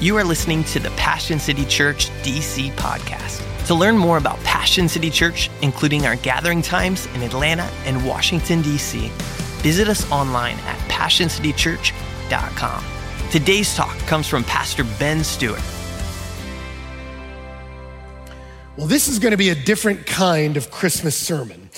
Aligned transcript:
You 0.00 0.16
are 0.16 0.24
listening 0.24 0.64
to 0.64 0.80
the 0.80 0.88
Passion 0.92 1.38
City 1.38 1.66
Church 1.66 2.08
DC 2.22 2.72
podcast. 2.72 3.44
To 3.66 3.74
learn 3.74 3.98
more 3.98 4.16
about 4.16 4.38
Passion 4.38 4.88
City 4.88 5.10
Church, 5.10 5.50
including 5.60 6.06
our 6.06 6.16
gathering 6.16 6.62
times 6.62 7.04
in 7.14 7.20
Atlanta 7.20 7.70
and 7.84 8.02
Washington, 8.06 8.62
D.C., 8.62 9.10
visit 9.60 9.88
us 9.88 10.10
online 10.10 10.56
at 10.60 10.78
passioncitychurch.com. 10.88 12.84
Today's 13.30 13.74
talk 13.74 13.94
comes 14.06 14.26
from 14.26 14.42
Pastor 14.44 14.84
Ben 14.98 15.22
Stuart. 15.22 15.60
Well, 18.78 18.86
this 18.86 19.06
is 19.06 19.18
going 19.18 19.32
to 19.32 19.36
be 19.36 19.50
a 19.50 19.54
different 19.54 20.06
kind 20.06 20.56
of 20.56 20.70
Christmas 20.70 21.14
sermon. 21.14 21.69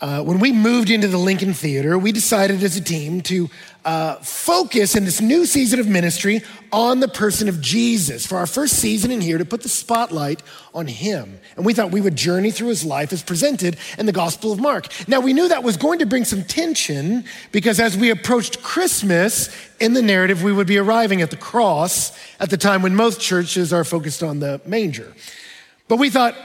Uh, 0.00 0.22
when 0.22 0.38
we 0.38 0.52
moved 0.52 0.90
into 0.90 1.08
the 1.08 1.18
Lincoln 1.18 1.52
Theater, 1.52 1.98
we 1.98 2.12
decided 2.12 2.62
as 2.62 2.76
a 2.76 2.80
team 2.80 3.20
to 3.22 3.50
uh, 3.84 4.14
focus 4.16 4.94
in 4.94 5.04
this 5.04 5.20
new 5.20 5.44
season 5.44 5.80
of 5.80 5.88
ministry 5.88 6.42
on 6.70 7.00
the 7.00 7.08
person 7.08 7.48
of 7.48 7.60
Jesus. 7.60 8.24
For 8.24 8.38
our 8.38 8.46
first 8.46 8.74
season 8.74 9.10
in 9.10 9.20
here, 9.20 9.38
to 9.38 9.44
put 9.44 9.62
the 9.62 9.68
spotlight 9.68 10.40
on 10.72 10.86
him. 10.86 11.40
And 11.56 11.66
we 11.66 11.74
thought 11.74 11.90
we 11.90 12.00
would 12.00 12.14
journey 12.14 12.52
through 12.52 12.68
his 12.68 12.84
life 12.84 13.12
as 13.12 13.24
presented 13.24 13.76
in 13.98 14.06
the 14.06 14.12
Gospel 14.12 14.52
of 14.52 14.60
Mark. 14.60 14.86
Now, 15.08 15.18
we 15.18 15.32
knew 15.32 15.48
that 15.48 15.64
was 15.64 15.76
going 15.76 15.98
to 15.98 16.06
bring 16.06 16.24
some 16.24 16.44
tension 16.44 17.24
because 17.50 17.80
as 17.80 17.96
we 17.96 18.10
approached 18.10 18.62
Christmas, 18.62 19.48
in 19.80 19.94
the 19.94 20.02
narrative, 20.02 20.44
we 20.44 20.52
would 20.52 20.68
be 20.68 20.78
arriving 20.78 21.22
at 21.22 21.30
the 21.30 21.36
cross 21.36 22.16
at 22.38 22.50
the 22.50 22.56
time 22.56 22.82
when 22.82 22.94
most 22.94 23.20
churches 23.20 23.72
are 23.72 23.84
focused 23.84 24.22
on 24.22 24.38
the 24.38 24.60
manger. 24.64 25.12
But 25.88 25.96
we 25.96 26.10
thought, 26.10 26.36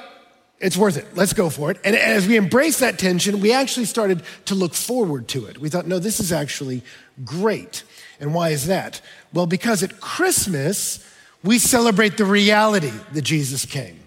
it's 0.63 0.77
worth 0.77 0.95
it. 0.95 1.05
Let's 1.13 1.34
go 1.34 1.49
for 1.49 1.72
it. 1.72 1.77
And 1.84 1.94
as 1.94 2.26
we 2.26 2.38
embraced 2.38 2.80
that 2.80 2.98
tension, 2.98 3.41
we 3.41 3.52
actually 3.52 3.85
started 3.85 4.23
to 4.45 4.55
look 4.55 4.73
forward 4.73 5.27
to 5.30 5.45
it. 5.45 5.58
We 5.58 5.67
thought, 5.67 5.88
no, 5.88 5.99
this 5.99 6.22
is 6.22 6.31
actually 6.31 6.84
great. 7.26 7.84
And 8.22 8.34
why 8.34 8.49
is 8.49 8.67
that? 8.67 9.02
Well, 9.34 9.45
because 9.45 9.84
at 9.84 9.99
Christmas, 9.99 11.05
we 11.44 11.59
celebrate 11.59 12.16
the 12.16 12.23
reality 12.23 12.94
that 13.12 13.23
Jesus 13.23 13.66
came. 13.66 14.00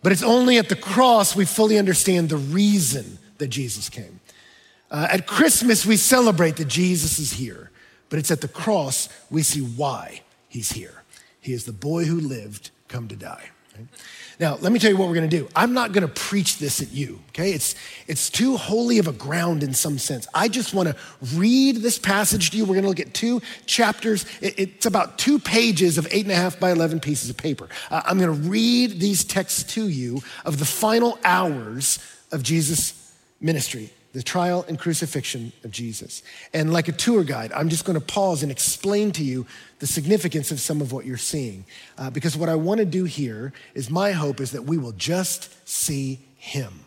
But 0.00 0.12
it's 0.12 0.22
only 0.22 0.58
at 0.58 0.68
the 0.68 0.76
cross 0.76 1.34
we 1.34 1.44
fully 1.44 1.76
understand 1.76 2.28
the 2.28 2.36
reason 2.36 3.18
that 3.38 3.48
Jesus 3.48 3.88
came. 3.88 4.20
Uh, 4.92 5.08
at 5.10 5.26
Christmas, 5.26 5.84
we 5.84 5.96
celebrate 5.96 6.56
that 6.58 6.68
Jesus 6.68 7.18
is 7.18 7.32
here. 7.32 7.72
But 8.08 8.20
it's 8.20 8.30
at 8.30 8.40
the 8.40 8.46
cross 8.46 9.08
we 9.32 9.42
see 9.42 9.62
why 9.62 10.22
he's 10.48 10.70
here. 10.70 11.02
He 11.40 11.52
is 11.52 11.64
the 11.64 11.72
boy 11.72 12.04
who 12.04 12.20
lived, 12.20 12.70
come 12.86 13.08
to 13.08 13.16
die. 13.16 13.50
Right? 13.76 13.88
Now, 14.40 14.56
let 14.60 14.70
me 14.70 14.78
tell 14.78 14.90
you 14.90 14.96
what 14.96 15.08
we're 15.08 15.16
going 15.16 15.28
to 15.28 15.36
do. 15.36 15.48
I'm 15.56 15.72
not 15.72 15.92
going 15.92 16.06
to 16.06 16.12
preach 16.12 16.58
this 16.58 16.80
at 16.80 16.92
you, 16.92 17.18
okay? 17.30 17.52
It's, 17.52 17.74
it's 18.06 18.30
too 18.30 18.56
holy 18.56 18.98
of 18.98 19.08
a 19.08 19.12
ground 19.12 19.64
in 19.64 19.74
some 19.74 19.98
sense. 19.98 20.28
I 20.32 20.46
just 20.46 20.72
want 20.72 20.88
to 20.88 20.96
read 21.34 21.76
this 21.76 21.98
passage 21.98 22.50
to 22.50 22.56
you. 22.56 22.64
We're 22.64 22.74
going 22.74 22.82
to 22.82 22.88
look 22.88 23.00
at 23.00 23.14
two 23.14 23.42
chapters. 23.66 24.26
It's 24.40 24.86
about 24.86 25.18
two 25.18 25.40
pages 25.40 25.98
of 25.98 26.06
eight 26.12 26.24
and 26.24 26.32
a 26.32 26.36
half 26.36 26.60
by 26.60 26.70
11 26.70 27.00
pieces 27.00 27.30
of 27.30 27.36
paper. 27.36 27.68
Uh, 27.90 28.02
I'm 28.04 28.18
going 28.18 28.32
to 28.32 28.48
read 28.48 29.00
these 29.00 29.24
texts 29.24 29.64
to 29.74 29.88
you 29.88 30.22
of 30.44 30.60
the 30.60 30.64
final 30.64 31.18
hours 31.24 31.98
of 32.30 32.44
Jesus' 32.44 33.12
ministry 33.40 33.90
the 34.12 34.22
trial 34.22 34.64
and 34.68 34.78
crucifixion 34.78 35.52
of 35.64 35.70
Jesus. 35.70 36.22
And 36.52 36.72
like 36.72 36.88
a 36.88 36.92
tour 36.92 37.24
guide, 37.24 37.52
I'm 37.52 37.68
just 37.68 37.84
going 37.84 37.98
to 37.98 38.04
pause 38.04 38.42
and 38.42 38.50
explain 38.50 39.12
to 39.12 39.22
you 39.22 39.46
the 39.80 39.86
significance 39.86 40.50
of 40.50 40.60
some 40.60 40.80
of 40.80 40.92
what 40.92 41.04
you're 41.04 41.16
seeing. 41.16 41.64
Uh, 41.98 42.10
because 42.10 42.36
what 42.36 42.48
I 42.48 42.54
want 42.54 42.78
to 42.78 42.86
do 42.86 43.04
here 43.04 43.52
is 43.74 43.90
my 43.90 44.12
hope 44.12 44.40
is 44.40 44.52
that 44.52 44.62
we 44.62 44.78
will 44.78 44.92
just 44.92 45.68
see 45.68 46.20
him. 46.36 46.80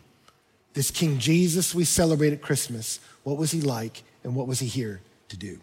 This 0.74 0.90
King 0.90 1.18
Jesus 1.18 1.74
we 1.74 1.84
celebrate 1.84 2.32
at 2.32 2.42
Christmas, 2.42 2.98
what 3.22 3.36
was 3.36 3.50
he 3.50 3.60
like 3.60 4.02
and 4.24 4.34
what 4.34 4.48
was 4.48 4.58
he 4.58 4.66
here 4.66 5.00
to 5.28 5.36
do? 5.36 5.60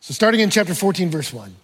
So, 0.00 0.14
starting 0.14 0.40
in 0.40 0.50
chapter 0.50 0.74
14, 0.74 1.10
verse 1.10 1.32
1, 1.32 1.54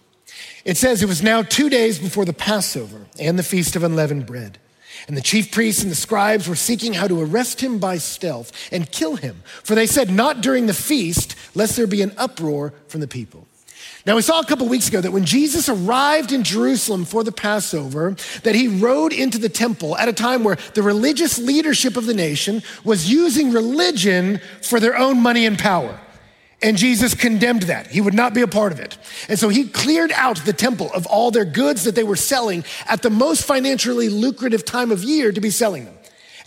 it 0.63 0.77
says, 0.77 1.01
It 1.01 1.07
was 1.07 1.23
now 1.23 1.41
two 1.41 1.69
days 1.69 1.99
before 1.99 2.25
the 2.25 2.33
Passover 2.33 3.07
and 3.19 3.37
the 3.37 3.43
Feast 3.43 3.75
of 3.75 3.83
Unleavened 3.83 4.25
Bread. 4.25 4.59
And 5.07 5.15
the 5.15 5.21
chief 5.21 5.51
priests 5.51 5.83
and 5.83 5.91
the 5.91 5.95
scribes 5.95 6.47
were 6.47 6.55
seeking 6.55 6.93
how 6.93 7.07
to 7.07 7.21
arrest 7.21 7.61
him 7.61 7.79
by 7.79 7.97
stealth 7.97 8.51
and 8.71 8.91
kill 8.91 9.15
him. 9.15 9.43
For 9.63 9.75
they 9.75 9.87
said, 9.87 10.09
Not 10.09 10.41
during 10.41 10.65
the 10.65 10.73
feast, 10.73 11.35
lest 11.55 11.75
there 11.75 11.87
be 11.87 12.01
an 12.01 12.13
uproar 12.17 12.73
from 12.87 13.01
the 13.01 13.07
people. 13.07 13.47
Now, 14.05 14.15
we 14.15 14.21
saw 14.21 14.39
a 14.39 14.45
couple 14.45 14.69
weeks 14.69 14.87
ago 14.87 15.01
that 15.01 15.11
when 15.11 15.25
Jesus 15.25 15.67
arrived 15.67 16.31
in 16.31 16.43
Jerusalem 16.43 17.03
for 17.03 17.25
the 17.25 17.31
Passover, 17.31 18.15
that 18.43 18.55
he 18.55 18.69
rode 18.69 19.11
into 19.11 19.37
the 19.37 19.49
temple 19.49 19.97
at 19.97 20.07
a 20.07 20.13
time 20.13 20.45
where 20.45 20.57
the 20.75 20.81
religious 20.81 21.37
leadership 21.37 21.97
of 21.97 22.05
the 22.05 22.13
nation 22.13 22.63
was 22.85 23.11
using 23.11 23.51
religion 23.51 24.39
for 24.61 24.79
their 24.79 24.97
own 24.97 25.21
money 25.21 25.45
and 25.45 25.59
power. 25.59 25.99
And 26.61 26.75
Jesus 26.75 27.13
condemned 27.13 27.63
that. 27.63 27.87
He 27.87 28.01
would 28.01 28.15
not 28.15 28.33
be 28.33 28.41
a 28.41 28.47
part 28.47 28.71
of 28.71 28.79
it. 28.79 28.97
And 29.29 29.37
so 29.37 29.47
he 29.47 29.67
cleared 29.67 30.11
out 30.13 30.37
the 30.37 30.53
temple 30.53 30.91
of 30.93 31.05
all 31.05 31.29
their 31.29 31.45
goods 31.45 31.83
that 31.83 31.93
they 31.93 32.03
were 32.03 32.15
selling 32.15 32.63
at 32.87 33.03
the 33.03 33.11
most 33.11 33.43
financially 33.43 34.09
lucrative 34.09 34.65
time 34.65 34.91
of 34.91 35.03
year 35.03 35.31
to 35.31 35.39
be 35.39 35.51
selling 35.51 35.85
them. 35.85 35.93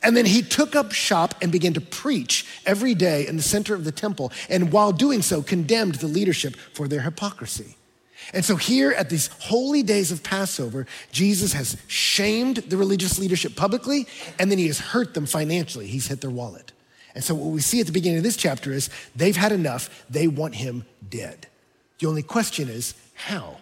And 0.02 0.16
then 0.16 0.26
he 0.26 0.42
took 0.42 0.74
up 0.74 0.92
shop 0.92 1.34
and 1.42 1.52
began 1.52 1.74
to 1.74 1.80
preach 1.80 2.46
every 2.66 2.94
day 2.94 3.26
in 3.26 3.36
the 3.36 3.42
center 3.42 3.74
of 3.74 3.84
the 3.84 3.92
temple. 3.92 4.32
And 4.48 4.72
while 4.72 4.92
doing 4.92 5.22
so, 5.22 5.42
condemned 5.42 5.96
the 5.96 6.06
leadership 6.06 6.56
for 6.56 6.88
their 6.88 7.02
hypocrisy. 7.02 7.76
And 8.32 8.44
so, 8.44 8.56
here 8.56 8.92
at 8.92 9.10
these 9.10 9.28
holy 9.40 9.82
days 9.82 10.12
of 10.12 10.22
Passover, 10.22 10.86
Jesus 11.10 11.52
has 11.52 11.76
shamed 11.88 12.56
the 12.56 12.76
religious 12.76 13.18
leadership 13.18 13.56
publicly, 13.56 14.06
and 14.38 14.50
then 14.50 14.58
he 14.58 14.68
has 14.68 14.78
hurt 14.78 15.14
them 15.14 15.26
financially. 15.26 15.86
He's 15.86 16.06
hit 16.06 16.20
their 16.20 16.30
wallet. 16.30 16.72
And 17.14 17.24
so, 17.24 17.34
what 17.34 17.50
we 17.50 17.60
see 17.60 17.80
at 17.80 17.86
the 17.86 17.92
beginning 17.92 18.18
of 18.18 18.24
this 18.24 18.36
chapter 18.36 18.72
is 18.72 18.88
they've 19.16 19.36
had 19.36 19.52
enough. 19.52 20.04
They 20.08 20.28
want 20.28 20.54
him 20.54 20.84
dead. 21.08 21.46
The 21.98 22.06
only 22.06 22.22
question 22.22 22.68
is 22.68 22.94
how? 23.14 23.56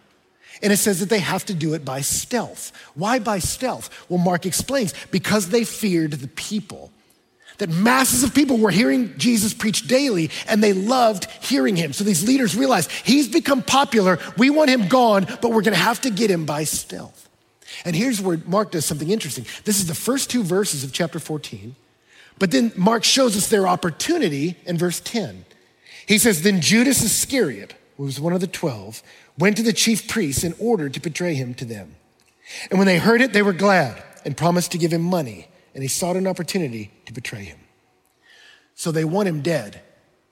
And 0.62 0.72
it 0.72 0.78
says 0.78 1.00
that 1.00 1.08
they 1.08 1.20
have 1.20 1.44
to 1.46 1.54
do 1.54 1.74
it 1.74 1.84
by 1.84 2.00
stealth. 2.00 2.72
Why 2.94 3.18
by 3.18 3.38
stealth? 3.38 3.90
Well, 4.08 4.18
Mark 4.18 4.44
explains 4.44 4.92
because 5.10 5.48
they 5.48 5.64
feared 5.64 6.12
the 6.12 6.28
people. 6.28 6.90
That 7.58 7.70
masses 7.70 8.22
of 8.22 8.34
people 8.34 8.58
were 8.58 8.70
hearing 8.70 9.18
Jesus 9.18 9.52
preach 9.52 9.88
daily 9.88 10.30
and 10.46 10.62
they 10.62 10.72
loved 10.72 11.24
hearing 11.42 11.74
him. 11.74 11.92
So 11.92 12.04
these 12.04 12.24
leaders 12.24 12.56
realized 12.56 12.90
he's 12.90 13.28
become 13.28 13.62
popular. 13.62 14.18
We 14.36 14.48
want 14.50 14.70
him 14.70 14.86
gone, 14.86 15.24
but 15.24 15.50
we're 15.50 15.62
going 15.62 15.74
to 15.74 15.80
have 15.80 16.00
to 16.02 16.10
get 16.10 16.30
him 16.30 16.44
by 16.44 16.64
stealth. 16.64 17.28
And 17.84 17.96
here's 17.96 18.20
where 18.20 18.38
Mark 18.46 18.70
does 18.70 18.84
something 18.84 19.10
interesting. 19.10 19.44
This 19.64 19.80
is 19.80 19.86
the 19.86 19.94
first 19.94 20.30
two 20.30 20.44
verses 20.44 20.84
of 20.84 20.92
chapter 20.92 21.18
14. 21.18 21.74
But 22.38 22.50
then 22.50 22.72
Mark 22.76 23.04
shows 23.04 23.36
us 23.36 23.48
their 23.48 23.66
opportunity 23.66 24.56
in 24.64 24.78
verse 24.78 25.00
10. 25.00 25.44
He 26.06 26.18
says, 26.18 26.42
Then 26.42 26.60
Judas 26.60 27.02
Iscariot, 27.02 27.74
who 27.96 28.04
was 28.04 28.20
one 28.20 28.32
of 28.32 28.40
the 28.40 28.46
twelve, 28.46 29.02
went 29.36 29.56
to 29.56 29.62
the 29.62 29.72
chief 29.72 30.08
priests 30.08 30.44
in 30.44 30.54
order 30.58 30.88
to 30.88 31.00
betray 31.00 31.34
him 31.34 31.54
to 31.54 31.64
them. 31.64 31.96
And 32.70 32.78
when 32.78 32.86
they 32.86 32.98
heard 32.98 33.20
it, 33.20 33.32
they 33.32 33.42
were 33.42 33.52
glad 33.52 34.02
and 34.24 34.36
promised 34.36 34.72
to 34.72 34.78
give 34.78 34.92
him 34.92 35.02
money, 35.02 35.48
and 35.74 35.82
he 35.82 35.88
sought 35.88 36.16
an 36.16 36.26
opportunity 36.26 36.90
to 37.06 37.12
betray 37.12 37.44
him. 37.44 37.58
So 38.74 38.90
they 38.90 39.04
want 39.04 39.28
him 39.28 39.42
dead. 39.42 39.82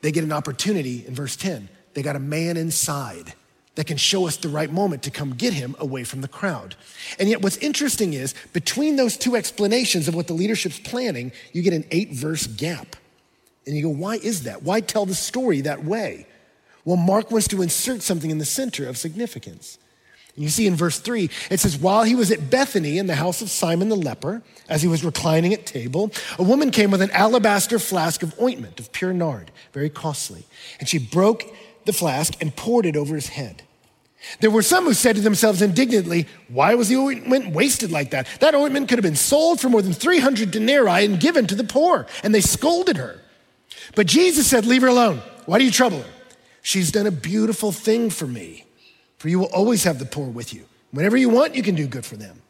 They 0.00 0.12
get 0.12 0.24
an 0.24 0.32
opportunity 0.32 1.04
in 1.06 1.14
verse 1.14 1.36
10. 1.36 1.68
They 1.94 2.02
got 2.02 2.16
a 2.16 2.20
man 2.20 2.56
inside 2.56 3.34
that 3.76 3.86
can 3.86 3.96
show 3.96 4.26
us 4.26 4.36
the 4.36 4.48
right 4.48 4.70
moment 4.70 5.02
to 5.04 5.10
come 5.10 5.34
get 5.34 5.52
him 5.52 5.76
away 5.78 6.02
from 6.02 6.22
the 6.22 6.28
crowd. 6.28 6.74
And 7.18 7.28
yet, 7.28 7.42
what's 7.42 7.58
interesting 7.58 8.14
is 8.14 8.34
between 8.52 8.96
those 8.96 9.16
two 9.16 9.36
explanations 9.36 10.08
of 10.08 10.14
what 10.14 10.26
the 10.26 10.34
leadership's 10.34 10.80
planning, 10.80 11.30
you 11.52 11.62
get 11.62 11.72
an 11.72 11.84
eight 11.90 12.12
verse 12.12 12.46
gap. 12.46 12.96
And 13.66 13.76
you 13.76 13.82
go, 13.82 13.90
why 13.90 14.16
is 14.16 14.44
that? 14.44 14.62
Why 14.62 14.80
tell 14.80 15.06
the 15.06 15.14
story 15.14 15.60
that 15.62 15.84
way? 15.84 16.26
Well, 16.84 16.96
Mark 16.96 17.30
wants 17.30 17.48
to 17.48 17.62
insert 17.62 18.02
something 18.02 18.30
in 18.30 18.38
the 18.38 18.44
center 18.44 18.88
of 18.88 18.96
significance. 18.96 19.78
And 20.36 20.44
you 20.44 20.50
see 20.50 20.66
in 20.66 20.76
verse 20.76 20.98
three, 21.00 21.30
it 21.50 21.60
says, 21.60 21.76
While 21.76 22.04
he 22.04 22.14
was 22.14 22.30
at 22.30 22.48
Bethany 22.48 22.98
in 22.98 23.08
the 23.08 23.16
house 23.16 23.42
of 23.42 23.50
Simon 23.50 23.88
the 23.88 23.96
leper, 23.96 24.42
as 24.68 24.82
he 24.82 24.88
was 24.88 25.04
reclining 25.04 25.52
at 25.52 25.66
table, 25.66 26.12
a 26.38 26.42
woman 26.42 26.70
came 26.70 26.90
with 26.90 27.02
an 27.02 27.10
alabaster 27.10 27.78
flask 27.78 28.22
of 28.22 28.38
ointment 28.40 28.78
of 28.78 28.92
pure 28.92 29.12
nard, 29.12 29.50
very 29.72 29.90
costly. 29.90 30.46
And 30.78 30.88
she 30.88 30.98
broke 30.98 31.42
the 31.86 31.92
flask 31.92 32.34
and 32.40 32.54
poured 32.54 32.86
it 32.86 32.96
over 32.96 33.14
his 33.14 33.28
head. 33.28 33.62
There 34.40 34.50
were 34.50 34.62
some 34.62 34.84
who 34.84 34.94
said 34.94 35.16
to 35.16 35.22
themselves 35.22 35.62
indignantly, 35.62 36.26
Why 36.48 36.74
was 36.74 36.88
the 36.88 36.96
ointment 36.96 37.54
wasted 37.54 37.90
like 37.90 38.10
that? 38.10 38.26
That 38.40 38.54
ointment 38.54 38.88
could 38.88 38.98
have 38.98 39.04
been 39.04 39.16
sold 39.16 39.60
for 39.60 39.68
more 39.68 39.82
than 39.82 39.92
300 39.92 40.50
denarii 40.50 41.04
and 41.04 41.20
given 41.20 41.46
to 41.46 41.54
the 41.54 41.64
poor. 41.64 42.06
And 42.22 42.34
they 42.34 42.40
scolded 42.40 42.96
her. 42.96 43.20
But 43.94 44.06
Jesus 44.06 44.46
said, 44.46 44.66
Leave 44.66 44.82
her 44.82 44.88
alone. 44.88 45.22
Why 45.46 45.58
do 45.58 45.64
you 45.64 45.70
trouble 45.70 45.98
her? 46.02 46.10
She's 46.62 46.90
done 46.90 47.06
a 47.06 47.12
beautiful 47.12 47.72
thing 47.72 48.10
for 48.10 48.26
me. 48.26 48.64
For 49.18 49.28
you 49.28 49.38
will 49.38 49.46
always 49.46 49.84
have 49.84 49.98
the 49.98 50.04
poor 50.04 50.28
with 50.28 50.52
you. 50.52 50.64
Whenever 50.90 51.16
you 51.16 51.28
want, 51.28 51.54
you 51.54 51.62
can 51.62 51.74
do 51.74 51.86
good 51.86 52.04
for 52.04 52.16
them. 52.16 52.42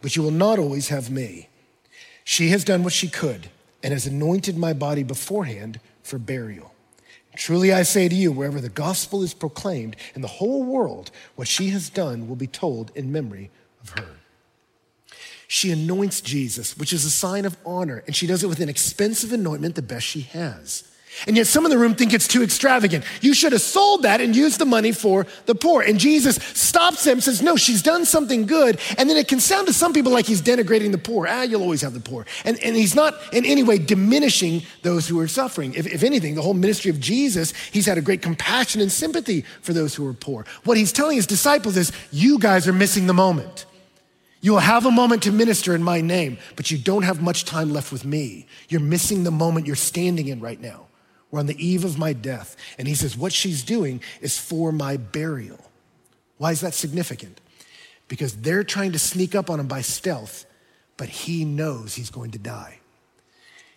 But 0.00 0.16
you 0.16 0.22
will 0.22 0.30
not 0.30 0.58
always 0.58 0.88
have 0.88 1.10
me. 1.10 1.48
She 2.24 2.48
has 2.48 2.64
done 2.64 2.84
what 2.84 2.92
she 2.92 3.08
could 3.08 3.48
and 3.82 3.92
has 3.92 4.06
anointed 4.06 4.56
my 4.56 4.72
body 4.72 5.02
beforehand 5.02 5.80
for 6.02 6.18
burial. 6.18 6.71
Truly 7.36 7.72
I 7.72 7.82
say 7.82 8.08
to 8.08 8.14
you, 8.14 8.30
wherever 8.30 8.60
the 8.60 8.68
gospel 8.68 9.22
is 9.22 9.34
proclaimed 9.34 9.96
in 10.14 10.20
the 10.22 10.28
whole 10.28 10.62
world, 10.62 11.10
what 11.34 11.48
she 11.48 11.70
has 11.70 11.88
done 11.88 12.28
will 12.28 12.36
be 12.36 12.46
told 12.46 12.92
in 12.94 13.10
memory 13.10 13.50
of 13.82 13.90
her. 13.98 14.08
She 15.48 15.70
anoints 15.70 16.20
Jesus, 16.20 16.76
which 16.76 16.92
is 16.92 17.04
a 17.04 17.10
sign 17.10 17.44
of 17.44 17.56
honor, 17.64 18.02
and 18.06 18.16
she 18.16 18.26
does 18.26 18.42
it 18.42 18.48
with 18.48 18.60
an 18.60 18.68
expensive 18.68 19.32
anointment, 19.32 19.74
the 19.74 19.82
best 19.82 20.06
she 20.06 20.22
has. 20.22 20.84
And 21.26 21.36
yet 21.36 21.46
some 21.46 21.64
in 21.64 21.70
the 21.70 21.78
room 21.78 21.94
think 21.94 22.12
it's 22.12 22.26
too 22.26 22.42
extravagant. 22.42 23.04
You 23.20 23.34
should 23.34 23.52
have 23.52 23.60
sold 23.60 24.02
that 24.02 24.20
and 24.20 24.34
used 24.34 24.58
the 24.58 24.64
money 24.64 24.92
for 24.92 25.26
the 25.46 25.54
poor. 25.54 25.82
And 25.82 25.98
Jesus 25.98 26.36
stops 26.36 27.04
them, 27.04 27.20
says, 27.20 27.42
no, 27.42 27.56
she's 27.56 27.82
done 27.82 28.04
something 28.04 28.46
good. 28.46 28.80
And 28.98 29.08
then 29.08 29.16
it 29.16 29.28
can 29.28 29.38
sound 29.38 29.66
to 29.66 29.72
some 29.72 29.92
people 29.92 30.10
like 30.10 30.26
he's 30.26 30.42
denigrating 30.42 30.90
the 30.90 30.98
poor. 30.98 31.26
Ah, 31.28 31.42
you'll 31.42 31.62
always 31.62 31.82
have 31.82 31.94
the 31.94 32.00
poor. 32.00 32.26
And, 32.44 32.58
and 32.64 32.74
he's 32.74 32.94
not 32.94 33.14
in 33.32 33.44
any 33.44 33.62
way 33.62 33.78
diminishing 33.78 34.62
those 34.82 35.06
who 35.06 35.20
are 35.20 35.28
suffering. 35.28 35.74
If, 35.74 35.86
if 35.86 36.02
anything, 36.02 36.34
the 36.34 36.42
whole 36.42 36.54
ministry 36.54 36.90
of 36.90 36.98
Jesus, 36.98 37.52
he's 37.72 37.86
had 37.86 37.98
a 37.98 38.02
great 38.02 38.22
compassion 38.22 38.80
and 38.80 38.90
sympathy 38.90 39.42
for 39.60 39.72
those 39.72 39.94
who 39.94 40.06
are 40.08 40.14
poor. 40.14 40.46
What 40.64 40.76
he's 40.76 40.92
telling 40.92 41.16
his 41.16 41.26
disciples 41.26 41.76
is, 41.76 41.92
you 42.10 42.38
guys 42.38 42.66
are 42.66 42.72
missing 42.72 43.06
the 43.06 43.14
moment. 43.14 43.66
You 44.40 44.52
will 44.52 44.60
have 44.60 44.86
a 44.86 44.90
moment 44.90 45.22
to 45.24 45.30
minister 45.30 45.74
in 45.74 45.82
my 45.84 46.00
name, 46.00 46.38
but 46.56 46.70
you 46.70 46.78
don't 46.78 47.04
have 47.04 47.22
much 47.22 47.44
time 47.44 47.72
left 47.72 47.92
with 47.92 48.04
me. 48.04 48.46
You're 48.68 48.80
missing 48.80 49.22
the 49.22 49.30
moment 49.30 49.66
you're 49.66 49.76
standing 49.76 50.26
in 50.26 50.40
right 50.40 50.60
now. 50.60 50.86
We're 51.32 51.40
on 51.40 51.46
the 51.46 51.66
eve 51.66 51.84
of 51.84 51.98
my 51.98 52.12
death. 52.12 52.54
And 52.78 52.86
he 52.86 52.94
says, 52.94 53.16
What 53.16 53.32
she's 53.32 53.64
doing 53.64 54.00
is 54.20 54.38
for 54.38 54.70
my 54.70 54.96
burial. 54.96 55.58
Why 56.36 56.52
is 56.52 56.60
that 56.60 56.74
significant? 56.74 57.40
Because 58.06 58.36
they're 58.36 58.62
trying 58.62 58.92
to 58.92 58.98
sneak 58.98 59.34
up 59.34 59.50
on 59.50 59.58
him 59.58 59.66
by 59.66 59.80
stealth, 59.80 60.44
but 60.96 61.08
he 61.08 61.44
knows 61.44 61.94
he's 61.94 62.10
going 62.10 62.32
to 62.32 62.38
die. 62.38 62.78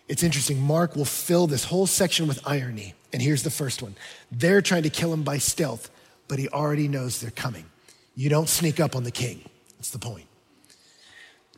It's 0.06 0.22
interesting. 0.22 0.60
Mark 0.60 0.94
will 0.94 1.04
fill 1.04 1.46
this 1.46 1.64
whole 1.64 1.86
section 1.86 2.28
with 2.28 2.46
irony. 2.46 2.94
And 3.12 3.22
here's 3.22 3.42
the 3.42 3.50
first 3.50 3.82
one 3.82 3.96
they're 4.30 4.62
trying 4.62 4.82
to 4.82 4.90
kill 4.90 5.12
him 5.12 5.22
by 5.22 5.38
stealth, 5.38 5.90
but 6.28 6.38
he 6.38 6.48
already 6.48 6.86
knows 6.86 7.20
they're 7.20 7.30
coming. 7.30 7.64
You 8.14 8.28
don't 8.28 8.48
sneak 8.48 8.78
up 8.78 8.94
on 8.94 9.04
the 9.04 9.10
king. 9.10 9.48
That's 9.78 9.90
the 9.90 9.98
point. 9.98 10.26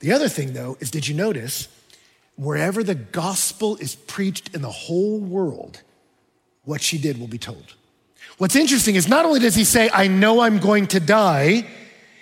The 0.00 0.12
other 0.12 0.28
thing, 0.28 0.52
though, 0.52 0.76
is 0.80 0.90
did 0.90 1.08
you 1.08 1.14
notice 1.14 1.68
wherever 2.36 2.84
the 2.84 2.94
gospel 2.94 3.76
is 3.76 3.96
preached 3.96 4.54
in 4.54 4.62
the 4.62 4.70
whole 4.70 5.18
world, 5.18 5.82
what 6.68 6.82
she 6.82 6.98
did 6.98 7.18
will 7.18 7.28
be 7.28 7.38
told. 7.38 7.74
What's 8.36 8.54
interesting 8.54 8.94
is 8.94 9.08
not 9.08 9.24
only 9.24 9.40
does 9.40 9.54
he 9.54 9.64
say, 9.64 9.88
I 9.90 10.06
know 10.06 10.40
I'm 10.40 10.58
going 10.58 10.86
to 10.88 11.00
die, 11.00 11.66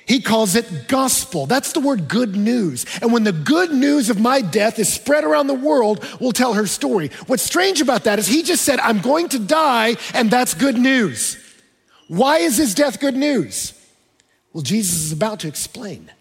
he 0.06 0.22
calls 0.22 0.54
it 0.54 0.86
gospel. 0.86 1.46
That's 1.46 1.72
the 1.72 1.80
word 1.80 2.06
good 2.06 2.36
news. 2.36 2.86
And 3.02 3.12
when 3.12 3.24
the 3.24 3.32
good 3.32 3.72
news 3.72 4.08
of 4.08 4.20
my 4.20 4.40
death 4.40 4.78
is 4.78 4.90
spread 4.90 5.24
around 5.24 5.48
the 5.48 5.54
world, 5.54 6.06
we'll 6.20 6.30
tell 6.30 6.54
her 6.54 6.68
story. 6.68 7.10
What's 7.26 7.42
strange 7.42 7.80
about 7.80 8.04
that 8.04 8.20
is 8.20 8.28
he 8.28 8.44
just 8.44 8.64
said, 8.64 8.78
I'm 8.78 9.00
going 9.00 9.28
to 9.30 9.40
die, 9.40 9.96
and 10.14 10.30
that's 10.30 10.54
good 10.54 10.78
news. 10.78 11.36
Why 12.06 12.38
is 12.38 12.56
his 12.56 12.72
death 12.72 13.00
good 13.00 13.16
news? 13.16 13.72
Well, 14.52 14.62
Jesus 14.62 15.06
is 15.06 15.12
about 15.12 15.40
to 15.40 15.48
explain. 15.48 16.12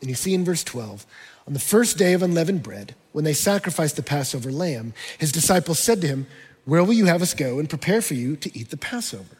And 0.00 0.08
you 0.08 0.14
see 0.14 0.32
in 0.32 0.44
verse 0.44 0.62
12, 0.62 1.04
on 1.48 1.54
the 1.54 1.58
first 1.58 1.98
day 1.98 2.12
of 2.12 2.22
unleavened 2.22 2.62
bread, 2.62 2.94
when 3.10 3.24
they 3.24 3.32
sacrificed 3.32 3.96
the 3.96 4.02
Passover 4.04 4.52
lamb, 4.52 4.94
his 5.18 5.32
disciples 5.32 5.80
said 5.80 6.00
to 6.02 6.06
him, 6.06 6.28
where 6.68 6.84
will 6.84 6.92
you 6.92 7.06
have 7.06 7.22
us 7.22 7.32
go 7.32 7.58
and 7.58 7.66
prepare 7.66 8.02
for 8.02 8.12
you 8.12 8.36
to 8.36 8.58
eat 8.58 8.68
the 8.68 8.76
Passover? 8.76 9.38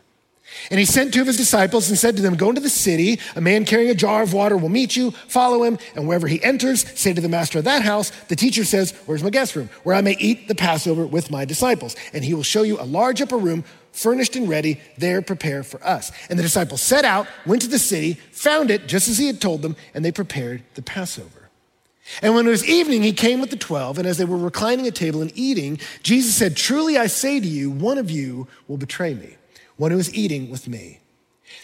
And 0.71 0.81
he 0.81 0.87
sent 0.87 1.13
two 1.13 1.21
of 1.21 1.27
his 1.27 1.37
disciples 1.37 1.91
and 1.91 1.99
said 1.99 2.17
to 2.17 2.23
them, 2.23 2.37
Go 2.37 2.49
into 2.49 2.63
the 2.63 2.71
city. 2.71 3.21
A 3.37 3.41
man 3.43 3.67
carrying 3.67 3.91
a 3.91 3.95
jar 3.95 4.23
of 4.23 4.33
water 4.33 4.57
will 4.57 4.71
meet 4.71 4.97
you. 4.97 5.11
Follow 5.11 5.63
him. 5.63 5.77
And 5.95 6.09
wherever 6.09 6.27
he 6.27 6.43
enters, 6.43 6.89
say 6.99 7.13
to 7.13 7.21
the 7.21 7.29
master 7.29 7.59
of 7.59 7.67
that 7.67 7.83
house, 7.83 8.13
The 8.29 8.37
teacher 8.37 8.65
says, 8.65 8.93
Where's 9.05 9.23
my 9.23 9.29
guest 9.29 9.57
room? 9.57 9.69
Where 9.83 9.95
I 9.95 10.01
may 10.01 10.17
eat 10.19 10.49
the 10.49 10.55
Passover 10.55 11.07
with 11.07 11.31
my 11.31 11.45
disciples. 11.45 11.97
And 12.15 12.25
he 12.25 12.33
will 12.33 12.43
show 12.43 12.63
you 12.63 12.81
a 12.81 12.89
large 12.89 13.21
upper 13.21 13.37
room, 13.37 13.63
furnished 13.93 14.35
and 14.35 14.49
ready. 14.49 14.81
There 14.97 15.21
prepare 15.21 15.63
for 15.63 15.87
us. 15.87 16.11
And 16.31 16.39
the 16.39 16.43
disciples 16.43 16.81
set 16.81 17.05
out, 17.05 17.27
went 17.45 17.61
to 17.61 17.69
the 17.69 17.79
city, 17.79 18.15
found 18.33 18.71
it 18.71 18.87
just 18.87 19.07
as 19.07 19.19
he 19.19 19.27
had 19.27 19.43
told 19.43 19.61
them, 19.61 19.77
and 19.93 20.03
they 20.03 20.13
prepared 20.13 20.63
the 20.77 20.83
Passover. 20.83 21.38
And 22.23 22.35
when 22.35 22.47
it 22.47 22.51
was 22.51 22.67
evening, 22.67 23.03
he 23.03 23.13
came 23.13 23.41
with 23.41 23.51
the 23.51 23.57
twelve, 23.57 23.99
and 23.99 24.07
as 24.07 24.19
they 24.19 24.25
were 24.25 24.37
reclining 24.37 24.87
at 24.87 24.95
table 24.95 25.23
and 25.23 25.33
eating, 25.35 25.79
Jesus 26.03 26.35
said, 26.35 26.57
Truly 26.57 26.97
I 26.97 27.07
say 27.07 27.39
to 27.41 27.47
you, 27.47 27.71
one 27.71 27.99
of 27.99 28.11
you 28.11 28.49
will 28.67 28.79
betray 28.79 29.15
me, 29.15 29.37
one 29.77 29.91
who 29.91 29.99
is 29.99 30.15
eating 30.15 30.51
with 30.51 30.69
me. 30.69 31.01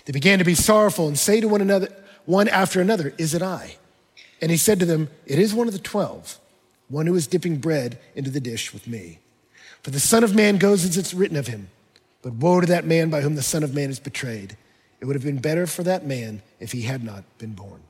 They 0.05 0.12
began 0.12 0.38
to 0.38 0.44
be 0.44 0.55
sorrowful 0.55 1.08
and 1.08 1.19
say 1.19 1.41
to 1.41 1.49
one 1.49 1.61
another, 1.61 1.88
one 2.26 2.49
after 2.49 2.81
another, 2.81 3.14
Is 3.19 3.35
it 3.35 3.43
I? 3.43 3.76
And 4.41 4.50
he 4.50 4.56
said 4.56 4.79
to 4.81 4.87
them, 4.87 5.08
It 5.26 5.38
is 5.38 5.55
one 5.55 5.67
of 5.67 5.73
the 5.73 5.81
twelve, 5.81 6.38
one 6.88 7.06
who 7.06 7.14
is 7.14 7.26
dipping 7.26 7.56
bread 7.56 7.99
into 8.14 8.31
the 8.31 8.41
dish 8.41 8.73
with 8.73 8.87
me. 8.87 9.20
For 9.82 9.91
the 9.91 10.00
Son 10.00 10.25
of 10.25 10.35
Man 10.35 10.56
goes 10.58 10.85
as 10.85 10.96
it's 10.96 11.14
written 11.14 11.37
of 11.37 11.46
him, 11.46 11.69
but 12.23 12.35
woe 12.35 12.61
to 12.61 12.67
that 12.67 12.87
man 12.87 13.11
by 13.11 13.20
whom 13.20 13.35
the 13.35 13.43
Son 13.43 13.62
of 13.62 13.75
Man 13.75 13.91
is 13.91 14.00
betrayed. 14.00 14.56
It 15.00 15.06
would 15.06 15.17
have 15.17 15.25
been 15.25 15.38
better 15.38 15.67
for 15.67 15.82
that 15.82 16.06
man 16.06 16.43
if 16.61 16.73
he 16.73 16.82
had 16.82 17.05
not 17.05 17.25
been 17.38 17.52
born. 17.52 17.82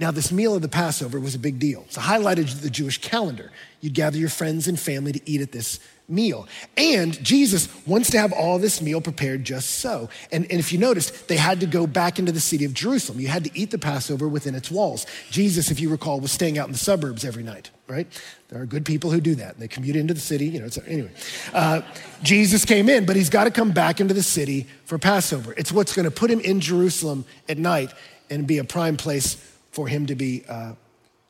Now, 0.00 0.10
this 0.10 0.32
meal 0.32 0.54
of 0.54 0.62
the 0.62 0.68
Passover 0.68 1.20
was 1.20 1.34
a 1.34 1.38
big 1.38 1.58
deal. 1.58 1.82
It's 1.86 1.98
a 1.98 2.00
highlighted 2.00 2.62
the 2.62 2.70
Jewish 2.70 2.98
calendar. 2.98 3.52
You'd 3.82 3.92
gather 3.92 4.16
your 4.16 4.30
friends 4.30 4.66
and 4.66 4.80
family 4.80 5.12
to 5.12 5.30
eat 5.30 5.42
at 5.42 5.52
this 5.52 5.78
meal. 6.08 6.48
And 6.78 7.22
Jesus 7.22 7.68
wants 7.86 8.10
to 8.10 8.18
have 8.18 8.32
all 8.32 8.58
this 8.58 8.80
meal 8.80 9.02
prepared 9.02 9.44
just 9.44 9.78
so. 9.78 10.08
And, 10.32 10.50
and 10.50 10.58
if 10.58 10.72
you 10.72 10.78
noticed, 10.78 11.28
they 11.28 11.36
had 11.36 11.60
to 11.60 11.66
go 11.66 11.86
back 11.86 12.18
into 12.18 12.32
the 12.32 12.40
city 12.40 12.64
of 12.64 12.72
Jerusalem. 12.72 13.20
You 13.20 13.28
had 13.28 13.44
to 13.44 13.50
eat 13.54 13.70
the 13.70 13.78
Passover 13.78 14.26
within 14.26 14.54
its 14.54 14.70
walls. 14.70 15.04
Jesus, 15.30 15.70
if 15.70 15.80
you 15.80 15.90
recall, 15.90 16.18
was 16.18 16.32
staying 16.32 16.58
out 16.58 16.66
in 16.66 16.72
the 16.72 16.78
suburbs 16.78 17.22
every 17.22 17.42
night, 17.42 17.70
right? 17.86 18.06
There 18.48 18.60
are 18.60 18.66
good 18.66 18.86
people 18.86 19.10
who 19.10 19.20
do 19.20 19.34
that. 19.34 19.58
They 19.58 19.68
commute 19.68 19.96
into 19.96 20.14
the 20.14 20.20
city, 20.20 20.46
you 20.46 20.60
know, 20.60 20.68
so 20.68 20.82
anyway. 20.86 21.12
Uh, 21.52 21.82
Jesus 22.22 22.64
came 22.64 22.88
in, 22.88 23.04
but 23.04 23.16
he's 23.16 23.30
got 23.30 23.44
to 23.44 23.50
come 23.50 23.72
back 23.72 24.00
into 24.00 24.14
the 24.14 24.22
city 24.22 24.66
for 24.86 24.98
Passover. 24.98 25.52
It's 25.58 25.70
what's 25.70 25.94
going 25.94 26.06
to 26.06 26.10
put 26.10 26.30
him 26.30 26.40
in 26.40 26.60
Jerusalem 26.60 27.26
at 27.50 27.58
night 27.58 27.92
and 28.30 28.46
be 28.46 28.58
a 28.58 28.64
prime 28.64 28.96
place 28.96 29.49
for 29.70 29.88
him 29.88 30.06
to 30.06 30.14
be 30.14 30.44
uh, 30.48 30.72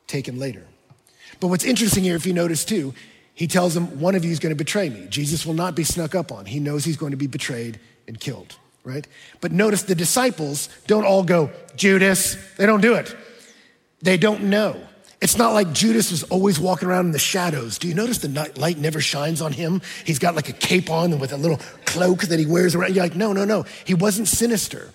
taken 0.07 0.39
later. 0.39 0.65
But 1.39 1.47
what's 1.47 1.63
interesting 1.63 2.03
here, 2.03 2.15
if 2.15 2.25
you 2.25 2.33
notice 2.33 2.65
too, 2.65 2.93
he 3.33 3.47
tells 3.47 3.73
them, 3.73 3.99
One 3.99 4.15
of 4.15 4.25
you 4.25 4.31
is 4.31 4.39
going 4.39 4.51
to 4.51 4.57
betray 4.57 4.89
me. 4.89 5.07
Jesus 5.09 5.45
will 5.45 5.53
not 5.53 5.75
be 5.75 5.83
snuck 5.83 6.15
up 6.15 6.31
on. 6.31 6.45
He 6.45 6.59
knows 6.59 6.85
he's 6.85 6.97
going 6.97 7.11
to 7.11 7.17
be 7.17 7.27
betrayed 7.27 7.79
and 8.07 8.19
killed, 8.19 8.55
right? 8.83 9.07
But 9.39 9.51
notice 9.51 9.83
the 9.83 9.95
disciples 9.95 10.69
don't 10.87 11.05
all 11.05 11.23
go, 11.23 11.49
Judas. 11.75 12.35
They 12.57 12.65
don't 12.65 12.81
do 12.81 12.95
it. 12.95 13.15
They 14.01 14.17
don't 14.17 14.43
know. 14.43 14.79
It's 15.21 15.37
not 15.37 15.53
like 15.53 15.71
Judas 15.71 16.09
was 16.09 16.23
always 16.23 16.59
walking 16.59 16.87
around 16.87 17.05
in 17.05 17.11
the 17.11 17.19
shadows. 17.19 17.77
Do 17.77 17.87
you 17.87 17.93
notice 17.93 18.17
the 18.17 18.51
light 18.57 18.79
never 18.79 18.99
shines 18.99 19.39
on 19.39 19.53
him? 19.53 19.83
He's 20.03 20.17
got 20.17 20.35
like 20.35 20.49
a 20.49 20.53
cape 20.53 20.89
on 20.89 21.11
and 21.11 21.21
with 21.21 21.31
a 21.31 21.37
little 21.37 21.59
cloak 21.85 22.23
that 22.23 22.39
he 22.39 22.47
wears 22.47 22.73
around. 22.73 22.95
You're 22.95 23.03
like, 23.03 23.15
no, 23.15 23.31
no, 23.31 23.45
no. 23.45 23.65
He 23.85 23.93
wasn't 23.93 24.27
sinister. 24.27 24.91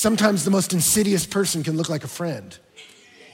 Sometimes 0.00 0.46
the 0.46 0.50
most 0.50 0.72
insidious 0.72 1.26
person 1.26 1.62
can 1.62 1.76
look 1.76 1.90
like 1.90 2.04
a 2.04 2.08
friend. 2.08 2.56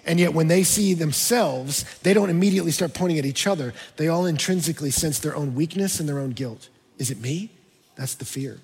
And 0.05 0.19
yet, 0.19 0.35
when 0.35 0.49
they 0.49 0.65
see 0.65 0.95
themselves, 0.95 1.85
they 2.01 2.13
don't 2.13 2.29
immediately 2.29 2.73
start 2.73 2.93
pointing 2.93 3.21
at 3.21 3.25
each 3.25 3.47
other. 3.47 3.73
They 3.99 4.09
all 4.09 4.27
intrinsically 4.27 4.91
sense 4.91 5.21
their 5.21 5.37
own 5.37 5.55
weakness 5.55 6.01
and 6.01 6.09
their 6.09 6.19
own 6.19 6.31
guilt. 6.31 6.69
Is 6.99 7.13
it 7.13 7.21
me? 7.21 7.53
That's 7.95 8.17
the 8.17 8.25
fear. 8.25 8.59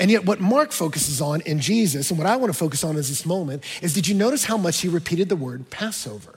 And 0.00 0.10
yet, 0.10 0.24
what 0.24 0.40
Mark 0.40 0.72
focuses 0.72 1.20
on 1.20 1.42
in 1.42 1.60
Jesus, 1.60 2.10
and 2.10 2.18
what 2.18 2.26
I 2.26 2.34
want 2.34 2.52
to 2.52 2.58
focus 2.58 2.82
on 2.82 2.90
in 2.90 2.96
this 2.96 3.24
moment, 3.24 3.62
is 3.82 3.94
did 3.94 4.08
you 4.08 4.16
notice 4.16 4.46
how 4.46 4.56
much 4.56 4.80
he 4.80 4.88
repeated 4.88 5.28
the 5.28 5.36
word 5.36 5.70
Passover? 5.70 6.35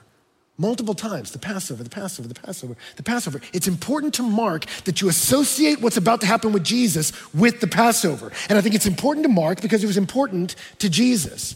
Multiple 0.60 0.94
times 0.94 1.32
the 1.32 1.40
Passover, 1.40 1.84
the 1.84 1.90
Passover, 1.90 2.28
the 2.28 2.36
Passover, 2.36 2.76
the 2.98 3.04
Passover. 3.04 3.42
It's 3.54 3.68
important 3.68 4.14
to 4.16 4.24
mark 4.24 4.66
that 4.84 5.02
you 5.02 5.10
associate 5.10 5.82
what's 5.82 5.98
about 5.98 6.22
to 6.22 6.28
happen 6.28 6.52
with 6.52 6.64
Jesus 6.64 7.12
with 7.34 7.62
the 7.62 7.68
Passover. 7.68 8.32
And 8.50 8.58
I 8.58 8.62
think 8.62 8.76
it's 8.76 8.86
important 8.86 9.26
to 9.26 9.32
mark 9.32 9.62
because 9.62 9.84
it 9.84 9.88
was 9.88 9.98
important 9.98 10.56
to 10.80 10.90
Jesus. 10.90 11.56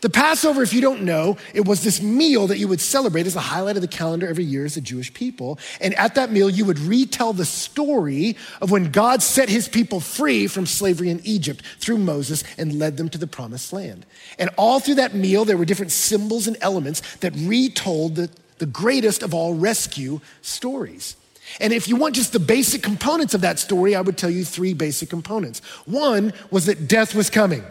The 0.00 0.10
Passover, 0.10 0.62
if 0.62 0.72
you 0.72 0.80
don't 0.80 1.02
know, 1.02 1.36
it 1.54 1.66
was 1.66 1.82
this 1.82 2.00
meal 2.00 2.46
that 2.46 2.58
you 2.58 2.68
would 2.68 2.80
celebrate 2.80 3.26
as 3.26 3.36
a 3.36 3.40
highlight 3.40 3.76
of 3.76 3.82
the 3.82 3.88
calendar 3.88 4.28
every 4.28 4.44
year 4.44 4.64
as 4.64 4.76
a 4.76 4.80
Jewish 4.80 5.12
people. 5.12 5.58
And 5.80 5.94
at 5.94 6.14
that 6.14 6.30
meal, 6.30 6.48
you 6.48 6.64
would 6.64 6.78
retell 6.78 7.32
the 7.32 7.44
story 7.44 8.36
of 8.60 8.70
when 8.70 8.90
God 8.92 9.22
set 9.22 9.48
his 9.48 9.68
people 9.68 10.00
free 10.00 10.46
from 10.46 10.66
slavery 10.66 11.10
in 11.10 11.20
Egypt 11.24 11.62
through 11.78 11.98
Moses 11.98 12.44
and 12.56 12.78
led 12.78 12.96
them 12.96 13.08
to 13.10 13.18
the 13.18 13.26
promised 13.26 13.72
land. 13.72 14.06
And 14.38 14.50
all 14.56 14.80
through 14.80 14.96
that 14.96 15.14
meal, 15.14 15.44
there 15.44 15.56
were 15.56 15.64
different 15.64 15.92
symbols 15.92 16.46
and 16.46 16.56
elements 16.60 17.16
that 17.16 17.34
retold 17.36 18.14
the, 18.16 18.30
the 18.58 18.66
greatest 18.66 19.22
of 19.22 19.34
all 19.34 19.54
rescue 19.54 20.20
stories. 20.42 21.16
And 21.60 21.72
if 21.72 21.88
you 21.88 21.96
want 21.96 22.14
just 22.14 22.32
the 22.32 22.40
basic 22.40 22.82
components 22.82 23.34
of 23.34 23.40
that 23.40 23.58
story, 23.58 23.94
I 23.94 24.00
would 24.00 24.18
tell 24.18 24.30
you 24.30 24.44
three 24.44 24.74
basic 24.74 25.08
components. 25.08 25.60
One 25.86 26.32
was 26.50 26.66
that 26.66 26.88
death 26.88 27.14
was 27.14 27.30
coming. 27.30 27.64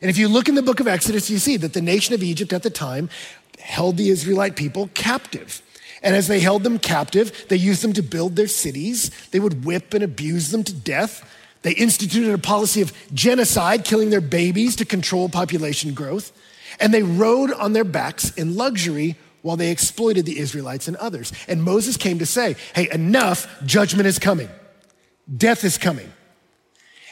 And 0.00 0.10
if 0.10 0.18
you 0.18 0.28
look 0.28 0.48
in 0.48 0.54
the 0.54 0.62
book 0.62 0.80
of 0.80 0.88
Exodus, 0.88 1.30
you 1.30 1.38
see 1.38 1.56
that 1.58 1.72
the 1.72 1.82
nation 1.82 2.14
of 2.14 2.22
Egypt 2.22 2.52
at 2.52 2.62
the 2.62 2.70
time 2.70 3.08
held 3.58 3.96
the 3.96 4.10
Israelite 4.10 4.56
people 4.56 4.90
captive. 4.94 5.62
And 6.02 6.14
as 6.14 6.28
they 6.28 6.40
held 6.40 6.64
them 6.64 6.78
captive, 6.78 7.46
they 7.48 7.56
used 7.56 7.82
them 7.82 7.94
to 7.94 8.02
build 8.02 8.36
their 8.36 8.46
cities. 8.48 9.10
They 9.30 9.40
would 9.40 9.64
whip 9.64 9.94
and 9.94 10.04
abuse 10.04 10.50
them 10.50 10.62
to 10.64 10.74
death. 10.74 11.26
They 11.62 11.72
instituted 11.72 12.30
a 12.30 12.38
policy 12.38 12.82
of 12.82 12.92
genocide, 13.14 13.84
killing 13.84 14.10
their 14.10 14.20
babies 14.20 14.76
to 14.76 14.84
control 14.84 15.30
population 15.30 15.94
growth. 15.94 16.30
And 16.78 16.92
they 16.92 17.02
rode 17.02 17.52
on 17.52 17.72
their 17.72 17.84
backs 17.84 18.34
in 18.34 18.56
luxury 18.56 19.16
while 19.40 19.56
they 19.56 19.70
exploited 19.70 20.26
the 20.26 20.38
Israelites 20.38 20.88
and 20.88 20.96
others. 20.98 21.32
And 21.48 21.62
Moses 21.62 21.96
came 21.96 22.18
to 22.18 22.26
say, 22.26 22.56
hey, 22.74 22.90
enough, 22.92 23.46
judgment 23.64 24.06
is 24.06 24.18
coming, 24.18 24.48
death 25.34 25.64
is 25.64 25.78
coming. 25.78 26.12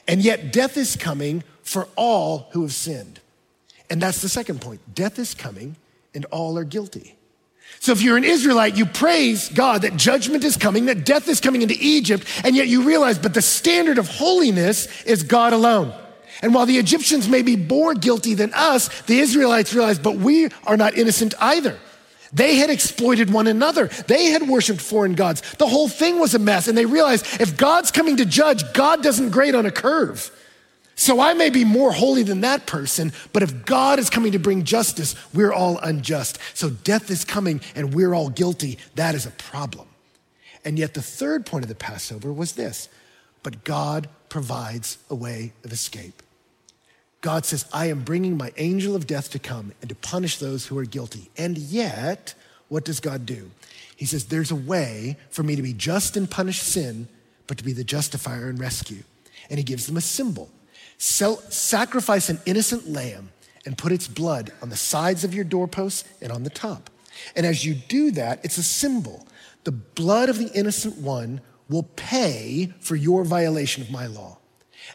And 0.08 0.22
yet, 0.22 0.52
death 0.52 0.76
is 0.76 0.96
coming 0.96 1.44
for 1.62 1.88
all 1.96 2.48
who 2.52 2.62
have 2.62 2.72
sinned. 2.72 3.20
And 3.88 4.00
that's 4.00 4.22
the 4.22 4.28
second 4.28 4.60
point 4.60 4.80
death 4.94 5.18
is 5.18 5.34
coming, 5.34 5.76
and 6.14 6.24
all 6.26 6.58
are 6.58 6.64
guilty. 6.64 7.16
So 7.80 7.92
if 7.92 8.02
you're 8.02 8.16
an 8.16 8.24
Israelite, 8.24 8.76
you 8.76 8.86
praise 8.86 9.48
God 9.48 9.82
that 9.82 9.96
judgment 9.96 10.44
is 10.44 10.56
coming, 10.56 10.86
that 10.86 11.04
death 11.04 11.28
is 11.28 11.40
coming 11.40 11.62
into 11.62 11.76
Egypt, 11.80 12.24
and 12.44 12.54
yet 12.54 12.68
you 12.68 12.82
realize, 12.82 13.18
but 13.18 13.34
the 13.34 13.42
standard 13.42 13.98
of 13.98 14.08
holiness 14.08 15.02
is 15.02 15.22
God 15.22 15.52
alone. 15.52 15.92
And 16.42 16.54
while 16.54 16.66
the 16.66 16.78
Egyptians 16.78 17.28
may 17.28 17.42
be 17.42 17.56
more 17.56 17.94
guilty 17.94 18.34
than 18.34 18.52
us, 18.54 19.02
the 19.02 19.18
Israelites 19.18 19.74
realize, 19.74 19.98
but 19.98 20.16
we 20.16 20.48
are 20.64 20.76
not 20.76 20.96
innocent 20.96 21.34
either. 21.40 21.78
They 22.32 22.56
had 22.56 22.70
exploited 22.70 23.30
one 23.30 23.46
another. 23.46 23.88
They 24.06 24.26
had 24.26 24.48
worshiped 24.48 24.80
foreign 24.80 25.14
gods. 25.14 25.42
The 25.58 25.66
whole 25.66 25.88
thing 25.88 26.18
was 26.18 26.34
a 26.34 26.38
mess. 26.38 26.66
And 26.66 26.76
they 26.76 26.86
realized 26.86 27.40
if 27.40 27.56
God's 27.56 27.90
coming 27.90 28.16
to 28.16 28.24
judge, 28.24 28.72
God 28.72 29.02
doesn't 29.02 29.30
grade 29.30 29.54
on 29.54 29.66
a 29.66 29.70
curve. 29.70 30.30
So 30.94 31.20
I 31.20 31.34
may 31.34 31.50
be 31.50 31.64
more 31.64 31.92
holy 31.92 32.22
than 32.22 32.42
that 32.42 32.66
person, 32.66 33.12
but 33.32 33.42
if 33.42 33.64
God 33.64 33.98
is 33.98 34.10
coming 34.10 34.32
to 34.32 34.38
bring 34.38 34.62
justice, 34.62 35.16
we're 35.34 35.52
all 35.52 35.78
unjust. 35.78 36.38
So 36.54 36.70
death 36.70 37.10
is 37.10 37.24
coming 37.24 37.60
and 37.74 37.94
we're 37.94 38.14
all 38.14 38.28
guilty. 38.28 38.78
That 38.94 39.14
is 39.14 39.26
a 39.26 39.30
problem. 39.30 39.88
And 40.64 40.78
yet 40.78 40.94
the 40.94 41.02
third 41.02 41.44
point 41.44 41.64
of 41.64 41.68
the 41.68 41.74
Passover 41.74 42.32
was 42.32 42.52
this 42.52 42.88
but 43.42 43.64
God 43.64 44.08
provides 44.28 44.98
a 45.10 45.14
way 45.14 45.52
of 45.64 45.72
escape. 45.72 46.22
God 47.22 47.46
says, 47.46 47.64
I 47.72 47.86
am 47.86 48.02
bringing 48.02 48.36
my 48.36 48.52
angel 48.56 48.94
of 48.94 49.06
death 49.06 49.30
to 49.30 49.38
come 49.38 49.72
and 49.80 49.88
to 49.88 49.94
punish 49.94 50.38
those 50.38 50.66
who 50.66 50.76
are 50.76 50.84
guilty. 50.84 51.30
And 51.38 51.56
yet, 51.56 52.34
what 52.68 52.84
does 52.84 53.00
God 53.00 53.24
do? 53.24 53.50
He 53.96 54.06
says, 54.06 54.26
There's 54.26 54.50
a 54.50 54.56
way 54.56 55.16
for 55.30 55.44
me 55.44 55.54
to 55.54 55.62
be 55.62 55.72
just 55.72 56.16
and 56.16 56.28
punish 56.28 56.60
sin, 56.60 57.08
but 57.46 57.58
to 57.58 57.64
be 57.64 57.72
the 57.72 57.84
justifier 57.84 58.48
and 58.48 58.58
rescue. 58.58 59.04
And 59.48 59.58
he 59.58 59.64
gives 59.64 59.86
them 59.86 59.96
a 59.96 60.00
symbol. 60.00 60.50
sacrifice 60.98 62.28
an 62.28 62.40
innocent 62.44 62.88
lamb 62.88 63.30
and 63.64 63.78
put 63.78 63.92
its 63.92 64.08
blood 64.08 64.52
on 64.60 64.70
the 64.70 64.76
sides 64.76 65.22
of 65.22 65.32
your 65.32 65.44
doorposts 65.44 66.04
and 66.20 66.32
on 66.32 66.42
the 66.42 66.50
top. 66.50 66.90
And 67.36 67.46
as 67.46 67.64
you 67.64 67.74
do 67.74 68.10
that, 68.12 68.44
it's 68.44 68.58
a 68.58 68.64
symbol. 68.64 69.28
The 69.62 69.70
blood 69.72 70.28
of 70.28 70.38
the 70.38 70.50
innocent 70.52 70.98
one 70.98 71.40
will 71.68 71.84
pay 71.94 72.72
for 72.80 72.96
your 72.96 73.22
violation 73.24 73.82
of 73.82 73.92
my 73.92 74.06
law. 74.06 74.38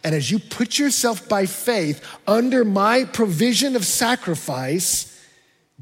And 0.03 0.13
as 0.13 0.31
you 0.31 0.39
put 0.39 0.77
yourself 0.77 1.27
by 1.27 1.45
faith 1.45 2.03
under 2.27 2.63
my 2.63 3.03
provision 3.03 3.75
of 3.75 3.85
sacrifice, 3.85 5.21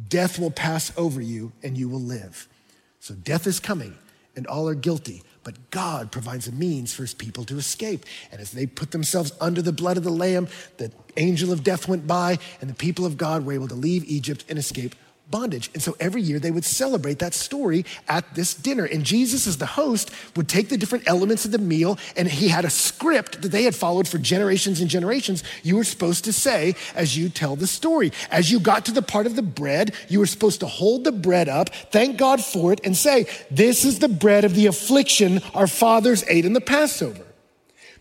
death 0.10 0.40
will 0.40 0.52
pass 0.52 0.92
over 0.98 1.22
you 1.22 1.52
and 1.64 1.78
you 1.78 1.90
will 1.90 2.02
live. 2.02 2.48
So 3.00 3.14
death 3.14 3.48
is 3.48 3.60
coming 3.60 3.98
and 4.36 4.48
all 4.48 4.68
are 4.68 4.76
guilty, 4.76 5.24
but 5.44 5.70
God 5.72 6.12
provides 6.12 6.48
a 6.48 6.52
means 6.52 6.94
for 6.94 7.04
his 7.04 7.14
people 7.14 7.46
to 7.46 7.58
escape. 7.58 8.06
And 8.32 8.42
as 8.42 8.52
they 8.52 8.66
put 8.66 8.92
themselves 8.92 9.32
under 9.40 9.62
the 9.62 9.72
blood 9.72 9.98
of 9.98 10.04
the 10.04 10.10
Lamb, 10.10 10.48
the 10.78 10.92
angel 11.18 11.52
of 11.52 11.64
death 11.64 11.88
went 11.88 12.08
by 12.08 12.40
and 12.62 12.70
the 12.70 12.76
people 12.76 13.06
of 13.06 13.18
God 13.18 13.46
were 13.46 13.54
able 13.54 13.68
to 13.68 13.76
leave 13.76 14.04
Egypt 14.06 14.44
and 14.50 14.58
escape 14.58 14.96
bondage. 15.32 15.70
And 15.74 15.82
so 15.82 15.96
every 16.00 16.22
year 16.22 16.40
they 16.40 16.52
would 16.52 16.66
celebrate 16.66 17.20
that 17.20 17.34
story 17.34 17.86
at 18.08 18.36
this 18.36 18.54
dinner. 18.54 18.86
And 18.86 19.04
Jesus, 19.04 19.48
as 19.48 19.58
the 19.58 19.66
host, 19.66 20.12
would 20.36 20.48
take 20.48 20.70
the 20.70 20.78
different 20.78 21.08
elements 21.08 21.46
of 21.46 21.52
the 21.52 21.58
meal 21.58 21.98
and 22.16 22.28
he 22.28 22.48
had 22.48 22.66
a 22.66 22.70
script 22.70 23.42
that 23.42 23.50
they 23.50 23.64
had 23.64 23.76
followed 23.76 24.08
for 24.08 24.18
generations 24.18 24.82
and 24.82 24.90
generations. 24.90 25.44
You 25.64 25.78
were 25.78 25.84
supposed 25.84 26.26
to 26.26 26.34
say 26.34 26.76
as 26.96 27.18
you 27.18 27.30
tell 27.30 27.56
the 27.56 27.68
story. 27.68 28.12
As 28.32 28.52
you 28.52 28.60
got 28.60 28.86
to 28.86 28.92
the 28.92 29.02
part 29.02 29.26
of 29.26 29.36
the 29.36 29.42
bread, 29.42 29.94
you 30.10 30.20
were 30.20 30.26
supposed 30.26 30.60
to 30.62 30.68
hold 30.68 31.04
the 31.04 31.12
bread 31.12 31.50
up, 31.50 31.70
thank 31.92 32.18
God 32.18 32.44
for 32.44 32.74
it, 32.74 32.82
and 32.84 32.96
say, 32.96 33.28
This 33.50 33.86
is 33.86 34.00
the 34.00 34.10
bread 34.10 34.46
of 34.46 34.56
the 34.56 34.68
affliction 34.68 35.42
our 35.54 35.68
fathers 35.68 36.24
ate 36.28 36.46
in 36.46 36.54
the 36.54 36.62
Passover. 36.62 37.26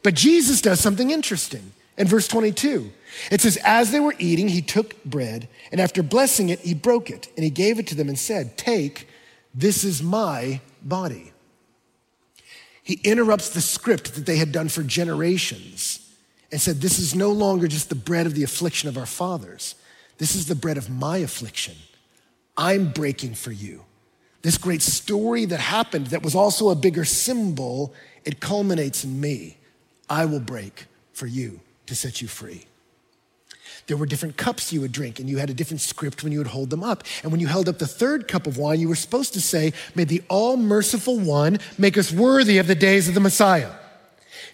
But 0.02 0.14
Jesus 0.14 0.60
does 0.60 0.80
something 0.80 1.10
interesting. 1.10 1.72
In 1.96 2.08
verse 2.08 2.26
22, 2.26 2.90
it 3.30 3.40
says, 3.40 3.56
As 3.64 3.92
they 3.92 4.00
were 4.00 4.14
eating, 4.18 4.48
he 4.48 4.62
took 4.62 5.02
bread, 5.04 5.48
and 5.70 5.80
after 5.80 6.02
blessing 6.02 6.48
it, 6.48 6.60
he 6.60 6.74
broke 6.74 7.08
it, 7.08 7.28
and 7.36 7.44
he 7.44 7.50
gave 7.50 7.78
it 7.78 7.86
to 7.88 7.94
them 7.94 8.08
and 8.08 8.18
said, 8.18 8.58
Take, 8.58 9.08
this 9.54 9.84
is 9.84 10.02
my 10.02 10.60
body. 10.82 11.32
He 12.82 13.00
interrupts 13.04 13.50
the 13.50 13.60
script 13.60 14.14
that 14.14 14.26
they 14.26 14.36
had 14.36 14.52
done 14.52 14.68
for 14.68 14.82
generations 14.82 16.00
and 16.50 16.60
said, 16.60 16.80
This 16.80 16.98
is 16.98 17.14
no 17.14 17.30
longer 17.30 17.68
just 17.68 17.88
the 17.88 17.94
bread 17.94 18.26
of 18.26 18.34
the 18.34 18.42
affliction 18.42 18.88
of 18.88 18.98
our 18.98 19.06
fathers. 19.06 19.76
This 20.18 20.34
is 20.34 20.46
the 20.46 20.54
bread 20.54 20.76
of 20.76 20.90
my 20.90 21.18
affliction. 21.18 21.76
I'm 22.56 22.90
breaking 22.92 23.34
for 23.34 23.52
you. 23.52 23.84
This 24.42 24.58
great 24.58 24.82
story 24.82 25.44
that 25.46 25.60
happened, 25.60 26.08
that 26.08 26.22
was 26.22 26.34
also 26.34 26.68
a 26.68 26.74
bigger 26.74 27.04
symbol, 27.04 27.94
it 28.24 28.40
culminates 28.40 29.04
in 29.04 29.20
me. 29.20 29.56
I 30.10 30.26
will 30.26 30.40
break 30.40 30.86
for 31.12 31.26
you 31.26 31.60
to 31.86 31.94
set 31.94 32.20
you 32.22 32.28
free. 32.28 32.66
There 33.86 33.96
were 33.96 34.06
different 34.06 34.36
cups 34.36 34.72
you 34.72 34.80
would 34.80 34.92
drink, 34.92 35.20
and 35.20 35.28
you 35.28 35.38
had 35.38 35.50
a 35.50 35.54
different 35.54 35.80
script 35.80 36.22
when 36.22 36.32
you 36.32 36.38
would 36.38 36.48
hold 36.48 36.70
them 36.70 36.82
up. 36.82 37.04
And 37.22 37.30
when 37.30 37.40
you 37.40 37.46
held 37.46 37.68
up 37.68 37.78
the 37.78 37.86
third 37.86 38.28
cup 38.28 38.46
of 38.46 38.56
wine, 38.56 38.80
you 38.80 38.88
were 38.88 38.94
supposed 38.94 39.34
to 39.34 39.40
say, 39.40 39.72
May 39.94 40.04
the 40.04 40.22
all 40.28 40.56
merciful 40.56 41.18
one 41.18 41.58
make 41.76 41.98
us 41.98 42.10
worthy 42.10 42.58
of 42.58 42.66
the 42.66 42.74
days 42.74 43.08
of 43.08 43.14
the 43.14 43.20
Messiah. 43.20 43.72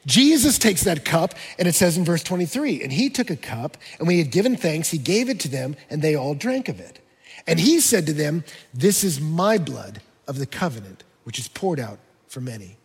Jesus 0.07 0.59
takes 0.59 0.85
that 0.85 1.05
cup, 1.05 1.35
and 1.59 1.69
it 1.69 1.75
says 1.75 1.97
in 1.97 2.05
verse 2.05 2.23
23, 2.23 2.83
and 2.83 2.93
he 2.93 3.11
took 3.11 3.31
a 3.31 3.37
cup, 3.37 3.77
and 3.99 4.07
when 4.07 4.17
he 4.17 4.23
had 4.23 4.33
given 4.33 4.57
thanks, 4.57 4.91
he 4.91 4.99
gave 4.99 5.29
it 5.29 5.39
to 5.41 5.49
them, 5.49 5.77
and 5.91 6.01
they 6.01 6.15
all 6.15 6.35
drank 6.35 6.69
of 6.69 6.81
it. 6.81 7.01
And 7.47 7.61
he 7.61 7.81
said 7.81 8.07
to 8.07 8.13
them, 8.13 8.45
This 8.73 9.05
is 9.05 9.21
my 9.21 9.59
blood 9.59 10.01
of 10.27 10.39
the 10.39 10.47
covenant, 10.47 11.05
which 11.25 11.39
is 11.39 11.49
poured 11.49 11.81
out 11.81 11.99
for 12.29 12.41
many. 12.41 12.79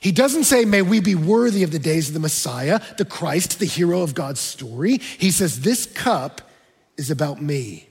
He 0.00 0.12
doesn't 0.12 0.44
say, 0.44 0.64
may 0.64 0.82
we 0.82 1.00
be 1.00 1.14
worthy 1.14 1.62
of 1.62 1.70
the 1.70 1.78
days 1.78 2.08
of 2.08 2.14
the 2.14 2.20
Messiah, 2.20 2.80
the 2.98 3.04
Christ, 3.04 3.58
the 3.58 3.66
hero 3.66 4.02
of 4.02 4.14
God's 4.14 4.40
story. 4.40 4.98
He 4.98 5.30
says, 5.30 5.60
this 5.60 5.86
cup 5.86 6.42
is 6.96 7.10
about 7.10 7.40
me, 7.40 7.88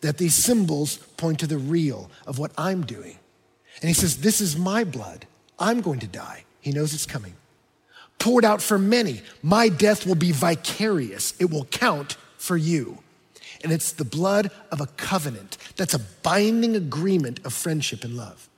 that 0.00 0.18
these 0.18 0.34
symbols 0.34 0.96
point 0.96 1.40
to 1.40 1.46
the 1.46 1.58
real 1.58 2.10
of 2.26 2.38
what 2.38 2.52
I'm 2.56 2.86
doing. 2.86 3.18
And 3.80 3.88
he 3.88 3.94
says, 3.94 4.18
this 4.18 4.40
is 4.40 4.56
my 4.56 4.84
blood. 4.84 5.26
I'm 5.58 5.80
going 5.80 6.00
to 6.00 6.06
die. 6.06 6.44
He 6.60 6.72
knows 6.72 6.94
it's 6.94 7.06
coming. 7.06 7.34
Poured 8.18 8.44
out 8.44 8.62
for 8.62 8.78
many. 8.78 9.22
My 9.42 9.68
death 9.68 10.06
will 10.06 10.14
be 10.14 10.32
vicarious. 10.32 11.34
It 11.40 11.50
will 11.50 11.64
count 11.66 12.16
for 12.38 12.56
you. 12.56 12.98
And 13.64 13.72
it's 13.72 13.92
the 13.92 14.04
blood 14.04 14.50
of 14.70 14.80
a 14.80 14.86
covenant. 14.86 15.56
That's 15.76 15.94
a 15.94 15.98
binding 16.22 16.76
agreement 16.76 17.44
of 17.44 17.52
friendship 17.52 18.04
and 18.04 18.16
love. 18.16 18.48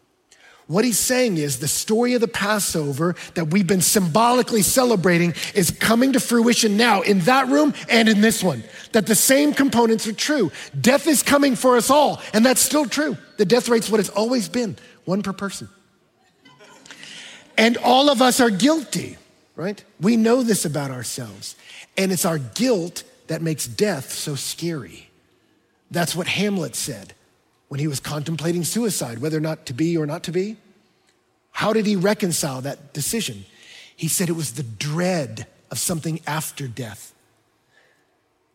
What 0.66 0.85
he's 0.85 0.99
saying 0.99 1.37
is 1.37 1.59
the 1.59 1.68
story 1.68 2.14
of 2.14 2.23
the 2.23 2.28
Passover 2.28 3.16
that 3.35 3.49
we've 3.49 3.66
been 3.66 3.83
symbolically 3.83 4.62
celebrating 4.62 5.35
is 5.54 5.71
coming 5.71 6.14
to 6.14 6.21
fruition 6.21 6.78
now 6.78 7.02
in 7.02 7.21
that 7.21 7.49
room 7.49 7.75
and 7.90 8.09
in 8.09 8.23
this 8.23 8.42
one. 8.42 8.64
That 8.92 9.06
the 9.06 9.14
same 9.14 9.52
components 9.52 10.06
are 10.06 10.14
true. 10.14 10.50
Death 10.80 11.06
is 11.06 11.23
coming 11.23 11.54
for 11.54 11.76
us 11.76 11.90
all, 11.90 12.23
and 12.33 12.47
that's 12.47 12.62
still 12.62 12.87
true. 12.87 13.18
The 13.37 13.44
death 13.44 13.68
rate's 13.68 13.90
what 13.90 14.00
it's 14.00 14.09
always 14.09 14.49
been 14.49 14.76
one 15.04 15.23
per 15.23 15.35
person. 15.35 15.68
And 17.59 17.76
all 17.78 18.09
of 18.09 18.23
us 18.23 18.40
are 18.40 18.50
guilty, 18.50 19.18
right? 19.56 19.85
We 20.00 20.16
know 20.16 20.42
this 20.42 20.64
about 20.64 20.90
ourselves. 20.90 21.56
And 21.97 22.11
it's 22.11 22.25
our 22.25 22.38
guilt 22.38 23.04
that 23.26 23.42
makes 23.42 23.66
death 23.66 24.12
so 24.12 24.35
scary. 24.35 25.09
That's 25.90 26.16
what 26.16 26.26
Hamlet 26.26 26.75
said 26.75 27.14
when 27.68 27.80
he 27.80 27.87
was 27.87 28.00
contemplating 28.00 28.64
suicide, 28.64 29.18
whether 29.18 29.37
or 29.37 29.40
not 29.40 29.66
to 29.66 29.73
be 29.73 29.97
or 29.97 30.06
not 30.06 30.23
to 30.25 30.33
be? 30.33 30.56
How 31.50 31.73
did 31.73 31.87
he 31.87 31.97
reconcile 31.97 32.61
that 32.62 32.92
decision? 32.92 33.44
He 33.97 34.09
said 34.09 34.28
it 34.28 34.33
was 34.33 34.52
the 34.52 34.62
dread 34.62 35.47
of 35.71 35.78
something 35.78 36.21
after 36.26 36.66
death. 36.66 37.14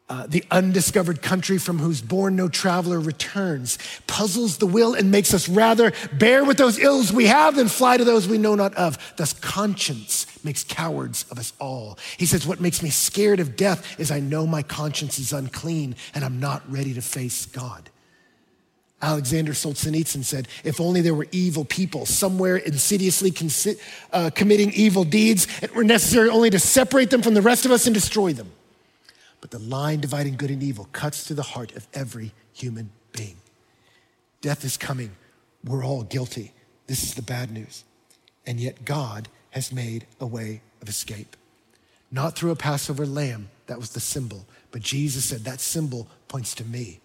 Uh, 0.10 0.26
the 0.28 0.44
undiscovered 0.50 1.22
country 1.22 1.60
from 1.60 1.78
whose 1.78 2.02
bourne 2.02 2.36
no 2.36 2.48
traveler 2.48 3.00
returns 3.00 3.78
puzzles 4.08 4.58
the 4.58 4.66
will 4.66 4.96
and 4.96 5.12
makes 5.12 5.36
us 5.36 5.48
rather 5.48 5.94
bear 6.14 6.44
with 6.44 6.58
those 6.58 6.80
ills 6.80 7.14
we 7.14 7.28
have 7.28 7.56
than 7.56 7.68
fly 7.68 7.96
to 7.96 8.04
those 8.04 8.28
we 8.28 8.40
know 8.40 8.56
not 8.56 8.74
of. 8.74 8.98
Thus, 9.18 9.34
conscience 9.34 10.26
makes 10.44 10.64
cowards 10.64 11.26
of 11.30 11.38
us 11.38 11.54
all. 11.60 12.00
He 12.18 12.26
says, 12.26 12.48
What 12.48 12.60
makes 12.60 12.82
me 12.82 12.90
scared 12.90 13.40
of 13.40 13.56
death 13.56 14.00
is 14.00 14.10
I 14.10 14.20
know 14.20 14.48
my 14.48 14.64
conscience 14.64 15.20
is 15.20 15.32
unclean 15.32 15.96
and 16.16 16.26
I'm 16.26 16.40
not 16.40 16.64
ready 16.72 16.96
to 16.96 17.02
face 17.04 17.46
God. 17.46 17.92
Alexander 19.02 19.54
Solzhenitsyn 19.54 20.24
said, 20.24 20.48
if 20.64 20.82
only 20.82 21.00
there 21.02 21.14
were 21.14 21.28
evil 21.32 21.64
people 21.64 22.06
somewhere 22.06 22.58
insidiously 22.58 23.34
uh, 24.12 24.30
committing 24.36 24.72
evil 24.74 25.06
deeds, 25.06 25.48
it 25.62 25.74
were 25.74 25.86
necessary 25.86 26.30
only 26.30 26.50
to 26.50 26.60
separate 26.60 27.10
them 27.10 27.22
from 27.22 27.34
the 27.34 27.42
rest 27.42 27.66
of 27.66 27.72
us 27.72 27.86
and 27.86 27.94
destroy 27.94 28.34
them. 28.34 28.52
But 29.40 29.52
the 29.52 29.60
line 29.60 30.02
dividing 30.02 30.36
good 30.36 30.52
and 30.52 30.62
evil 30.62 30.90
cuts 30.92 31.24
through 31.24 31.38
the 31.38 31.44
heart 31.44 31.74
of 31.78 31.88
every 31.94 32.34
human 32.52 32.90
being. 33.14 33.38
Death 34.42 34.66
is 34.66 34.76
coming. 34.76 35.12
We're 35.64 35.86
all 35.86 36.04
guilty. 36.04 36.54
This 36.88 37.04
is 37.04 37.14
the 37.14 37.22
bad 37.22 37.52
news. 37.52 37.86
And 38.46 38.60
yet 38.60 38.84
God 38.84 39.30
has 39.52 39.72
made 39.72 40.08
a 40.20 40.26
way 40.26 40.62
of 40.82 40.90
escape. 40.90 41.38
Not 42.12 42.36
through 42.36 42.52
a 42.52 42.56
Passover 42.56 43.06
lamb, 43.06 43.50
that 43.68 43.78
was 43.78 43.92
the 43.92 44.00
symbol, 44.00 44.46
but 44.72 44.82
Jesus 44.82 45.26
said 45.26 45.42
that 45.42 45.62
symbol 45.62 46.08
points 46.28 46.56
to 46.56 46.66
me. 46.66 47.00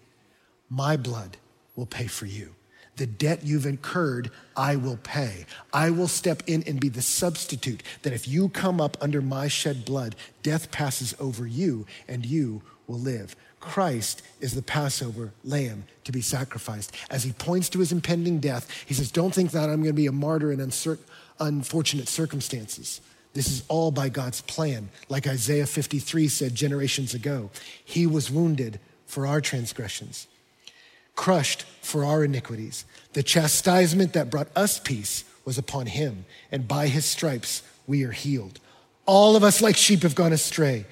My 0.70 0.96
blood 0.96 1.36
will 1.76 1.86
pay 1.86 2.06
for 2.06 2.26
you. 2.26 2.54
The 2.96 3.06
debt 3.06 3.40
you've 3.42 3.66
incurred, 3.66 4.30
I 4.56 4.76
will 4.76 4.98
pay. 4.98 5.46
I 5.72 5.90
will 5.90 6.06
step 6.06 6.42
in 6.46 6.62
and 6.64 6.80
be 6.80 6.88
the 6.88 7.02
substitute 7.02 7.82
that 8.02 8.12
if 8.12 8.28
you 8.28 8.48
come 8.48 8.80
up 8.80 8.96
under 9.00 9.20
my 9.20 9.48
shed 9.48 9.84
blood, 9.84 10.14
death 10.42 10.70
passes 10.70 11.14
over 11.18 11.46
you 11.46 11.86
and 12.06 12.24
you 12.24 12.62
will 12.86 13.00
live. 13.00 13.34
Christ 13.58 14.22
is 14.40 14.54
the 14.54 14.62
Passover 14.62 15.32
lamb 15.42 15.84
to 16.04 16.12
be 16.12 16.20
sacrificed. 16.20 16.94
As 17.10 17.24
he 17.24 17.32
points 17.32 17.68
to 17.70 17.80
his 17.80 17.92
impending 17.92 18.38
death, 18.38 18.70
he 18.86 18.94
says, 18.94 19.10
Don't 19.10 19.34
think 19.34 19.52
that 19.52 19.70
I'm 19.70 19.82
going 19.82 19.86
to 19.86 19.92
be 19.94 20.06
a 20.06 20.12
martyr 20.12 20.52
in 20.52 20.60
unfortunate 21.40 22.08
circumstances. 22.08 23.00
This 23.32 23.48
is 23.48 23.64
all 23.68 23.90
by 23.90 24.10
God's 24.10 24.42
plan. 24.42 24.90
Like 25.08 25.26
Isaiah 25.26 25.66
53 25.66 26.28
said 26.28 26.54
generations 26.54 27.14
ago, 27.14 27.50
He 27.84 28.06
was 28.06 28.30
wounded 28.30 28.78
for 29.06 29.26
our 29.26 29.40
transgressions, 29.40 30.28
crushed 31.14 31.62
for 31.82 32.04
our 32.04 32.24
iniquities. 32.24 32.84
The 33.12 33.22
chastisement 33.22 34.12
that 34.14 34.30
brought 34.30 34.48
us 34.56 34.78
peace 34.78 35.24
was 35.44 35.58
upon 35.58 35.86
Him, 35.86 36.24
and 36.50 36.66
by 36.66 36.88
His 36.88 37.04
stripes 37.04 37.62
we 37.86 38.04
are 38.04 38.12
healed. 38.12 38.60
All 39.06 39.36
of 39.36 39.44
us, 39.44 39.60
like 39.60 39.76
sheep, 39.76 40.02
have 40.02 40.14
gone 40.14 40.32
astray, 40.32 40.86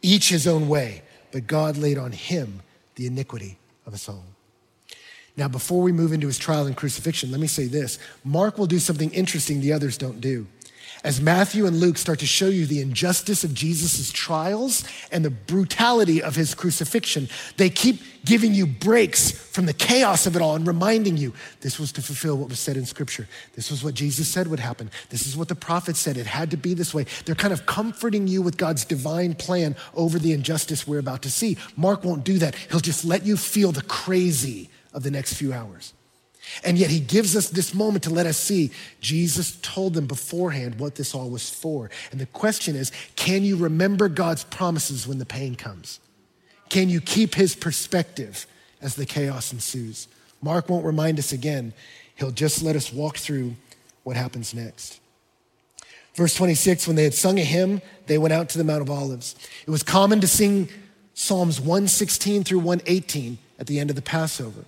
each 0.00 0.30
his 0.30 0.46
own 0.46 0.68
way 0.68 1.02
but 1.32 1.46
God 1.46 1.76
laid 1.76 1.98
on 1.98 2.12
him 2.12 2.60
the 2.94 3.06
iniquity 3.06 3.58
of 3.86 3.94
us 3.94 4.08
all. 4.08 4.24
Now, 5.36 5.48
before 5.48 5.82
we 5.82 5.92
move 5.92 6.12
into 6.12 6.26
his 6.26 6.38
trial 6.38 6.66
and 6.66 6.76
crucifixion, 6.76 7.30
let 7.30 7.40
me 7.40 7.46
say 7.46 7.66
this 7.66 7.98
Mark 8.24 8.58
will 8.58 8.66
do 8.66 8.78
something 8.78 9.10
interesting 9.12 9.60
the 9.60 9.72
others 9.72 9.96
don't 9.96 10.20
do. 10.20 10.46
As 11.04 11.20
Matthew 11.20 11.66
and 11.66 11.78
Luke 11.78 11.96
start 11.96 12.18
to 12.18 12.26
show 12.26 12.48
you 12.48 12.66
the 12.66 12.80
injustice 12.80 13.44
of 13.44 13.54
Jesus' 13.54 14.10
trials 14.10 14.84
and 15.12 15.24
the 15.24 15.30
brutality 15.30 16.20
of 16.22 16.34
his 16.34 16.54
crucifixion, 16.54 17.28
they 17.56 17.70
keep 17.70 18.00
giving 18.24 18.52
you 18.52 18.66
breaks 18.66 19.30
from 19.30 19.66
the 19.66 19.72
chaos 19.72 20.26
of 20.26 20.34
it 20.34 20.42
all 20.42 20.56
and 20.56 20.66
reminding 20.66 21.16
you 21.16 21.32
this 21.60 21.78
was 21.78 21.92
to 21.92 22.02
fulfill 22.02 22.36
what 22.36 22.48
was 22.48 22.58
said 22.58 22.76
in 22.76 22.84
Scripture. 22.84 23.28
This 23.54 23.70
was 23.70 23.84
what 23.84 23.94
Jesus 23.94 24.28
said 24.28 24.48
would 24.48 24.58
happen. 24.58 24.90
This 25.08 25.26
is 25.26 25.36
what 25.36 25.48
the 25.48 25.54
prophet 25.54 25.96
said. 25.96 26.16
It 26.16 26.26
had 26.26 26.50
to 26.50 26.56
be 26.56 26.74
this 26.74 26.92
way. 26.92 27.06
They're 27.24 27.34
kind 27.34 27.52
of 27.52 27.64
comforting 27.64 28.26
you 28.26 28.42
with 28.42 28.56
God's 28.56 28.84
divine 28.84 29.34
plan 29.34 29.76
over 29.94 30.18
the 30.18 30.32
injustice 30.32 30.86
we're 30.86 30.98
about 30.98 31.22
to 31.22 31.30
see. 31.30 31.56
Mark 31.76 32.04
won't 32.04 32.24
do 32.24 32.38
that. 32.38 32.54
He'll 32.54 32.80
just 32.80 33.04
let 33.04 33.24
you 33.24 33.36
feel 33.36 33.70
the 33.70 33.82
crazy 33.82 34.68
of 34.92 35.04
the 35.04 35.10
next 35.10 35.34
few 35.34 35.52
hours. 35.52 35.94
And 36.64 36.78
yet 36.78 36.90
he 36.90 37.00
gives 37.00 37.36
us 37.36 37.50
this 37.50 37.74
moment 37.74 38.04
to 38.04 38.10
let 38.10 38.26
us 38.26 38.36
see 38.36 38.70
Jesus 39.00 39.58
told 39.62 39.94
them 39.94 40.06
beforehand 40.06 40.78
what 40.78 40.94
this 40.94 41.14
all 41.14 41.30
was 41.30 41.50
for. 41.50 41.90
And 42.10 42.20
the 42.20 42.26
question 42.26 42.74
is 42.74 42.92
can 43.16 43.44
you 43.44 43.56
remember 43.56 44.08
God's 44.08 44.44
promises 44.44 45.06
when 45.06 45.18
the 45.18 45.26
pain 45.26 45.54
comes? 45.54 46.00
Can 46.68 46.88
you 46.88 47.00
keep 47.00 47.34
his 47.34 47.54
perspective 47.54 48.46
as 48.80 48.94
the 48.94 49.06
chaos 49.06 49.52
ensues? 49.52 50.08
Mark 50.42 50.68
won't 50.68 50.84
remind 50.84 51.18
us 51.18 51.32
again, 51.32 51.72
he'll 52.16 52.30
just 52.30 52.62
let 52.62 52.76
us 52.76 52.92
walk 52.92 53.16
through 53.16 53.54
what 54.04 54.16
happens 54.16 54.54
next. 54.54 55.00
Verse 56.14 56.34
26 56.34 56.86
When 56.86 56.96
they 56.96 57.04
had 57.04 57.14
sung 57.14 57.38
a 57.38 57.44
hymn, 57.44 57.80
they 58.06 58.18
went 58.18 58.32
out 58.32 58.48
to 58.50 58.58
the 58.58 58.64
Mount 58.64 58.82
of 58.82 58.90
Olives. 58.90 59.36
It 59.66 59.70
was 59.70 59.82
common 59.82 60.20
to 60.20 60.26
sing 60.26 60.68
Psalms 61.14 61.60
116 61.60 62.44
through 62.44 62.60
118 62.60 63.38
at 63.58 63.66
the 63.66 63.78
end 63.78 63.90
of 63.90 63.96
the 63.96 64.02
Passover. 64.02 64.64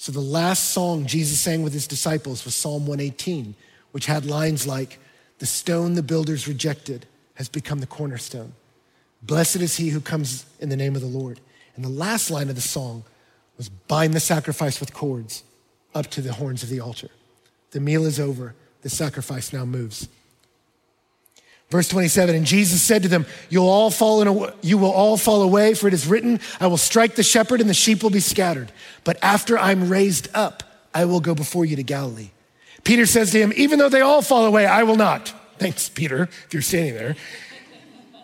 So 0.00 0.12
the 0.12 0.20
last 0.20 0.70
song 0.70 1.04
Jesus 1.04 1.38
sang 1.38 1.62
with 1.62 1.74
his 1.74 1.86
disciples 1.86 2.46
was 2.46 2.54
Psalm 2.54 2.86
118, 2.86 3.54
which 3.92 4.06
had 4.06 4.24
lines 4.24 4.66
like, 4.66 4.98
The 5.40 5.44
stone 5.44 5.92
the 5.92 6.02
builders 6.02 6.48
rejected 6.48 7.04
has 7.34 7.50
become 7.50 7.80
the 7.80 7.86
cornerstone. 7.86 8.54
Blessed 9.20 9.56
is 9.56 9.76
he 9.76 9.90
who 9.90 10.00
comes 10.00 10.46
in 10.58 10.70
the 10.70 10.76
name 10.76 10.94
of 10.94 11.02
the 11.02 11.06
Lord. 11.06 11.38
And 11.76 11.84
the 11.84 11.90
last 11.90 12.30
line 12.30 12.48
of 12.48 12.54
the 12.54 12.62
song 12.62 13.04
was, 13.58 13.68
Bind 13.68 14.14
the 14.14 14.20
sacrifice 14.20 14.80
with 14.80 14.94
cords 14.94 15.44
up 15.94 16.06
to 16.12 16.22
the 16.22 16.32
horns 16.32 16.62
of 16.62 16.70
the 16.70 16.80
altar. 16.80 17.10
The 17.72 17.80
meal 17.80 18.06
is 18.06 18.18
over, 18.18 18.54
the 18.80 18.88
sacrifice 18.88 19.52
now 19.52 19.66
moves. 19.66 20.08
Verse 21.70 21.88
27, 21.88 22.34
and 22.34 22.44
Jesus 22.44 22.82
said 22.82 23.04
to 23.04 23.08
them, 23.08 23.26
You'll 23.48 23.68
all 23.68 23.90
fall 23.90 24.22
in 24.22 24.52
you 24.60 24.76
will 24.76 24.90
all 24.90 25.16
fall 25.16 25.42
away, 25.42 25.74
for 25.74 25.86
it 25.86 25.94
is 25.94 26.06
written, 26.06 26.40
I 26.58 26.66
will 26.66 26.76
strike 26.76 27.14
the 27.14 27.22
shepherd 27.22 27.60
and 27.60 27.70
the 27.70 27.74
sheep 27.74 28.02
will 28.02 28.10
be 28.10 28.20
scattered. 28.20 28.72
But 29.04 29.18
after 29.22 29.56
I'm 29.56 29.88
raised 29.88 30.28
up, 30.34 30.64
I 30.92 31.04
will 31.04 31.20
go 31.20 31.34
before 31.34 31.64
you 31.64 31.76
to 31.76 31.84
Galilee. 31.84 32.30
Peter 32.82 33.06
says 33.06 33.30
to 33.32 33.38
him, 33.38 33.52
Even 33.56 33.78
though 33.78 33.88
they 33.88 34.00
all 34.00 34.22
fall 34.22 34.46
away, 34.46 34.66
I 34.66 34.82
will 34.82 34.96
not. 34.96 35.32
Thanks, 35.58 35.88
Peter, 35.88 36.24
if 36.24 36.48
you're 36.52 36.62
standing 36.62 36.94
there. 36.94 37.16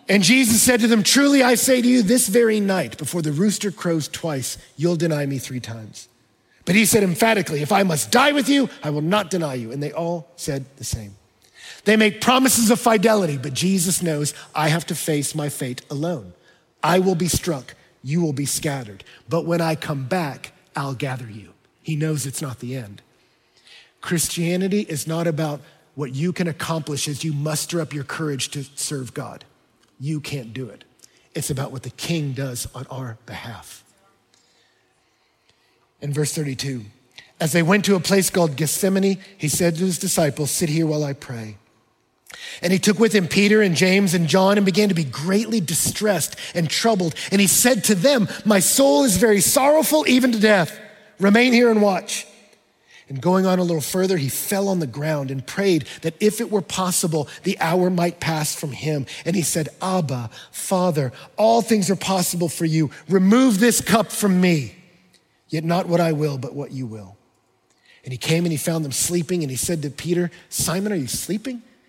And 0.09 0.23
Jesus 0.23 0.61
said 0.61 0.79
to 0.81 0.87
them, 0.87 1.03
Truly 1.03 1.43
I 1.43 1.55
say 1.55 1.81
to 1.81 1.87
you, 1.87 2.01
this 2.01 2.27
very 2.27 2.59
night, 2.59 2.97
before 2.97 3.21
the 3.21 3.31
rooster 3.31 3.71
crows 3.71 4.07
twice, 4.07 4.57
you'll 4.75 4.95
deny 4.95 5.25
me 5.25 5.37
three 5.37 5.59
times. 5.59 6.07
But 6.65 6.75
he 6.75 6.85
said 6.85 7.03
emphatically, 7.03 7.61
If 7.61 7.71
I 7.71 7.83
must 7.83 8.11
die 8.11 8.31
with 8.31 8.49
you, 8.49 8.69
I 8.83 8.89
will 8.89 9.01
not 9.01 9.29
deny 9.29 9.53
you. 9.53 9.71
And 9.71 9.81
they 9.81 9.91
all 9.91 10.31
said 10.35 10.65
the 10.77 10.83
same. 10.83 11.16
They 11.87 11.95
make 11.95 12.19
promises 12.19 12.69
of 12.69 12.81
fidelity, 12.81 13.37
but 13.37 13.53
Jesus 13.53 14.03
knows 14.03 14.33
I 14.53 14.67
have 14.67 14.85
to 14.87 14.93
face 14.93 15.33
my 15.33 15.47
fate 15.47 15.83
alone. 15.89 16.33
I 16.83 16.99
will 16.99 17.15
be 17.15 17.29
struck, 17.29 17.75
you 18.03 18.21
will 18.21 18.33
be 18.33 18.45
scattered. 18.45 19.05
But 19.29 19.45
when 19.45 19.61
I 19.61 19.75
come 19.75 20.03
back, 20.03 20.51
I'll 20.75 20.95
gather 20.95 21.29
you. 21.29 21.53
He 21.81 21.95
knows 21.95 22.25
it's 22.25 22.41
not 22.41 22.59
the 22.59 22.75
end. 22.75 23.01
Christianity 24.01 24.81
is 24.81 25.07
not 25.07 25.27
about 25.27 25.61
what 25.95 26.13
you 26.13 26.33
can 26.33 26.49
accomplish 26.49 27.07
as 27.07 27.23
you 27.23 27.31
muster 27.31 27.79
up 27.79 27.93
your 27.93 28.03
courage 28.03 28.49
to 28.49 28.65
serve 28.75 29.13
God. 29.13 29.45
You 29.97 30.19
can't 30.19 30.53
do 30.53 30.67
it. 30.67 30.83
It's 31.33 31.49
about 31.49 31.71
what 31.71 31.83
the 31.83 31.91
king 31.91 32.33
does 32.33 32.67
on 32.75 32.85
our 32.87 33.17
behalf. 33.25 33.85
In 36.01 36.11
verse 36.11 36.33
32, 36.33 36.83
as 37.39 37.53
they 37.53 37.63
went 37.63 37.85
to 37.85 37.95
a 37.95 38.01
place 38.01 38.29
called 38.29 38.57
Gethsemane, 38.57 39.19
he 39.37 39.47
said 39.47 39.75
to 39.77 39.85
his 39.85 39.97
disciples, 39.97 40.51
Sit 40.51 40.67
here 40.67 40.85
while 40.85 41.05
I 41.05 41.13
pray. 41.13 41.55
And 42.61 42.73
he 42.73 42.79
took 42.79 42.99
with 42.99 43.13
him 43.13 43.27
Peter 43.27 43.61
and 43.61 43.75
James 43.75 44.13
and 44.13 44.27
John 44.27 44.57
and 44.57 44.65
began 44.65 44.89
to 44.89 44.95
be 44.95 45.03
greatly 45.03 45.61
distressed 45.61 46.35
and 46.53 46.69
troubled. 46.69 47.15
And 47.31 47.39
he 47.39 47.47
said 47.47 47.83
to 47.85 47.95
them, 47.95 48.27
My 48.45 48.59
soul 48.59 49.03
is 49.03 49.17
very 49.17 49.41
sorrowful, 49.41 50.05
even 50.07 50.31
to 50.31 50.39
death. 50.39 50.77
Remain 51.19 51.53
here 51.53 51.71
and 51.71 51.81
watch. 51.81 52.27
And 53.09 53.21
going 53.21 53.45
on 53.45 53.59
a 53.59 53.63
little 53.63 53.81
further, 53.81 54.17
he 54.17 54.27
fell 54.27 54.67
on 54.67 54.79
the 54.79 54.87
ground 54.87 55.31
and 55.31 55.45
prayed 55.45 55.87
that 56.01 56.15
if 56.19 56.41
it 56.41 56.51
were 56.51 56.61
possible, 56.61 57.29
the 57.43 57.57
hour 57.59 57.89
might 57.89 58.19
pass 58.19 58.53
from 58.53 58.71
him. 58.71 59.05
And 59.25 59.35
he 59.35 59.43
said, 59.43 59.69
Abba, 59.81 60.29
Father, 60.51 61.13
all 61.37 61.61
things 61.61 61.89
are 61.89 61.95
possible 61.95 62.49
for 62.49 62.65
you. 62.65 62.91
Remove 63.07 63.59
this 63.59 63.79
cup 63.79 64.11
from 64.11 64.41
me. 64.41 64.75
Yet 65.47 65.63
not 65.63 65.87
what 65.87 66.01
I 66.01 66.11
will, 66.11 66.37
but 66.37 66.53
what 66.53 66.71
you 66.71 66.85
will. 66.85 67.15
And 68.03 68.11
he 68.11 68.17
came 68.17 68.43
and 68.43 68.51
he 68.51 68.57
found 68.57 68.83
them 68.83 68.91
sleeping. 68.91 69.41
And 69.41 69.49
he 69.49 69.57
said 69.57 69.81
to 69.83 69.89
Peter, 69.89 70.29
Simon, 70.49 70.91
are 70.91 70.97
you 70.97 71.07
sleeping? 71.07 71.61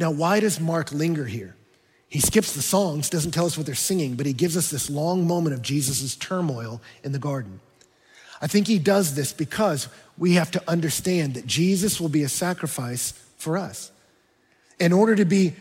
Now, 0.00 0.10
why 0.10 0.40
does 0.40 0.58
Mark 0.58 0.92
linger 0.92 1.26
here? 1.26 1.54
He 2.08 2.20
skips 2.20 2.54
the 2.54 2.62
songs, 2.62 3.10
doesn't 3.10 3.32
tell 3.32 3.44
us 3.44 3.58
what 3.58 3.66
they're 3.66 3.74
singing, 3.74 4.16
but 4.16 4.24
he 4.24 4.32
gives 4.32 4.56
us 4.56 4.70
this 4.70 4.88
long 4.88 5.26
moment 5.26 5.54
of 5.54 5.60
Jesus' 5.62 6.16
turmoil 6.16 6.80
in 7.04 7.12
the 7.12 7.18
garden. 7.18 7.60
I 8.40 8.46
think 8.46 8.66
he 8.66 8.78
does 8.78 9.14
this 9.14 9.34
because 9.34 9.88
we 10.16 10.34
have 10.34 10.50
to 10.52 10.62
understand 10.66 11.34
that 11.34 11.46
Jesus 11.46 12.00
will 12.00 12.08
be 12.08 12.22
a 12.22 12.28
sacrifice 12.30 13.12
for 13.36 13.58
us. 13.58 13.92
In 14.80 14.94
order 14.94 15.14
to 15.14 15.26
be 15.26 15.52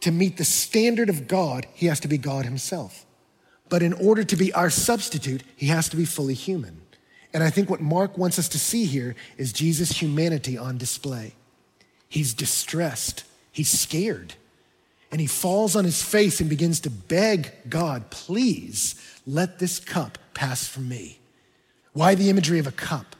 to 0.00 0.10
meet 0.10 0.36
the 0.36 0.44
standard 0.44 1.08
of 1.08 1.28
God, 1.28 1.66
he 1.72 1.86
has 1.86 2.00
to 2.00 2.08
be 2.08 2.18
God 2.18 2.44
himself. 2.44 3.06
But 3.68 3.82
in 3.82 3.92
order 3.92 4.24
to 4.24 4.36
be 4.36 4.52
our 4.52 4.70
substitute, 4.70 5.44
he 5.56 5.66
has 5.66 5.88
to 5.90 5.96
be 5.96 6.04
fully 6.04 6.34
human. 6.34 6.80
And 7.32 7.44
I 7.44 7.50
think 7.50 7.70
what 7.70 7.80
Mark 7.80 8.18
wants 8.18 8.38
us 8.38 8.48
to 8.50 8.58
see 8.58 8.86
here 8.86 9.14
is 9.36 9.52
Jesus' 9.52 10.02
humanity 10.02 10.58
on 10.58 10.78
display. 10.78 11.34
He's 12.08 12.34
distressed. 12.34 13.24
He's 13.58 13.76
scared. 13.76 14.34
And 15.10 15.20
he 15.20 15.26
falls 15.26 15.74
on 15.74 15.84
his 15.84 16.00
face 16.00 16.38
and 16.38 16.48
begins 16.48 16.78
to 16.78 16.90
beg 16.90 17.50
God, 17.68 18.08
please 18.08 18.94
let 19.26 19.58
this 19.58 19.80
cup 19.80 20.16
pass 20.32 20.68
from 20.68 20.88
me. 20.88 21.18
Why 21.92 22.14
the 22.14 22.30
imagery 22.30 22.60
of 22.60 22.68
a 22.68 22.70
cup? 22.70 23.16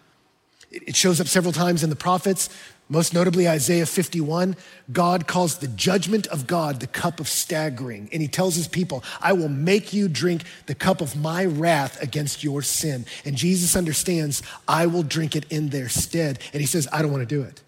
It 0.71 0.95
shows 0.95 1.21
up 1.21 1.27
several 1.27 1.53
times 1.53 1.83
in 1.83 1.91
the 1.91 1.97
prophets. 1.97 2.51
Most 2.89 3.13
notably, 3.13 3.49
Isaiah 3.49 3.85
51, 3.85 4.55
God 4.93 5.27
calls 5.27 5.59
the 5.59 5.67
judgment 5.67 6.29
of 6.29 6.47
God 6.47 6.79
the 6.79 6.87
cup 6.87 7.19
of 7.19 7.27
staggering. 7.27 8.09
And 8.13 8.23
he 8.23 8.29
tells 8.29 8.55
his 8.55 8.69
people, 8.69 9.03
I 9.21 9.33
will 9.33 9.49
make 9.49 9.93
you 9.93 10.07
drink 10.07 10.45
the 10.67 10.77
cup 10.77 11.01
of 11.01 11.17
my 11.17 11.47
wrath 11.47 12.01
against 12.01 12.45
your 12.45 12.63
sin. 12.63 13.07
And 13.25 13.35
Jesus 13.35 13.75
understands, 13.75 14.41
I 14.69 14.87
will 14.87 15.03
drink 15.03 15.35
it 15.35 15.47
in 15.51 15.71
their 15.71 15.89
stead. 15.89 16.39
And 16.53 16.61
he 16.61 16.67
says, 16.67 16.87
I 16.93 17.03
don't 17.03 17.11
want 17.11 17.29
to 17.29 17.35
do 17.35 17.43
it. 17.43 17.61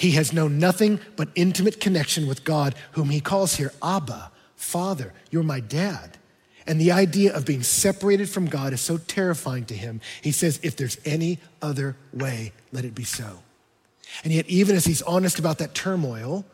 He 0.00 0.12
has 0.12 0.32
known 0.32 0.58
nothing 0.58 0.98
but 1.16 1.28
intimate 1.34 1.78
connection 1.78 2.26
with 2.26 2.42
God, 2.42 2.74
whom 2.92 3.10
he 3.10 3.20
calls 3.20 3.56
here 3.56 3.70
Abba, 3.82 4.32
Father. 4.56 5.12
You're 5.30 5.42
my 5.42 5.60
dad. 5.60 6.16
And 6.66 6.80
the 6.80 6.90
idea 6.90 7.36
of 7.36 7.44
being 7.44 7.62
separated 7.62 8.30
from 8.30 8.46
God 8.46 8.72
is 8.72 8.80
so 8.80 8.96
terrifying 8.96 9.66
to 9.66 9.74
him. 9.74 10.00
He 10.22 10.32
says, 10.32 10.58
if 10.62 10.74
there's 10.74 10.96
any 11.04 11.38
other 11.60 11.96
way, 12.14 12.54
let 12.72 12.86
it 12.86 12.94
be 12.94 13.04
so. 13.04 13.40
And 14.24 14.32
yet, 14.32 14.46
even 14.46 14.74
as 14.74 14.86
he's 14.86 15.02
honest 15.02 15.38
about 15.38 15.58
that 15.58 15.74
turmoil, 15.74 16.46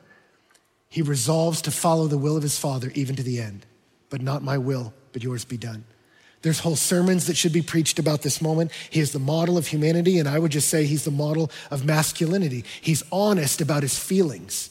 he 0.88 1.02
resolves 1.02 1.62
to 1.62 1.70
follow 1.70 2.08
the 2.08 2.18
will 2.18 2.36
of 2.36 2.42
his 2.42 2.58
Father 2.58 2.90
even 2.96 3.14
to 3.14 3.22
the 3.22 3.40
end. 3.40 3.64
But 4.10 4.22
not 4.22 4.42
my 4.42 4.58
will, 4.58 4.92
but 5.12 5.22
yours 5.22 5.44
be 5.44 5.56
done. 5.56 5.84
There's 6.46 6.60
whole 6.60 6.76
sermons 6.76 7.26
that 7.26 7.36
should 7.36 7.52
be 7.52 7.60
preached 7.60 7.98
about 7.98 8.22
this 8.22 8.40
moment. 8.40 8.70
He 8.88 9.00
is 9.00 9.10
the 9.10 9.18
model 9.18 9.58
of 9.58 9.66
humanity, 9.66 10.20
and 10.20 10.28
I 10.28 10.38
would 10.38 10.52
just 10.52 10.68
say 10.68 10.86
he's 10.86 11.04
the 11.04 11.10
model 11.10 11.50
of 11.72 11.84
masculinity. 11.84 12.64
He's 12.80 13.02
honest 13.10 13.60
about 13.60 13.82
his 13.82 13.98
feelings. 13.98 14.70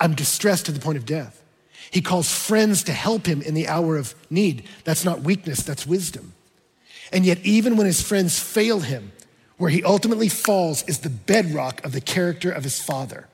I'm 0.00 0.14
distressed 0.14 0.64
to 0.64 0.72
the 0.72 0.80
point 0.80 0.96
of 0.96 1.04
death. 1.04 1.44
He 1.90 2.00
calls 2.00 2.32
friends 2.32 2.82
to 2.84 2.92
help 2.92 3.26
him 3.26 3.42
in 3.42 3.52
the 3.52 3.68
hour 3.68 3.98
of 3.98 4.14
need. 4.30 4.66
That's 4.84 5.04
not 5.04 5.20
weakness, 5.20 5.62
that's 5.62 5.86
wisdom. 5.86 6.32
And 7.12 7.26
yet, 7.26 7.40
even 7.44 7.76
when 7.76 7.84
his 7.84 8.00
friends 8.00 8.38
fail 8.38 8.80
him, 8.80 9.12
where 9.58 9.68
he 9.68 9.84
ultimately 9.84 10.30
falls 10.30 10.88
is 10.88 11.00
the 11.00 11.10
bedrock 11.10 11.84
of 11.84 11.92
the 11.92 12.00
character 12.00 12.50
of 12.50 12.64
his 12.64 12.80
father. 12.80 13.28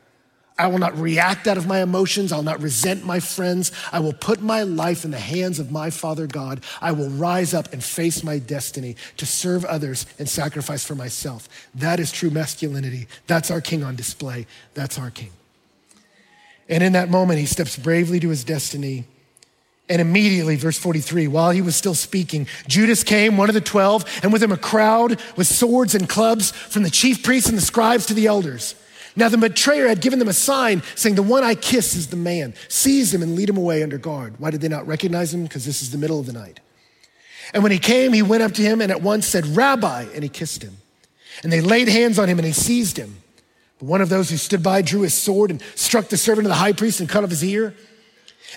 I 0.58 0.68
will 0.68 0.78
not 0.78 0.96
react 0.98 1.46
out 1.46 1.58
of 1.58 1.66
my 1.66 1.82
emotions. 1.82 2.32
I'll 2.32 2.42
not 2.42 2.62
resent 2.62 3.04
my 3.04 3.20
friends. 3.20 3.72
I 3.92 4.00
will 4.00 4.14
put 4.14 4.40
my 4.40 4.62
life 4.62 5.04
in 5.04 5.10
the 5.10 5.18
hands 5.18 5.58
of 5.58 5.70
my 5.70 5.90
Father 5.90 6.26
God. 6.26 6.64
I 6.80 6.92
will 6.92 7.10
rise 7.10 7.52
up 7.52 7.72
and 7.74 7.84
face 7.84 8.24
my 8.24 8.38
destiny 8.38 8.96
to 9.18 9.26
serve 9.26 9.66
others 9.66 10.06
and 10.18 10.26
sacrifice 10.28 10.82
for 10.82 10.94
myself. 10.94 11.48
That 11.74 12.00
is 12.00 12.10
true 12.10 12.30
masculinity. 12.30 13.06
That's 13.26 13.50
our 13.50 13.60
king 13.60 13.84
on 13.84 13.96
display. 13.96 14.46
That's 14.72 14.98
our 14.98 15.10
king. 15.10 15.30
And 16.70 16.82
in 16.82 16.92
that 16.94 17.10
moment, 17.10 17.38
he 17.38 17.46
steps 17.46 17.76
bravely 17.76 18.18
to 18.20 18.30
his 18.30 18.42
destiny 18.42 19.04
and 19.88 20.00
immediately, 20.00 20.56
verse 20.56 20.78
43, 20.78 21.28
while 21.28 21.52
he 21.52 21.62
was 21.62 21.76
still 21.76 21.94
speaking, 21.94 22.48
Judas 22.66 23.04
came, 23.04 23.36
one 23.36 23.48
of 23.48 23.54
the 23.54 23.60
twelve, 23.60 24.04
and 24.22 24.32
with 24.32 24.42
him 24.42 24.50
a 24.50 24.56
crowd 24.56 25.22
with 25.36 25.46
swords 25.46 25.94
and 25.94 26.08
clubs 26.08 26.50
from 26.50 26.82
the 26.82 26.90
chief 26.90 27.22
priests 27.22 27.48
and 27.48 27.56
the 27.56 27.62
scribes 27.62 28.06
to 28.06 28.14
the 28.14 28.26
elders. 28.26 28.74
Now 29.16 29.30
the 29.30 29.38
betrayer 29.38 29.88
had 29.88 30.02
given 30.02 30.18
them 30.18 30.28
a 30.28 30.34
sign 30.34 30.82
saying, 30.94 31.14
The 31.14 31.22
one 31.22 31.42
I 31.42 31.54
kiss 31.54 31.94
is 31.94 32.08
the 32.08 32.16
man. 32.16 32.54
Seize 32.68 33.12
him 33.12 33.22
and 33.22 33.34
lead 33.34 33.48
him 33.48 33.56
away 33.56 33.82
under 33.82 33.98
guard. 33.98 34.38
Why 34.38 34.50
did 34.50 34.60
they 34.60 34.68
not 34.68 34.86
recognize 34.86 35.32
him? 35.32 35.44
Because 35.44 35.64
this 35.64 35.80
is 35.80 35.90
the 35.90 35.98
middle 35.98 36.20
of 36.20 36.26
the 36.26 36.34
night. 36.34 36.60
And 37.54 37.62
when 37.62 37.72
he 37.72 37.78
came, 37.78 38.12
he 38.12 38.22
went 38.22 38.42
up 38.42 38.52
to 38.52 38.62
him 38.62 38.80
and 38.80 38.90
at 38.90 39.00
once 39.00 39.26
said, 39.26 39.46
Rabbi, 39.46 40.06
and 40.14 40.22
he 40.22 40.28
kissed 40.28 40.62
him. 40.62 40.76
And 41.42 41.52
they 41.52 41.60
laid 41.60 41.88
hands 41.88 42.18
on 42.18 42.28
him 42.28 42.38
and 42.38 42.46
he 42.46 42.52
seized 42.52 42.98
him. 42.98 43.16
But 43.78 43.86
one 43.86 44.00
of 44.00 44.08
those 44.08 44.30
who 44.30 44.36
stood 44.36 44.62
by 44.62 44.82
drew 44.82 45.02
his 45.02 45.14
sword 45.14 45.50
and 45.50 45.62
struck 45.74 46.08
the 46.08 46.16
servant 46.16 46.46
of 46.46 46.50
the 46.50 46.56
high 46.56 46.72
priest 46.72 47.00
and 47.00 47.08
cut 47.08 47.24
off 47.24 47.30
his 47.30 47.44
ear. 47.44 47.74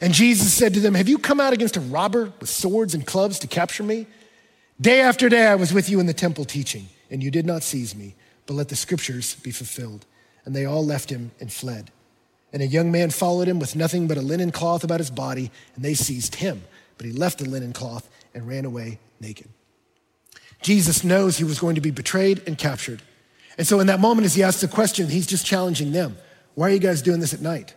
And 0.02 0.14
Jesus 0.14 0.54
said 0.54 0.74
to 0.74 0.80
them, 0.80 0.94
Have 0.94 1.10
you 1.10 1.18
come 1.18 1.40
out 1.40 1.54
against 1.54 1.78
a 1.78 1.82
robber 1.82 2.32
with 2.40 2.50
swords 2.50 2.94
and 2.94 3.06
clubs 3.06 3.40
to 3.40 3.48
capture 3.48 3.84
me? 3.84 4.08
Day 4.80 5.02
after 5.02 5.28
day 5.28 5.48
I 5.48 5.56
was 5.56 5.74
with 5.74 5.90
you 5.90 6.00
in 6.00 6.06
the 6.06 6.14
temple 6.14 6.46
teaching, 6.46 6.88
and 7.12 7.22
you 7.22 7.32
did 7.32 7.46
not 7.46 7.64
seize 7.64 7.96
me, 7.96 8.16
but 8.46 8.54
let 8.54 8.70
the 8.70 8.78
scriptures 8.78 9.36
be 9.36 9.52
fulfilled. 9.52 10.06
And 10.50 10.56
they 10.56 10.66
all 10.66 10.84
left 10.84 11.12
him 11.12 11.30
and 11.40 11.54
fled. 11.54 11.92
And 12.52 12.64
a 12.64 12.66
young 12.66 12.92
man 12.92 13.12
followed 13.12 13.48
him 13.48 13.60
with 13.60 13.76
nothing 13.76 14.08
but 14.08 14.18
a 14.18 14.22
linen 14.22 14.52
cloth 14.52 14.84
about 14.84 15.00
his 15.00 15.12
body, 15.12 15.52
and 15.76 15.86
they 15.86 15.94
seized 15.94 16.34
him. 16.34 16.64
But 16.98 17.06
he 17.06 17.12
left 17.12 17.38
the 17.38 17.48
linen 17.48 17.72
cloth 17.72 18.10
and 18.34 18.48
ran 18.48 18.66
away 18.66 18.98
naked. 19.20 19.48
Jesus 20.64 21.04
knows 21.04 21.38
he 21.38 21.44
was 21.44 21.60
going 21.60 21.76
to 21.76 21.82
be 21.82 21.92
betrayed 21.92 22.42
and 22.48 22.58
captured. 22.58 23.04
And 23.60 23.68
so, 23.68 23.80
in 23.80 23.86
that 23.86 24.00
moment, 24.00 24.26
as 24.26 24.34
he 24.34 24.42
asks 24.42 24.62
the 24.62 24.68
question, 24.68 25.08
he's 25.08 25.28
just 25.28 25.46
challenging 25.46 25.92
them 25.92 26.18
Why 26.56 26.72
are 26.72 26.74
you 26.74 26.80
guys 26.80 27.04
doing 27.04 27.20
this 27.20 27.36
at 27.36 27.42
night? 27.42 27.76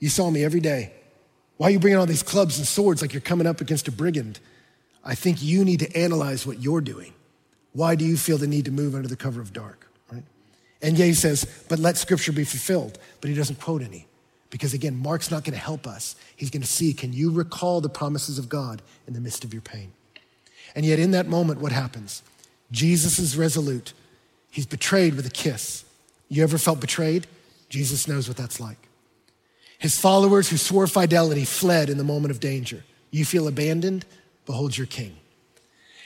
You 0.00 0.08
saw 0.08 0.32
me 0.32 0.42
every 0.42 0.58
day. 0.58 0.92
Why 1.58 1.68
are 1.68 1.70
you 1.70 1.78
bringing 1.78 2.00
all 2.00 2.06
these 2.06 2.24
clubs 2.24 2.58
and 2.58 2.66
swords 2.66 3.02
like 3.02 3.12
you're 3.12 3.20
coming 3.20 3.46
up 3.46 3.60
against 3.60 3.86
a 3.86 3.92
brigand? 3.92 4.40
I 5.04 5.14
think 5.14 5.40
you 5.40 5.64
need 5.64 5.78
to 5.78 5.96
analyze 5.96 6.44
what 6.44 6.60
you're 6.60 6.80
doing. 6.80 7.12
Why 7.72 7.94
do 7.94 8.04
you 8.04 8.16
feel 8.16 8.36
the 8.36 8.48
need 8.48 8.64
to 8.64 8.72
move 8.72 8.96
under 8.96 9.06
the 9.06 9.14
cover 9.14 9.40
of 9.40 9.52
dark? 9.52 9.86
And 10.82 10.98
yet 10.98 11.06
he 11.06 11.14
says, 11.14 11.46
but 11.68 11.78
let 11.78 11.96
scripture 11.96 12.32
be 12.32 12.44
fulfilled. 12.44 12.98
But 13.20 13.30
he 13.30 13.36
doesn't 13.36 13.60
quote 13.60 13.82
any. 13.82 14.06
Because 14.48 14.74
again, 14.74 14.96
Mark's 14.96 15.30
not 15.30 15.44
going 15.44 15.54
to 15.54 15.64
help 15.64 15.86
us. 15.86 16.16
He's 16.36 16.50
going 16.50 16.62
to 16.62 16.68
see, 16.68 16.92
can 16.92 17.12
you 17.12 17.30
recall 17.30 17.80
the 17.80 17.88
promises 17.88 18.38
of 18.38 18.48
God 18.48 18.82
in 19.06 19.14
the 19.14 19.20
midst 19.20 19.44
of 19.44 19.52
your 19.52 19.62
pain? 19.62 19.92
And 20.74 20.86
yet, 20.86 20.98
in 20.98 21.10
that 21.12 21.26
moment, 21.26 21.60
what 21.60 21.72
happens? 21.72 22.22
Jesus 22.70 23.18
is 23.18 23.36
resolute. 23.36 23.92
He's 24.50 24.66
betrayed 24.66 25.14
with 25.14 25.26
a 25.26 25.30
kiss. 25.30 25.84
You 26.28 26.42
ever 26.42 26.58
felt 26.58 26.80
betrayed? 26.80 27.26
Jesus 27.68 28.08
knows 28.08 28.28
what 28.28 28.36
that's 28.36 28.60
like. 28.60 28.78
His 29.78 29.98
followers 29.98 30.48
who 30.48 30.56
swore 30.56 30.86
fidelity 30.86 31.44
fled 31.44 31.90
in 31.90 31.98
the 31.98 32.04
moment 32.04 32.30
of 32.30 32.40
danger. 32.40 32.84
You 33.10 33.24
feel 33.24 33.48
abandoned? 33.48 34.04
Behold 34.46 34.76
your 34.76 34.86
king. 34.86 35.16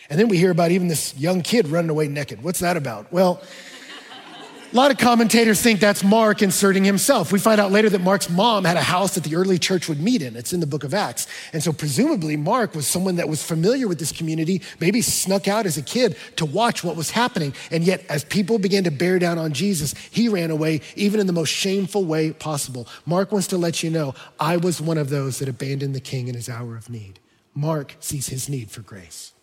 And 0.08 0.20
then 0.20 0.28
we 0.28 0.38
hear 0.38 0.50
about 0.50 0.70
even 0.70 0.88
this 0.88 1.16
young 1.18 1.42
kid 1.42 1.68
running 1.68 1.90
away 1.90 2.08
naked. 2.08 2.42
What's 2.42 2.60
that 2.60 2.76
about? 2.76 3.12
Well, 3.12 3.42
a 4.74 4.76
lot 4.76 4.90
of 4.90 4.98
commentators 4.98 5.62
think 5.62 5.78
that's 5.78 6.02
Mark 6.02 6.42
inserting 6.42 6.82
himself. 6.82 7.30
We 7.30 7.38
find 7.38 7.60
out 7.60 7.70
later 7.70 7.88
that 7.90 8.00
Mark's 8.00 8.28
mom 8.28 8.64
had 8.64 8.76
a 8.76 8.82
house 8.82 9.14
that 9.14 9.22
the 9.22 9.36
early 9.36 9.56
church 9.56 9.88
would 9.88 10.00
meet 10.00 10.20
in. 10.20 10.34
It's 10.34 10.52
in 10.52 10.58
the 10.58 10.66
book 10.66 10.82
of 10.82 10.92
Acts. 10.92 11.28
And 11.52 11.62
so 11.62 11.72
presumably 11.72 12.36
Mark 12.36 12.74
was 12.74 12.88
someone 12.88 13.14
that 13.16 13.28
was 13.28 13.40
familiar 13.40 13.86
with 13.86 14.00
this 14.00 14.10
community, 14.10 14.62
maybe 14.80 15.00
snuck 15.00 15.46
out 15.46 15.64
as 15.64 15.78
a 15.78 15.82
kid 15.82 16.16
to 16.36 16.44
watch 16.44 16.82
what 16.82 16.96
was 16.96 17.12
happening. 17.12 17.54
And 17.70 17.84
yet 17.84 18.04
as 18.08 18.24
people 18.24 18.58
began 18.58 18.82
to 18.82 18.90
bear 18.90 19.20
down 19.20 19.38
on 19.38 19.52
Jesus, 19.52 19.94
he 20.10 20.28
ran 20.28 20.50
away 20.50 20.80
even 20.96 21.20
in 21.20 21.28
the 21.28 21.32
most 21.32 21.50
shameful 21.50 22.04
way 22.04 22.32
possible. 22.32 22.88
Mark 23.06 23.30
wants 23.30 23.46
to 23.48 23.56
let 23.56 23.84
you 23.84 23.90
know, 23.90 24.12
I 24.40 24.56
was 24.56 24.80
one 24.80 24.98
of 24.98 25.08
those 25.08 25.38
that 25.38 25.48
abandoned 25.48 25.94
the 25.94 26.00
king 26.00 26.26
in 26.26 26.34
his 26.34 26.48
hour 26.48 26.76
of 26.76 26.90
need. 26.90 27.20
Mark 27.54 27.94
sees 28.00 28.26
his 28.26 28.48
need 28.48 28.72
for 28.72 28.80
grace. 28.80 29.34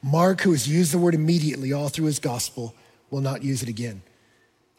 Mark, 0.00 0.42
who 0.42 0.52
has 0.52 0.68
used 0.68 0.92
the 0.92 0.98
word 0.98 1.16
immediately 1.16 1.72
all 1.72 1.88
through 1.88 2.06
his 2.06 2.20
gospel, 2.20 2.76
will 3.10 3.20
not 3.20 3.42
use 3.42 3.62
it 3.62 3.68
again. 3.68 4.02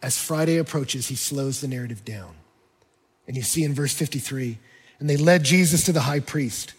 As 0.02 0.18
Friday 0.18 0.58
approaches, 0.58 1.08
he 1.08 1.16
slows 1.16 1.62
the 1.62 1.68
narrative 1.68 2.04
down. 2.04 2.36
And 3.28 3.38
you 3.38 3.44
see 3.44 3.64
in 3.64 3.74
verse 3.74 3.94
53 3.94 4.58
and 5.00 5.10
they 5.10 5.18
led 5.18 5.44
Jesus 5.44 5.84
to 5.86 5.92
the 5.92 6.02
high 6.02 6.20
priest. 6.20 6.74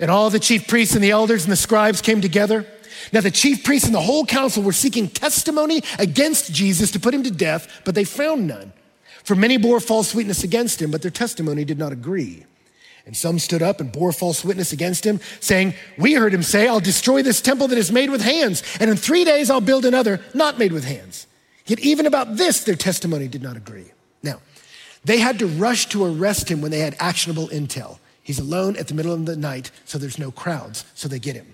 And 0.00 0.10
all 0.10 0.28
the 0.28 0.40
chief 0.40 0.66
priests 0.66 0.94
and 0.94 1.04
the 1.04 1.12
elders 1.12 1.44
and 1.44 1.52
the 1.52 1.56
scribes 1.56 2.02
came 2.02 2.20
together. 2.20 2.66
Now, 3.12 3.20
the 3.20 3.30
chief 3.30 3.64
priests 3.64 3.86
and 3.86 3.94
the 3.94 4.00
whole 4.00 4.26
council 4.26 4.62
were 4.62 4.72
seeking 4.72 5.08
testimony 5.08 5.82
against 5.98 6.52
Jesus 6.52 6.90
to 6.90 7.00
put 7.00 7.14
him 7.14 7.22
to 7.22 7.30
death, 7.30 7.82
but 7.84 7.94
they 7.94 8.04
found 8.04 8.46
none. 8.46 8.72
For 9.22 9.36
many 9.36 9.56
bore 9.56 9.78
false 9.78 10.14
witness 10.14 10.42
against 10.42 10.82
him, 10.82 10.90
but 10.90 11.00
their 11.00 11.10
testimony 11.10 11.64
did 11.64 11.78
not 11.78 11.92
agree. 11.92 12.44
And 13.10 13.16
some 13.16 13.40
stood 13.40 13.60
up 13.60 13.80
and 13.80 13.90
bore 13.90 14.12
false 14.12 14.44
witness 14.44 14.70
against 14.72 15.04
him, 15.04 15.18
saying, 15.40 15.74
We 15.98 16.14
heard 16.14 16.32
him 16.32 16.44
say, 16.44 16.68
I'll 16.68 16.78
destroy 16.78 17.22
this 17.24 17.40
temple 17.40 17.66
that 17.66 17.76
is 17.76 17.90
made 17.90 18.08
with 18.08 18.20
hands, 18.20 18.62
and 18.78 18.88
in 18.88 18.96
three 18.96 19.24
days 19.24 19.50
I'll 19.50 19.60
build 19.60 19.84
another 19.84 20.20
not 20.32 20.60
made 20.60 20.70
with 20.70 20.84
hands. 20.84 21.26
Yet 21.66 21.80
even 21.80 22.06
about 22.06 22.36
this, 22.36 22.62
their 22.62 22.76
testimony 22.76 23.26
did 23.26 23.42
not 23.42 23.56
agree. 23.56 23.90
Now, 24.22 24.40
they 25.04 25.18
had 25.18 25.40
to 25.40 25.48
rush 25.48 25.86
to 25.86 26.04
arrest 26.04 26.48
him 26.48 26.60
when 26.60 26.70
they 26.70 26.78
had 26.78 26.94
actionable 27.00 27.48
intel. 27.48 27.98
He's 28.22 28.38
alone 28.38 28.76
at 28.76 28.86
the 28.86 28.94
middle 28.94 29.12
of 29.12 29.26
the 29.26 29.34
night, 29.34 29.72
so 29.84 29.98
there's 29.98 30.16
no 30.16 30.30
crowds, 30.30 30.84
so 30.94 31.08
they 31.08 31.18
get 31.18 31.34
him. 31.34 31.52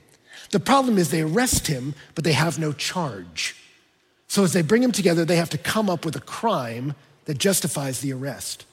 The 0.50 0.60
problem 0.60 0.98
is 0.98 1.10
they 1.10 1.22
arrest 1.22 1.68
him, 1.68 1.94
but 2.14 2.24
they 2.24 2.34
have 2.34 2.58
no 2.58 2.74
charge. 2.74 3.56
So 4.28 4.44
as 4.44 4.52
they 4.52 4.60
bring 4.60 4.82
him 4.82 4.92
together, 4.92 5.24
they 5.24 5.36
have 5.36 5.48
to 5.48 5.56
come 5.56 5.88
up 5.88 6.04
with 6.04 6.16
a 6.16 6.20
crime 6.20 6.94
that 7.24 7.38
justifies 7.38 8.02
the 8.02 8.12
arrest. 8.12 8.66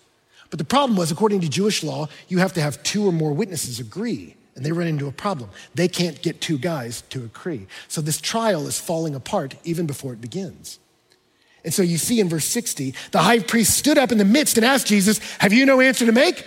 But 0.53 0.59
the 0.59 0.65
problem 0.65 0.95
was, 0.95 1.09
according 1.09 1.41
to 1.41 1.49
Jewish 1.49 1.81
law, 1.81 2.09
you 2.27 2.37
have 2.37 2.53
to 2.53 2.61
have 2.61 2.83
two 2.83 3.07
or 3.07 3.11
more 3.11 3.33
witnesses 3.33 3.79
agree. 3.79 4.35
And 4.55 4.63
they 4.63 4.71
run 4.71 4.85
into 4.85 5.07
a 5.07 5.11
problem. 5.11 5.49
They 5.73 5.87
can't 5.87 6.21
get 6.21 6.41
two 6.41 6.59
guys 6.59 7.01
to 7.09 7.23
agree. 7.23 7.65
So 7.87 8.01
this 8.01 8.21
trial 8.21 8.67
is 8.67 8.79
falling 8.79 9.15
apart 9.15 9.55
even 9.63 9.87
before 9.87 10.13
it 10.13 10.21
begins. 10.21 10.77
And 11.65 11.73
so 11.73 11.81
you 11.81 11.97
see 11.97 12.19
in 12.19 12.29
verse 12.29 12.45
60, 12.45 12.93
the 13.09 13.17
high 13.17 13.39
priest 13.39 13.75
stood 13.75 13.97
up 13.97 14.11
in 14.11 14.19
the 14.19 14.25
midst 14.25 14.55
and 14.57 14.63
asked 14.63 14.85
Jesus, 14.85 15.17
Have 15.39 15.53
you 15.53 15.65
no 15.65 15.81
answer 15.81 16.05
to 16.05 16.11
make? 16.11 16.45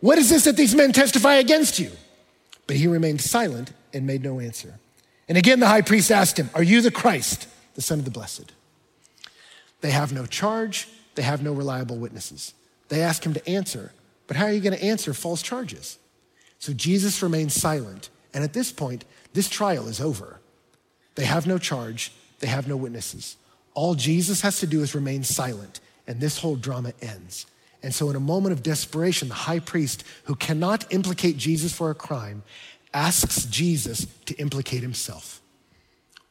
What 0.00 0.18
is 0.18 0.30
this 0.30 0.46
that 0.46 0.56
these 0.56 0.74
men 0.74 0.90
testify 0.90 1.36
against 1.36 1.78
you? 1.78 1.92
But 2.66 2.74
he 2.74 2.88
remained 2.88 3.20
silent 3.20 3.72
and 3.92 4.04
made 4.04 4.24
no 4.24 4.40
answer. 4.40 4.80
And 5.28 5.38
again, 5.38 5.60
the 5.60 5.68
high 5.68 5.82
priest 5.82 6.10
asked 6.10 6.40
him, 6.40 6.50
Are 6.54 6.62
you 6.64 6.80
the 6.80 6.90
Christ, 6.90 7.46
the 7.76 7.82
Son 7.82 8.00
of 8.00 8.04
the 8.04 8.10
Blessed? 8.10 8.50
They 9.80 9.92
have 9.92 10.12
no 10.12 10.26
charge, 10.26 10.88
they 11.14 11.22
have 11.22 11.40
no 11.40 11.52
reliable 11.52 11.98
witnesses. 11.98 12.52
They 12.88 13.02
ask 13.02 13.24
him 13.24 13.34
to 13.34 13.48
answer, 13.48 13.92
but 14.26 14.36
how 14.36 14.44
are 14.44 14.52
you 14.52 14.60
going 14.60 14.76
to 14.76 14.84
answer 14.84 15.14
false 15.14 15.42
charges? 15.42 15.98
So 16.58 16.72
Jesus 16.72 17.22
remains 17.22 17.54
silent. 17.54 18.10
And 18.32 18.42
at 18.42 18.52
this 18.52 18.72
point, 18.72 19.04
this 19.32 19.48
trial 19.48 19.86
is 19.86 20.00
over. 20.00 20.40
They 21.14 21.24
have 21.24 21.46
no 21.46 21.58
charge, 21.58 22.12
they 22.40 22.48
have 22.48 22.66
no 22.66 22.76
witnesses. 22.76 23.36
All 23.74 23.94
Jesus 23.94 24.40
has 24.40 24.58
to 24.60 24.66
do 24.66 24.82
is 24.82 24.94
remain 24.94 25.24
silent, 25.24 25.80
and 26.06 26.20
this 26.20 26.38
whole 26.38 26.56
drama 26.56 26.92
ends. 27.00 27.46
And 27.82 27.94
so, 27.94 28.08
in 28.08 28.16
a 28.16 28.20
moment 28.20 28.54
of 28.54 28.62
desperation, 28.62 29.28
the 29.28 29.34
high 29.34 29.58
priest, 29.58 30.04
who 30.24 30.34
cannot 30.34 30.92
implicate 30.92 31.36
Jesus 31.36 31.72
for 31.72 31.90
a 31.90 31.94
crime, 31.94 32.42
asks 32.94 33.44
Jesus 33.44 34.06
to 34.26 34.34
implicate 34.36 34.82
himself. 34.82 35.42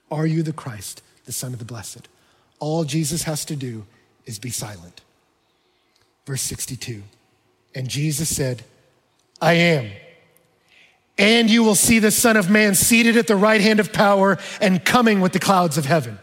Are 0.09 0.25
you 0.25 0.41
the 0.41 0.51
Christ, 0.51 1.03
the 1.25 1.31
Son 1.31 1.53
of 1.53 1.59
the 1.59 1.65
Blessed? 1.65 2.07
All 2.59 2.85
Jesus 2.85 3.23
has 3.23 3.45
to 3.45 3.55
do 3.55 3.85
is 4.25 4.39
be 4.39 4.49
silent. 4.49 5.02
Verse 6.25 6.41
62 6.41 7.03
And 7.75 7.88
Jesus 7.88 8.33
said, 8.33 8.63
I 9.41 9.53
am. 9.53 9.91
And 11.17 11.49
you 11.49 11.63
will 11.63 11.75
see 11.75 11.99
the 11.99 12.12
Son 12.12 12.38
of 12.38 12.49
Man 12.49 12.73
seated 12.73 13.17
at 13.17 13.27
the 13.27 13.36
right 13.36 13.62
hand 13.62 13.79
of 13.79 13.93
power 13.93 14.38
and 14.59 14.83
coming 14.83 15.21
with 15.21 15.33
the 15.33 15.39
clouds 15.39 15.77
of 15.77 15.86
heaven. 15.86 16.17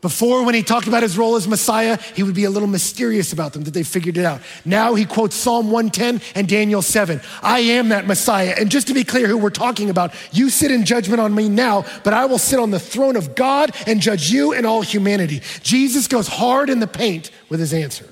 Before, 0.00 0.44
when 0.44 0.54
he 0.54 0.62
talked 0.62 0.86
about 0.86 1.02
his 1.02 1.18
role 1.18 1.34
as 1.34 1.48
Messiah, 1.48 1.98
he 2.14 2.22
would 2.22 2.34
be 2.34 2.44
a 2.44 2.50
little 2.50 2.68
mysterious 2.68 3.32
about 3.32 3.52
them 3.52 3.64
that 3.64 3.74
they 3.74 3.82
figured 3.82 4.16
it 4.16 4.24
out. 4.24 4.40
Now 4.64 4.94
he 4.94 5.04
quotes 5.04 5.34
Psalm 5.34 5.72
110 5.72 6.20
and 6.36 6.48
Daniel 6.48 6.82
7. 6.82 7.20
I 7.42 7.60
am 7.60 7.88
that 7.88 8.06
Messiah. 8.06 8.54
And 8.56 8.70
just 8.70 8.86
to 8.88 8.94
be 8.94 9.02
clear 9.02 9.26
who 9.26 9.36
we're 9.36 9.50
talking 9.50 9.90
about, 9.90 10.14
you 10.30 10.50
sit 10.50 10.70
in 10.70 10.84
judgment 10.84 11.20
on 11.20 11.34
me 11.34 11.48
now, 11.48 11.84
but 12.04 12.14
I 12.14 12.26
will 12.26 12.38
sit 12.38 12.60
on 12.60 12.70
the 12.70 12.78
throne 12.78 13.16
of 13.16 13.34
God 13.34 13.74
and 13.88 14.00
judge 14.00 14.30
you 14.30 14.52
and 14.52 14.64
all 14.64 14.82
humanity. 14.82 15.42
Jesus 15.64 16.06
goes 16.06 16.28
hard 16.28 16.70
in 16.70 16.78
the 16.78 16.86
paint 16.86 17.32
with 17.48 17.58
his 17.58 17.74
answer. 17.74 18.08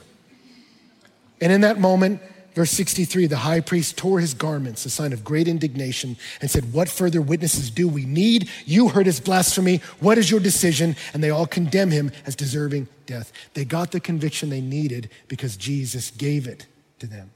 And 1.41 1.53
in 1.53 1.61
that 1.63 1.79
moment, 1.79 2.21
Verse 2.57 2.71
63 2.71 3.27
the 3.27 3.37
high 3.37 3.61
priest 3.61 3.99
tore 3.99 4.19
his 4.19 4.33
garments, 4.33 4.87
a 4.87 4.91
sign 4.91 5.13
of 5.13 5.23
great 5.23 5.47
indignation, 5.47 6.17
and 6.41 6.51
said, 6.51 6.73
What 6.73 6.89
further 6.89 7.21
witnesses 7.21 7.71
do 7.71 7.87
we 7.87 8.07
need? 8.07 8.49
You 8.65 8.89
heard 8.89 9.05
his 9.05 9.21
blasphemy. 9.21 9.83
What 10.01 10.17
is 10.17 10.31
your 10.31 10.41
decision? 10.41 10.97
And 11.13 11.23
they 11.23 11.29
all 11.29 11.47
condemn 11.47 11.91
him 11.91 12.13
as 12.25 12.35
deserving 12.35 12.89
death. 13.05 13.31
They 13.53 13.67
got 13.67 13.93
the 13.93 14.01
conviction 14.01 14.49
they 14.49 14.63
needed 14.63 15.11
because 15.29 15.59
Jesus 15.59 16.11
gave 16.11 16.47
it 16.49 16.67
to 17.01 17.07
them. 17.07 17.31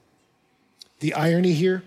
The 1.01 1.13
irony 1.13 1.53
here, 1.53 1.83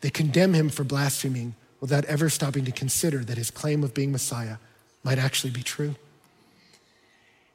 they 0.00 0.08
condemn 0.08 0.54
him 0.54 0.70
for 0.70 0.82
blaspheming 0.82 1.54
without 1.82 2.06
ever 2.06 2.30
stopping 2.30 2.64
to 2.64 2.72
consider 2.72 3.18
that 3.24 3.36
his 3.36 3.50
claim 3.50 3.84
of 3.84 3.92
being 3.92 4.10
Messiah 4.10 4.56
might 5.04 5.18
actually 5.18 5.50
be 5.50 5.62
true. 5.62 5.96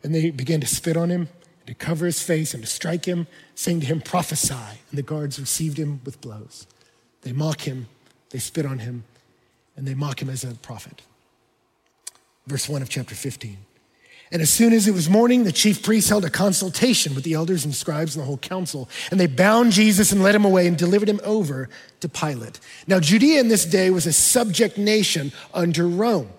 And 0.03 0.13
they 0.13 0.29
began 0.29 0.61
to 0.61 0.67
spit 0.67 0.95
on 0.95 1.09
him 1.09 1.29
to 1.65 1.73
cover 1.73 2.05
his 2.05 2.21
face 2.21 2.53
and 2.53 2.63
to 2.63 2.69
strike 2.69 3.05
him, 3.05 3.27
saying 3.55 3.81
to 3.81 3.85
him, 3.85 4.01
Prophesy. 4.01 4.53
And 4.53 4.97
the 4.97 5.03
guards 5.03 5.39
received 5.39 5.77
him 5.77 6.01
with 6.05 6.21
blows. 6.21 6.67
They 7.21 7.31
mock 7.31 7.61
him, 7.61 7.87
they 8.29 8.39
spit 8.39 8.65
on 8.65 8.79
him, 8.79 9.03
and 9.75 9.87
they 9.87 9.93
mock 9.93 10.21
him 10.21 10.29
as 10.29 10.43
a 10.43 10.55
prophet. 10.55 11.01
Verse 12.47 12.69
1 12.69 12.81
of 12.81 12.89
chapter 12.89 13.15
15. 13.15 13.57
And 14.31 14.41
as 14.41 14.49
soon 14.49 14.73
as 14.73 14.87
it 14.87 14.93
was 14.93 15.09
morning, 15.09 15.43
the 15.43 15.51
chief 15.51 15.83
priests 15.83 16.09
held 16.09 16.25
a 16.25 16.29
consultation 16.29 17.13
with 17.13 17.23
the 17.23 17.33
elders 17.33 17.63
and 17.63 17.73
scribes 17.73 18.15
and 18.15 18.23
the 18.23 18.25
whole 18.25 18.37
council, 18.37 18.89
and 19.11 19.19
they 19.19 19.27
bound 19.27 19.71
Jesus 19.71 20.11
and 20.11 20.23
led 20.23 20.35
him 20.35 20.45
away 20.45 20.67
and 20.67 20.77
delivered 20.77 21.09
him 21.09 21.21
over 21.23 21.69
to 21.99 22.09
Pilate. 22.09 22.59
Now, 22.87 22.99
Judea 22.99 23.39
in 23.39 23.49
this 23.49 23.65
day 23.65 23.89
was 23.91 24.05
a 24.05 24.13
subject 24.13 24.77
nation 24.77 25.31
under 25.53 25.87
Rome. 25.87 26.29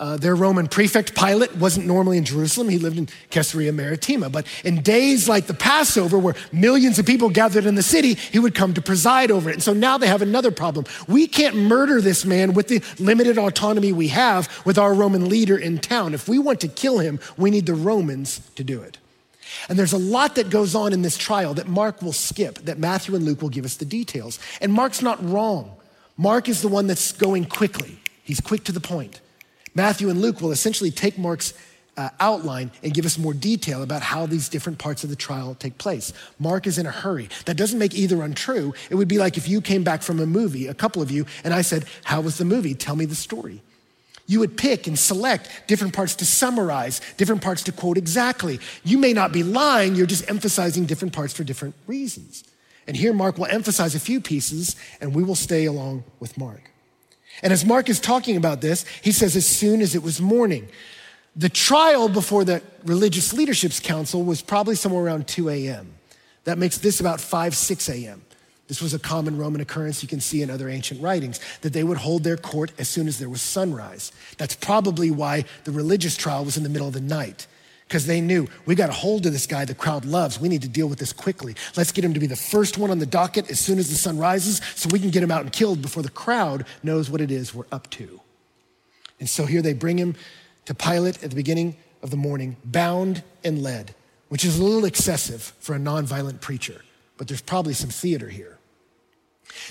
Uh, 0.00 0.16
their 0.16 0.34
Roman 0.34 0.66
prefect 0.66 1.14
Pilate 1.14 1.54
wasn't 1.56 1.86
normally 1.86 2.16
in 2.16 2.24
Jerusalem. 2.24 2.70
He 2.70 2.78
lived 2.78 2.96
in 2.96 3.06
Caesarea 3.28 3.70
Maritima. 3.70 4.30
But 4.30 4.46
in 4.64 4.80
days 4.80 5.28
like 5.28 5.46
the 5.46 5.52
Passover, 5.52 6.18
where 6.18 6.34
millions 6.52 6.98
of 6.98 7.04
people 7.04 7.28
gathered 7.28 7.66
in 7.66 7.74
the 7.74 7.82
city, 7.82 8.14
he 8.14 8.38
would 8.38 8.54
come 8.54 8.72
to 8.72 8.80
preside 8.80 9.30
over 9.30 9.50
it. 9.50 9.52
And 9.52 9.62
so 9.62 9.74
now 9.74 9.98
they 9.98 10.06
have 10.06 10.22
another 10.22 10.50
problem. 10.50 10.86
We 11.06 11.26
can't 11.26 11.54
murder 11.54 12.00
this 12.00 12.24
man 12.24 12.54
with 12.54 12.68
the 12.68 12.82
limited 12.98 13.36
autonomy 13.36 13.92
we 13.92 14.08
have 14.08 14.48
with 14.64 14.78
our 14.78 14.94
Roman 14.94 15.28
leader 15.28 15.58
in 15.58 15.76
town. 15.76 16.14
If 16.14 16.26
we 16.30 16.38
want 16.38 16.60
to 16.60 16.68
kill 16.68 17.00
him, 17.00 17.20
we 17.36 17.50
need 17.50 17.66
the 17.66 17.74
Romans 17.74 18.40
to 18.54 18.64
do 18.64 18.80
it. 18.80 18.96
And 19.68 19.78
there's 19.78 19.92
a 19.92 19.98
lot 19.98 20.36
that 20.36 20.48
goes 20.48 20.74
on 20.74 20.94
in 20.94 21.02
this 21.02 21.18
trial 21.18 21.52
that 21.54 21.68
Mark 21.68 22.00
will 22.00 22.14
skip, 22.14 22.60
that 22.60 22.78
Matthew 22.78 23.14
and 23.16 23.26
Luke 23.26 23.42
will 23.42 23.50
give 23.50 23.66
us 23.66 23.76
the 23.76 23.84
details. 23.84 24.38
And 24.62 24.72
Mark's 24.72 25.02
not 25.02 25.22
wrong. 25.22 25.76
Mark 26.16 26.48
is 26.48 26.62
the 26.62 26.68
one 26.68 26.86
that's 26.86 27.12
going 27.12 27.44
quickly, 27.44 27.98
he's 28.22 28.40
quick 28.40 28.64
to 28.64 28.72
the 28.72 28.80
point. 28.80 29.20
Matthew 29.74 30.08
and 30.10 30.20
Luke 30.20 30.40
will 30.40 30.52
essentially 30.52 30.90
take 30.90 31.18
Mark's 31.18 31.54
uh, 31.96 32.08
outline 32.18 32.70
and 32.82 32.94
give 32.94 33.04
us 33.04 33.18
more 33.18 33.34
detail 33.34 33.82
about 33.82 34.02
how 34.02 34.26
these 34.26 34.48
different 34.48 34.78
parts 34.78 35.04
of 35.04 35.10
the 35.10 35.16
trial 35.16 35.54
take 35.54 35.76
place. 35.76 36.12
Mark 36.38 36.66
is 36.66 36.78
in 36.78 36.86
a 36.86 36.90
hurry. 36.90 37.28
That 37.44 37.56
doesn't 37.56 37.78
make 37.78 37.94
either 37.94 38.22
untrue. 38.22 38.72
It 38.88 38.94
would 38.94 39.08
be 39.08 39.18
like 39.18 39.36
if 39.36 39.48
you 39.48 39.60
came 39.60 39.84
back 39.84 40.02
from 40.02 40.18
a 40.18 40.26
movie, 40.26 40.66
a 40.66 40.74
couple 40.74 41.02
of 41.02 41.10
you, 41.10 41.26
and 41.44 41.52
I 41.52 41.62
said, 41.62 41.84
How 42.04 42.20
was 42.20 42.38
the 42.38 42.44
movie? 42.44 42.74
Tell 42.74 42.96
me 42.96 43.04
the 43.04 43.14
story. 43.14 43.60
You 44.26 44.38
would 44.40 44.56
pick 44.56 44.86
and 44.86 44.98
select 44.98 45.50
different 45.66 45.92
parts 45.92 46.14
to 46.16 46.24
summarize, 46.24 47.00
different 47.16 47.42
parts 47.42 47.64
to 47.64 47.72
quote 47.72 47.98
exactly. 47.98 48.60
You 48.84 48.96
may 48.96 49.12
not 49.12 49.32
be 49.32 49.42
lying, 49.42 49.96
you're 49.96 50.06
just 50.06 50.30
emphasizing 50.30 50.86
different 50.86 51.12
parts 51.12 51.32
for 51.32 51.42
different 51.42 51.74
reasons. 51.86 52.44
And 52.86 52.96
here, 52.96 53.12
Mark 53.12 53.38
will 53.38 53.46
emphasize 53.46 53.94
a 53.94 54.00
few 54.00 54.20
pieces, 54.20 54.76
and 55.00 55.14
we 55.14 55.22
will 55.22 55.34
stay 55.34 55.64
along 55.64 56.04
with 56.18 56.38
Mark. 56.38 56.69
And 57.42 57.52
as 57.52 57.64
Mark 57.64 57.88
is 57.88 58.00
talking 58.00 58.36
about 58.36 58.60
this, 58.60 58.84
he 59.02 59.12
says, 59.12 59.36
as 59.36 59.46
soon 59.46 59.80
as 59.80 59.94
it 59.94 60.02
was 60.02 60.20
morning. 60.20 60.68
The 61.36 61.48
trial 61.48 62.08
before 62.08 62.44
the 62.44 62.62
religious 62.84 63.32
leadership's 63.32 63.80
council 63.80 64.24
was 64.24 64.42
probably 64.42 64.74
somewhere 64.74 65.04
around 65.04 65.28
2 65.28 65.48
a.m. 65.48 65.94
That 66.44 66.58
makes 66.58 66.78
this 66.78 67.00
about 67.00 67.20
5, 67.20 67.54
6 67.54 67.88
a.m. 67.88 68.22
This 68.66 68.82
was 68.82 68.94
a 68.94 68.98
common 68.98 69.36
Roman 69.36 69.60
occurrence 69.60 70.02
you 70.02 70.08
can 70.08 70.20
see 70.20 70.42
in 70.42 70.50
other 70.50 70.68
ancient 70.68 71.02
writings, 71.02 71.40
that 71.62 71.72
they 71.72 71.82
would 71.84 71.98
hold 71.98 72.24
their 72.24 72.36
court 72.36 72.72
as 72.78 72.88
soon 72.88 73.08
as 73.08 73.18
there 73.18 73.28
was 73.28 73.42
sunrise. 73.42 74.12
That's 74.38 74.54
probably 74.54 75.10
why 75.10 75.44
the 75.64 75.72
religious 75.72 76.16
trial 76.16 76.44
was 76.44 76.56
in 76.56 76.62
the 76.62 76.68
middle 76.68 76.88
of 76.88 76.94
the 76.94 77.00
night 77.00 77.46
because 77.90 78.06
they 78.06 78.20
knew 78.20 78.46
we 78.66 78.76
got 78.76 78.88
a 78.88 78.92
hold 78.92 79.26
of 79.26 79.32
this 79.32 79.48
guy 79.48 79.64
the 79.64 79.74
crowd 79.74 80.04
loves. 80.04 80.38
We 80.38 80.48
need 80.48 80.62
to 80.62 80.68
deal 80.68 80.86
with 80.86 81.00
this 81.00 81.12
quickly. 81.12 81.56
Let's 81.76 81.90
get 81.90 82.04
him 82.04 82.14
to 82.14 82.20
be 82.20 82.28
the 82.28 82.36
first 82.36 82.78
one 82.78 82.88
on 82.88 83.00
the 83.00 83.04
docket 83.04 83.50
as 83.50 83.58
soon 83.58 83.80
as 83.80 83.90
the 83.90 83.96
sun 83.96 84.16
rises 84.16 84.60
so 84.76 84.88
we 84.92 85.00
can 85.00 85.10
get 85.10 85.24
him 85.24 85.32
out 85.32 85.40
and 85.40 85.52
killed 85.52 85.82
before 85.82 86.04
the 86.04 86.08
crowd 86.08 86.66
knows 86.84 87.10
what 87.10 87.20
it 87.20 87.32
is 87.32 87.52
we're 87.52 87.64
up 87.72 87.90
to. 87.90 88.20
And 89.18 89.28
so 89.28 89.44
here 89.44 89.60
they 89.60 89.72
bring 89.72 89.98
him 89.98 90.14
to 90.66 90.74
Pilate 90.74 91.24
at 91.24 91.30
the 91.30 91.36
beginning 91.36 91.76
of 92.00 92.10
the 92.10 92.16
morning, 92.16 92.56
bound 92.64 93.24
and 93.42 93.60
led, 93.60 93.92
which 94.28 94.44
is 94.44 94.60
a 94.60 94.62
little 94.62 94.84
excessive 94.84 95.52
for 95.58 95.74
a 95.74 95.78
nonviolent 95.80 96.40
preacher, 96.40 96.82
but 97.16 97.26
there's 97.26 97.42
probably 97.42 97.74
some 97.74 97.90
theater 97.90 98.28
here. 98.28 98.59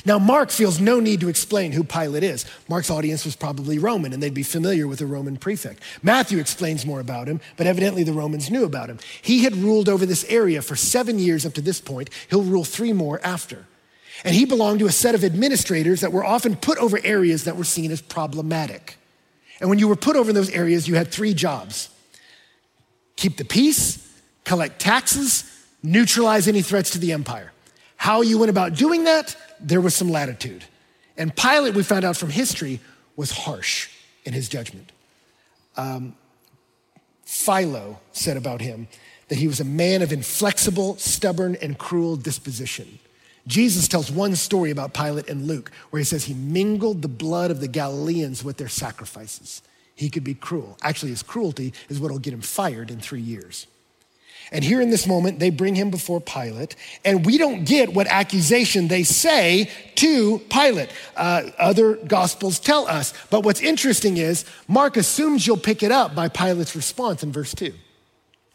Now, 0.05 0.19
Mark 0.19 0.49
feels 0.49 0.79
no 0.79 0.99
need 0.99 1.19
to 1.21 1.29
explain 1.29 1.71
who 1.71 1.83
Pilate 1.83 2.23
is. 2.23 2.45
Mark's 2.67 2.89
audience 2.89 3.25
was 3.25 3.35
probably 3.35 3.79
Roman, 3.79 4.13
and 4.13 4.21
they'd 4.23 4.33
be 4.33 4.43
familiar 4.43 4.87
with 4.87 5.01
a 5.01 5.05
Roman 5.05 5.37
prefect. 5.37 5.81
Matthew 6.01 6.39
explains 6.39 6.85
more 6.85 6.99
about 6.99 7.27
him, 7.27 7.41
but 7.57 7.67
evidently 7.67 8.03
the 8.03 8.13
Romans 8.13 8.49
knew 8.49 8.63
about 8.63 8.89
him. 8.89 8.99
He 9.21 9.43
had 9.43 9.55
ruled 9.55 9.89
over 9.89 10.05
this 10.05 10.23
area 10.25 10.61
for 10.61 10.75
seven 10.75 11.19
years 11.19 11.45
up 11.45 11.53
to 11.53 11.61
this 11.61 11.81
point. 11.81 12.09
He'll 12.29 12.43
rule 12.43 12.63
three 12.63 12.93
more 12.93 13.19
after. 13.23 13.65
And 14.23 14.35
he 14.35 14.45
belonged 14.45 14.79
to 14.79 14.87
a 14.87 14.91
set 14.91 15.15
of 15.15 15.23
administrators 15.23 16.01
that 16.01 16.11
were 16.11 16.25
often 16.25 16.55
put 16.55 16.77
over 16.77 16.99
areas 17.03 17.45
that 17.45 17.55
were 17.55 17.63
seen 17.63 17.91
as 17.91 18.01
problematic. 18.01 18.97
And 19.59 19.69
when 19.69 19.79
you 19.79 19.87
were 19.87 19.95
put 19.95 20.15
over 20.15 20.33
those 20.33 20.49
areas, 20.49 20.87
you 20.87 20.95
had 20.95 21.11
three 21.11 21.33
jobs 21.33 21.89
keep 23.15 23.35
the 23.35 23.43
peace, 23.43 23.99
collect 24.45 24.79
taxes, 24.79 25.43
neutralize 25.83 26.47
any 26.47 26.61
threats 26.61 26.91
to 26.91 26.97
the 26.97 27.11
empire. 27.11 27.51
How 27.99 28.21
you 28.21 28.37
went 28.39 28.49
about 28.49 28.75
doing 28.75 29.03
that, 29.03 29.35
there 29.59 29.81
was 29.81 29.93
some 29.93 30.09
latitude. 30.09 30.63
And 31.17 31.35
Pilate, 31.35 31.75
we 31.75 31.83
found 31.83 32.05
out 32.05 32.15
from 32.15 32.29
history, 32.29 32.79
was 33.17 33.29
harsh 33.29 33.89
in 34.23 34.31
his 34.31 34.47
judgment. 34.47 34.93
Um, 35.75 36.15
Philo 37.25 37.99
said 38.13 38.37
about 38.37 38.61
him 38.61 38.87
that 39.27 39.37
he 39.37 39.47
was 39.47 39.59
a 39.59 39.65
man 39.65 40.01
of 40.01 40.13
inflexible, 40.13 40.95
stubborn, 40.95 41.57
and 41.61 41.77
cruel 41.77 42.15
disposition. 42.15 42.99
Jesus 43.47 43.89
tells 43.89 44.09
one 44.09 44.37
story 44.37 44.71
about 44.71 44.93
Pilate 44.93 45.27
in 45.27 45.45
Luke 45.45 45.69
where 45.89 45.99
he 45.99 46.05
says 46.05 46.23
he 46.23 46.33
mingled 46.33 47.01
the 47.01 47.09
blood 47.09 47.51
of 47.51 47.59
the 47.59 47.67
Galileans 47.67 48.45
with 48.45 48.55
their 48.55 48.69
sacrifices. 48.69 49.61
He 49.93 50.09
could 50.09 50.23
be 50.23 50.35
cruel. 50.35 50.77
Actually, 50.81 51.09
his 51.09 51.21
cruelty 51.21 51.73
is 51.89 51.99
what 51.99 52.11
will 52.11 52.19
get 52.19 52.33
him 52.33 52.39
fired 52.39 52.91
in 52.91 53.01
three 53.01 53.19
years. 53.19 53.67
And 54.51 54.63
here 54.63 54.81
in 54.81 54.89
this 54.89 55.05
moment, 55.05 55.39
they 55.39 55.51
bring 55.51 55.75
him 55.75 55.91
before 55.91 56.19
Pilate, 56.19 56.75
and 57.05 57.25
we 57.25 57.37
don't 57.37 57.65
get 57.65 57.93
what 57.93 58.07
accusation 58.07 58.87
they 58.87 59.03
say 59.03 59.69
to 59.95 60.39
Pilate. 60.49 60.89
Uh, 61.15 61.51
other 61.59 61.95
gospels 61.95 62.59
tell 62.59 62.87
us. 62.87 63.13
But 63.29 63.43
what's 63.43 63.61
interesting 63.61 64.17
is 64.17 64.45
Mark 64.67 64.97
assumes 64.97 65.45
you'll 65.45 65.57
pick 65.57 65.83
it 65.83 65.91
up 65.91 66.15
by 66.15 66.29
Pilate's 66.29 66.75
response 66.75 67.21
in 67.21 67.31
verse 67.31 67.53
2. 67.53 67.73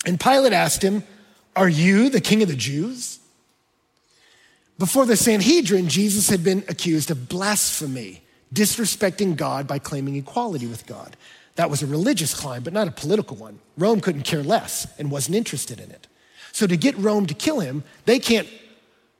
And 0.04 0.18
Pilate 0.18 0.52
asked 0.52 0.82
him, 0.82 1.04
Are 1.54 1.68
you 1.68 2.10
the 2.10 2.20
king 2.20 2.42
of 2.42 2.48
the 2.48 2.56
Jews? 2.56 3.20
Before 4.78 5.06
the 5.06 5.16
Sanhedrin, 5.16 5.88
Jesus 5.88 6.28
had 6.28 6.42
been 6.42 6.64
accused 6.68 7.10
of 7.10 7.28
blasphemy, 7.28 8.22
disrespecting 8.52 9.36
God 9.36 9.68
by 9.68 9.78
claiming 9.78 10.16
equality 10.16 10.66
with 10.66 10.86
God. 10.86 11.16
That 11.56 11.70
was 11.70 11.82
a 11.82 11.86
religious 11.86 12.38
crime, 12.38 12.62
but 12.62 12.72
not 12.72 12.88
a 12.88 12.90
political 12.90 13.36
one. 13.36 13.60
Rome 13.78 14.00
couldn't 14.00 14.22
care 14.22 14.42
less 14.42 14.86
and 14.98 15.10
wasn't 15.10 15.36
interested 15.36 15.80
in 15.80 15.90
it. 15.90 16.08
So, 16.52 16.66
to 16.66 16.76
get 16.76 16.96
Rome 16.98 17.26
to 17.26 17.34
kill 17.34 17.60
him, 17.60 17.84
they 18.04 18.18
can't 18.18 18.48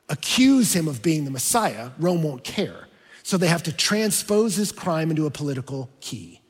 accuse 0.09 0.75
him 0.75 0.89
of 0.89 1.03
being 1.03 1.25
the 1.25 1.31
Messiah. 1.31 1.91
Rome 1.99 2.23
won't 2.23 2.45
care. 2.45 2.89
So, 3.23 3.37
they 3.37 3.49
have 3.49 3.63
to 3.65 3.73
transpose 3.73 4.57
his 4.57 4.73
crime 4.73 5.11
into 5.11 5.27
a 5.27 5.31
political 5.31 5.89
key. 6.01 6.41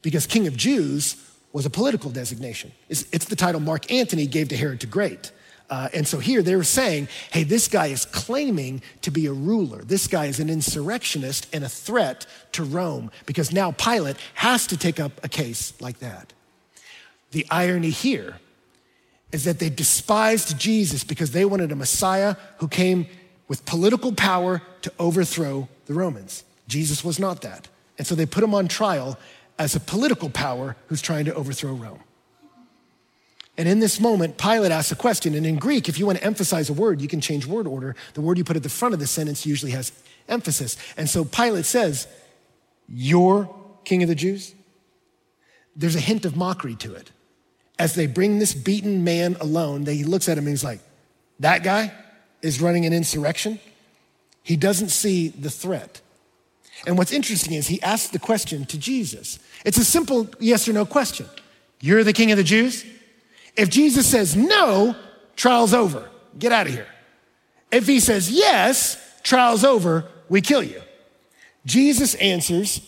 Because 0.00 0.26
King 0.26 0.46
of 0.46 0.56
Jews 0.56 1.16
was 1.52 1.66
a 1.66 1.70
political 1.70 2.10
designation. 2.10 2.72
It's, 2.88 3.04
it's 3.12 3.26
the 3.26 3.36
title 3.36 3.60
Mark 3.60 3.90
Antony 3.92 4.26
gave 4.26 4.48
to 4.48 4.56
Herod 4.56 4.80
the 4.80 4.86
Great. 4.86 5.32
Uh, 5.72 5.88
and 5.94 6.06
so 6.06 6.18
here 6.18 6.42
they 6.42 6.54
were 6.54 6.62
saying, 6.62 7.08
hey, 7.30 7.44
this 7.44 7.66
guy 7.66 7.86
is 7.86 8.04
claiming 8.04 8.82
to 9.00 9.10
be 9.10 9.24
a 9.24 9.32
ruler. 9.32 9.78
This 9.78 10.06
guy 10.06 10.26
is 10.26 10.38
an 10.38 10.50
insurrectionist 10.50 11.48
and 11.50 11.64
a 11.64 11.68
threat 11.68 12.26
to 12.52 12.62
Rome 12.62 13.10
because 13.24 13.54
now 13.54 13.70
Pilate 13.70 14.18
has 14.34 14.66
to 14.66 14.76
take 14.76 15.00
up 15.00 15.12
a 15.24 15.30
case 15.30 15.72
like 15.80 16.00
that. 16.00 16.34
The 17.30 17.46
irony 17.50 17.88
here 17.88 18.36
is 19.32 19.44
that 19.44 19.60
they 19.60 19.70
despised 19.70 20.58
Jesus 20.58 21.04
because 21.04 21.30
they 21.30 21.46
wanted 21.46 21.72
a 21.72 21.76
Messiah 21.76 22.36
who 22.58 22.68
came 22.68 23.06
with 23.48 23.64
political 23.64 24.12
power 24.12 24.60
to 24.82 24.92
overthrow 24.98 25.70
the 25.86 25.94
Romans. 25.94 26.44
Jesus 26.68 27.02
was 27.02 27.18
not 27.18 27.40
that. 27.40 27.68
And 27.96 28.06
so 28.06 28.14
they 28.14 28.26
put 28.26 28.44
him 28.44 28.54
on 28.54 28.68
trial 28.68 29.18
as 29.58 29.74
a 29.74 29.80
political 29.80 30.28
power 30.28 30.76
who's 30.88 31.00
trying 31.00 31.24
to 31.24 31.34
overthrow 31.34 31.72
Rome. 31.72 32.00
And 33.58 33.68
in 33.68 33.80
this 33.80 34.00
moment, 34.00 34.38
Pilate 34.38 34.72
asks 34.72 34.92
a 34.92 34.96
question. 34.96 35.34
And 35.34 35.46
in 35.46 35.56
Greek, 35.56 35.88
if 35.88 35.98
you 35.98 36.06
want 36.06 36.18
to 36.18 36.24
emphasize 36.24 36.70
a 36.70 36.72
word, 36.72 37.00
you 37.00 37.08
can 37.08 37.20
change 37.20 37.46
word 37.46 37.66
order. 37.66 37.94
The 38.14 38.22
word 38.22 38.38
you 38.38 38.44
put 38.44 38.56
at 38.56 38.62
the 38.62 38.68
front 38.68 38.94
of 38.94 39.00
the 39.00 39.06
sentence 39.06 39.44
usually 39.44 39.72
has 39.72 39.92
emphasis. 40.28 40.76
And 40.96 41.08
so 41.08 41.24
Pilate 41.24 41.66
says, 41.66 42.06
You're 42.88 43.54
king 43.84 44.02
of 44.02 44.08
the 44.08 44.14
Jews? 44.14 44.54
There's 45.76 45.96
a 45.96 46.00
hint 46.00 46.24
of 46.24 46.36
mockery 46.36 46.76
to 46.76 46.94
it. 46.94 47.10
As 47.78 47.94
they 47.94 48.06
bring 48.06 48.38
this 48.38 48.54
beaten 48.54 49.04
man 49.04 49.36
alone, 49.40 49.84
he 49.86 50.04
looks 50.04 50.28
at 50.28 50.38
him 50.38 50.44
and 50.44 50.52
he's 50.52 50.64
like, 50.64 50.80
That 51.40 51.62
guy 51.62 51.92
is 52.40 52.60
running 52.60 52.86
an 52.86 52.92
insurrection? 52.92 53.60
He 54.42 54.56
doesn't 54.56 54.88
see 54.88 55.28
the 55.28 55.50
threat. 55.50 56.00
And 56.86 56.98
what's 56.98 57.12
interesting 57.12 57.52
is 57.52 57.68
he 57.68 57.80
asks 57.82 58.08
the 58.08 58.18
question 58.18 58.64
to 58.66 58.78
Jesus. 58.78 59.38
It's 59.64 59.78
a 59.78 59.84
simple 59.84 60.28
yes 60.40 60.66
or 60.68 60.72
no 60.72 60.84
question. 60.84 61.26
You're 61.80 62.02
the 62.02 62.12
king 62.12 62.32
of 62.32 62.38
the 62.38 62.44
Jews? 62.44 62.84
If 63.56 63.68
Jesus 63.68 64.06
says 64.06 64.36
no, 64.36 64.96
trial's 65.36 65.74
over. 65.74 66.08
Get 66.38 66.52
out 66.52 66.66
of 66.66 66.72
here. 66.72 66.86
If 67.70 67.86
he 67.86 68.00
says 68.00 68.30
yes, 68.30 69.20
trial's 69.22 69.64
over, 69.64 70.08
we 70.28 70.40
kill 70.40 70.62
you. 70.62 70.80
Jesus 71.64 72.14
answers, 72.16 72.80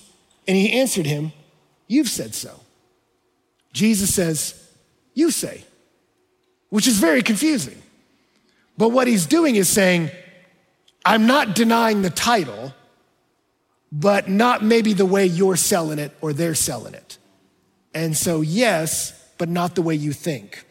and 0.49 0.57
he 0.57 0.73
answered 0.73 1.07
him, 1.07 1.33
You've 1.87 2.09
said 2.09 2.35
so. 2.35 2.61
Jesus 3.73 4.15
says, 4.15 4.69
You 5.15 5.31
say, 5.31 5.65
which 6.71 6.87
is 6.87 6.99
very 6.99 7.23
confusing. 7.23 7.81
But 8.77 8.89
what 8.89 9.07
he's 9.07 9.27
doing 9.27 9.57
is 9.57 9.69
saying, 9.69 10.11
I'm 11.05 11.27
not 11.27 11.55
denying 11.55 12.03
the 12.03 12.11
title, 12.11 12.75
but 13.93 14.29
not 14.29 14.65
maybe 14.65 14.93
the 14.93 15.07
way 15.07 15.27
you're 15.27 15.57
selling 15.57 15.99
it 15.99 16.13
or 16.21 16.33
they're 16.33 16.55
selling 16.55 16.95
it. 16.95 17.19
And 17.95 18.17
so, 18.17 18.41
yes, 18.41 19.13
but 19.45 19.51
not 19.51 19.75
the 19.75 19.83
way 19.83 19.95
you 19.95 20.15
think. 20.15 20.65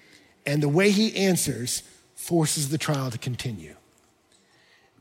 And 0.47 0.63
the 0.63 0.67
way 0.67 0.89
he 0.89 1.15
answers 1.15 1.83
forces 2.15 2.69
the 2.69 2.79
trial 2.79 3.11
to 3.11 3.19
continue. 3.19 3.75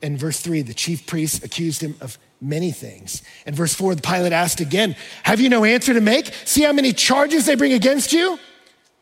In 0.03 0.19
verse 0.19 0.39
three, 0.43 0.61
the 0.61 0.75
chief 0.75 1.07
priests 1.07 1.43
accused 1.43 1.81
him 1.81 1.97
of 2.03 2.19
many 2.39 2.71
things. 2.71 3.23
In 3.47 3.55
verse 3.55 3.73
four, 3.73 3.95
the 3.95 4.03
Pilate 4.03 4.35
asked 4.35 4.61
again, 4.61 4.95
Have 5.23 5.41
you 5.41 5.49
no 5.49 5.65
answer 5.65 5.95
to 5.95 6.03
make? 6.03 6.35
See 6.45 6.65
how 6.65 6.75
many 6.75 6.93
charges 6.93 7.47
they 7.47 7.55
bring 7.55 7.73
against 7.73 8.13
you? 8.13 8.39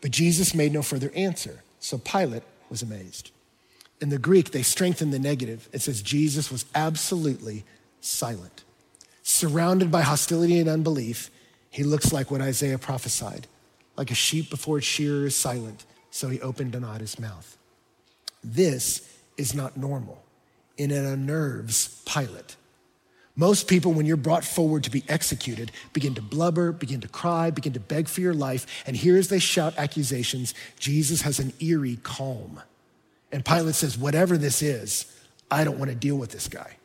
But 0.03 0.13
Jesus 0.13 0.55
made 0.55 0.73
no 0.73 0.83
further 0.83 1.11
answer. 1.17 1.65
So 1.81 1.99
Pilate 1.99 2.45
was 2.69 2.81
amazed. 2.81 3.33
In 4.01 4.11
the 4.11 4.19
Greek, 4.19 4.53
they 4.53 4.63
strengthen 4.63 5.11
the 5.11 5.19
negative. 5.19 5.69
It 5.73 5.83
says 5.83 6.01
Jesus 6.01 6.49
was 6.49 6.65
absolutely 6.77 7.65
silent. 8.01 8.63
Surrounded 9.25 9.91
by 9.91 10.03
hostility 10.03 10.61
and 10.61 10.69
unbelief, 10.69 11.29
he 11.71 11.83
looks 11.83 12.13
like 12.13 12.31
what 12.31 12.41
Isaiah 12.41 12.79
prophesied 12.79 13.49
like 14.01 14.11
a 14.11 14.15
sheep 14.15 14.49
before 14.49 14.79
its 14.79 14.87
shearer 14.87 15.27
is 15.27 15.37
silent, 15.37 15.85
so 16.11 16.31
he 16.31 16.41
opened 16.41 16.73
not 16.81 17.03
his 17.03 17.19
mouth. 17.19 17.59
This 18.43 19.07
is 19.37 19.55
not 19.55 19.77
normal, 19.77 20.25
and 20.79 20.91
it 20.91 21.05
unnerves 21.05 22.03
Pilate. 22.07 22.57
Most 23.37 23.69
people, 23.69 23.93
when 23.93 24.07
you're 24.07 24.17
brought 24.17 24.43
forward 24.43 24.85
to 24.85 24.91
be 24.91 25.05
executed, 25.07 25.71
begin 25.93 26.15
to 26.15 26.23
blubber, 26.23 26.73
begin 26.73 27.03
to 27.03 27.09
cry, 27.09 27.51
begin 27.51 27.75
to 27.75 27.81
beg 27.81 28.09
for 28.09 28.23
your 28.23 28.33
life. 28.33 28.67
And 28.87 28.97
here, 28.97 29.19
as 29.19 29.29
they 29.29 29.39
shout 29.39 29.75
accusations, 29.77 30.55
Jesus 30.79 31.21
has 31.21 31.39
an 31.39 31.53
eerie 31.61 31.99
calm. 32.03 32.63
And 33.31 33.45
Pilate 33.45 33.75
says, 33.75 33.99
Whatever 33.99 34.39
this 34.39 34.63
is, 34.63 35.15
I 35.51 35.63
don't 35.63 35.79
want 35.79 35.91
to 35.91 35.95
deal 35.95 36.17
with 36.17 36.31
this 36.31 36.49
guy. 36.49 36.79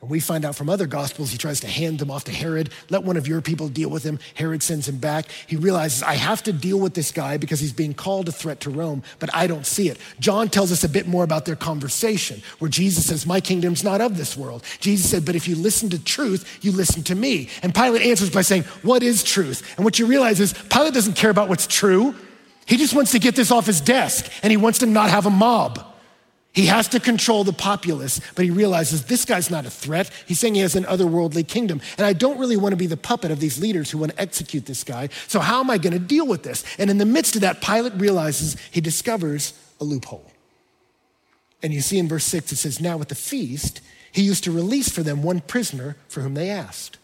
And 0.00 0.10
we 0.10 0.20
find 0.20 0.44
out 0.44 0.54
from 0.54 0.68
other 0.68 0.86
gospels, 0.86 1.32
he 1.32 1.38
tries 1.38 1.58
to 1.60 1.66
hand 1.66 1.98
them 1.98 2.08
off 2.08 2.22
to 2.24 2.32
Herod. 2.32 2.70
Let 2.88 3.02
one 3.02 3.16
of 3.16 3.26
your 3.26 3.40
people 3.40 3.68
deal 3.68 3.90
with 3.90 4.04
him. 4.04 4.20
Herod 4.34 4.62
sends 4.62 4.86
him 4.86 4.98
back. 4.98 5.26
He 5.48 5.56
realizes, 5.56 6.04
I 6.04 6.14
have 6.14 6.40
to 6.44 6.52
deal 6.52 6.78
with 6.78 6.94
this 6.94 7.10
guy 7.10 7.36
because 7.36 7.58
he's 7.58 7.72
being 7.72 7.94
called 7.94 8.28
a 8.28 8.32
threat 8.32 8.60
to 8.60 8.70
Rome, 8.70 9.02
but 9.18 9.34
I 9.34 9.48
don't 9.48 9.66
see 9.66 9.88
it. 9.88 9.98
John 10.20 10.50
tells 10.50 10.70
us 10.70 10.84
a 10.84 10.88
bit 10.88 11.08
more 11.08 11.24
about 11.24 11.46
their 11.46 11.56
conversation, 11.56 12.42
where 12.60 12.70
Jesus 12.70 13.06
says, 13.06 13.26
My 13.26 13.40
kingdom's 13.40 13.82
not 13.82 14.00
of 14.00 14.16
this 14.16 14.36
world. 14.36 14.62
Jesus 14.78 15.10
said, 15.10 15.24
But 15.24 15.34
if 15.34 15.48
you 15.48 15.56
listen 15.56 15.90
to 15.90 16.02
truth, 16.02 16.60
you 16.62 16.70
listen 16.70 17.02
to 17.04 17.16
me. 17.16 17.48
And 17.64 17.74
Pilate 17.74 18.02
answers 18.02 18.30
by 18.30 18.42
saying, 18.42 18.62
What 18.82 19.02
is 19.02 19.24
truth? 19.24 19.74
And 19.76 19.84
what 19.84 19.98
you 19.98 20.06
realize 20.06 20.38
is, 20.38 20.52
Pilate 20.70 20.94
doesn't 20.94 21.16
care 21.16 21.30
about 21.30 21.48
what's 21.48 21.66
true. 21.66 22.14
He 22.66 22.76
just 22.76 22.94
wants 22.94 23.12
to 23.12 23.18
get 23.18 23.34
this 23.34 23.50
off 23.50 23.66
his 23.66 23.80
desk, 23.80 24.30
and 24.44 24.52
he 24.52 24.56
wants 24.56 24.78
to 24.80 24.86
not 24.86 25.10
have 25.10 25.26
a 25.26 25.30
mob. 25.30 25.87
He 26.52 26.66
has 26.66 26.88
to 26.88 27.00
control 27.00 27.44
the 27.44 27.52
populace, 27.52 28.20
but 28.34 28.44
he 28.44 28.50
realizes 28.50 29.04
this 29.04 29.24
guy's 29.24 29.50
not 29.50 29.66
a 29.66 29.70
threat. 29.70 30.10
He's 30.26 30.40
saying 30.40 30.54
he 30.54 30.62
has 30.62 30.74
an 30.74 30.84
otherworldly 30.84 31.46
kingdom. 31.46 31.80
And 31.96 32.06
I 32.06 32.12
don't 32.12 32.38
really 32.38 32.56
want 32.56 32.72
to 32.72 32.76
be 32.76 32.86
the 32.86 32.96
puppet 32.96 33.30
of 33.30 33.38
these 33.38 33.60
leaders 33.60 33.90
who 33.90 33.98
want 33.98 34.12
to 34.12 34.20
execute 34.20 34.66
this 34.66 34.82
guy. 34.82 35.10
So, 35.28 35.40
how 35.40 35.60
am 35.60 35.70
I 35.70 35.78
going 35.78 35.92
to 35.92 35.98
deal 35.98 36.26
with 36.26 36.42
this? 36.42 36.64
And 36.78 36.90
in 36.90 36.98
the 36.98 37.06
midst 37.06 37.36
of 37.36 37.42
that, 37.42 37.60
Pilate 37.60 37.94
realizes 37.94 38.56
he 38.70 38.80
discovers 38.80 39.52
a 39.80 39.84
loophole. 39.84 40.30
And 41.62 41.72
you 41.72 41.80
see 41.80 41.98
in 41.98 42.08
verse 42.08 42.24
six, 42.24 42.50
it 42.50 42.56
says, 42.56 42.80
Now 42.80 43.00
at 43.00 43.08
the 43.08 43.14
feast, 43.14 43.80
he 44.10 44.22
used 44.22 44.44
to 44.44 44.52
release 44.52 44.88
for 44.88 45.02
them 45.02 45.22
one 45.22 45.40
prisoner 45.40 45.96
for 46.08 46.22
whom 46.22 46.34
they 46.34 46.50
asked. 46.50 46.98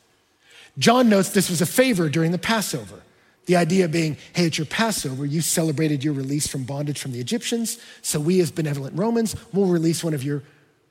John 0.78 1.09
notes 1.09 1.28
this 1.28 1.50
was 1.50 1.61
a 1.61 1.66
favor 1.66 2.09
during 2.09 2.33
the 2.33 2.38
Passover. 2.38 3.02
The 3.46 3.57
idea 3.57 3.88
being, 3.88 4.16
hey, 4.33 4.46
at 4.46 4.59
your 4.59 4.66
Passover, 4.66 5.26
you 5.26 5.40
celebrated 5.40 6.02
your 6.02 6.14
release 6.14 6.46
from 6.46 6.64
bondage 6.64 6.98
from 6.98 7.12
the 7.12 7.20
Egyptians, 7.20 7.78
so 8.00 8.18
we, 8.18 8.40
as 8.40 8.50
benevolent 8.50 8.98
Romans, 8.98 9.37
will 9.52 9.66
release 9.66 10.02
one 10.02 10.14
of 10.14 10.24
your 10.24 10.42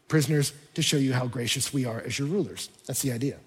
prisoners 0.08 0.54
to 0.76 0.82
show 0.82 0.98
you 0.98 1.13
how 1.13 1.26
gracious 1.26 1.74
we 1.74 1.86
are 1.86 2.02
as 2.02 2.20
your 2.20 2.28
rulers. 2.28 2.70
That's 2.86 3.02
the 3.02 3.12
idea. 3.12 3.38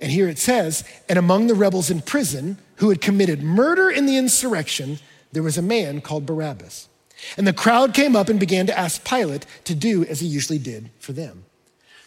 And 0.00 0.12
here 0.12 0.28
it 0.28 0.38
says, 0.38 0.84
and 1.08 1.18
among 1.18 1.46
the 1.46 1.54
rebels 1.54 1.90
in 1.90 2.02
prison 2.02 2.58
who 2.76 2.90
had 2.90 3.00
committed 3.00 3.42
murder 3.42 3.90
in 3.90 4.06
the 4.06 4.16
insurrection, 4.16 4.98
there 5.32 5.42
was 5.42 5.58
a 5.58 5.62
man 5.62 6.00
called 6.00 6.26
Barabbas. 6.26 6.88
And 7.36 7.46
the 7.46 7.52
crowd 7.52 7.94
came 7.94 8.14
up 8.14 8.28
and 8.28 8.38
began 8.38 8.66
to 8.66 8.78
ask 8.78 9.04
Pilate 9.04 9.44
to 9.64 9.74
do 9.74 10.04
as 10.04 10.20
he 10.20 10.26
usually 10.26 10.58
did 10.58 10.90
for 11.00 11.12
them. 11.12 11.44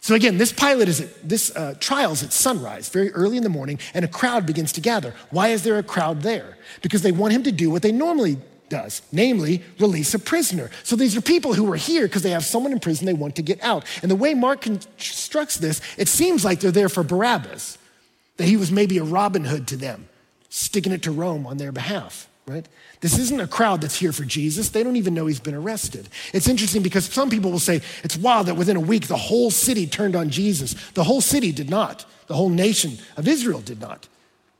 So 0.01 0.15
again, 0.15 0.39
this 0.39 0.51
Pilate 0.51 0.89
is 0.89 0.99
at, 0.99 1.29
this 1.29 1.55
uh, 1.55 1.75
trial's 1.79 2.23
at 2.23 2.33
sunrise, 2.33 2.89
very 2.89 3.11
early 3.11 3.37
in 3.37 3.43
the 3.43 3.49
morning, 3.49 3.77
and 3.93 4.03
a 4.03 4.07
crowd 4.07 4.47
begins 4.47 4.73
to 4.73 4.81
gather. 4.81 5.13
Why 5.29 5.49
is 5.49 5.61
there 5.61 5.77
a 5.77 5.83
crowd 5.83 6.23
there? 6.23 6.57
Because 6.81 7.03
they 7.03 7.11
want 7.11 7.33
him 7.33 7.43
to 7.43 7.51
do 7.51 7.69
what 7.69 7.83
they 7.83 7.91
normally 7.91 8.37
does, 8.67 9.03
namely 9.11 9.61
release 9.79 10.15
a 10.15 10.19
prisoner. 10.19 10.71
So 10.83 10.95
these 10.95 11.15
are 11.15 11.21
people 11.21 11.53
who 11.53 11.71
are 11.71 11.75
here 11.75 12.07
because 12.07 12.23
they 12.23 12.31
have 12.31 12.43
someone 12.43 12.71
in 12.71 12.79
prison 12.79 13.05
they 13.05 13.13
want 13.13 13.35
to 13.35 13.43
get 13.43 13.61
out. 13.63 13.85
And 14.01 14.09
the 14.09 14.15
way 14.15 14.33
Mark 14.33 14.61
constructs 14.61 15.57
this, 15.57 15.81
it 15.99 16.07
seems 16.07 16.43
like 16.43 16.61
they're 16.61 16.71
there 16.71 16.89
for 16.89 17.03
Barabbas, 17.03 17.77
that 18.37 18.47
he 18.47 18.57
was 18.57 18.71
maybe 18.71 18.97
a 18.97 19.03
Robin 19.03 19.43
Hood 19.45 19.67
to 19.67 19.77
them, 19.77 20.09
sticking 20.49 20.93
it 20.93 21.03
to 21.03 21.11
Rome 21.11 21.45
on 21.45 21.57
their 21.57 21.71
behalf 21.71 22.27
right? 22.47 22.67
This 23.01 23.17
isn't 23.17 23.39
a 23.39 23.47
crowd 23.47 23.82
that's 23.82 23.97
here 23.97 24.12
for 24.12 24.23
Jesus. 24.23 24.69
They 24.69 24.84
don't 24.84 24.95
even 24.95 25.13
know 25.13 25.27
he's 25.27 25.39
been 25.39 25.56
arrested. 25.56 26.10
It's 26.34 26.47
interesting 26.47 26.82
because 26.82 27.06
some 27.06 27.30
people 27.30 27.51
will 27.51 27.60
say 27.60 27.82
it's 28.04 28.17
wild 28.17 28.47
that 28.47 28.56
within 28.56 28.77
a 28.77 28.82
week 28.82 29.08
the 29.08 29.17
whole 29.17 29.51
city 29.51 29.88
turned 29.88 30.15
on 30.15 30.30
Jesus. 30.30 30.73
The 30.91 31.04
whole 31.04 31.21
city 31.21 31.51
did 31.51 31.69
not. 31.69 32.06
The 32.27 32.36
whole 32.36 32.49
nation 32.49 32.97
of 33.17 33.27
Israel 33.27 33.62
did 33.62 33.80
not. 33.80 34.08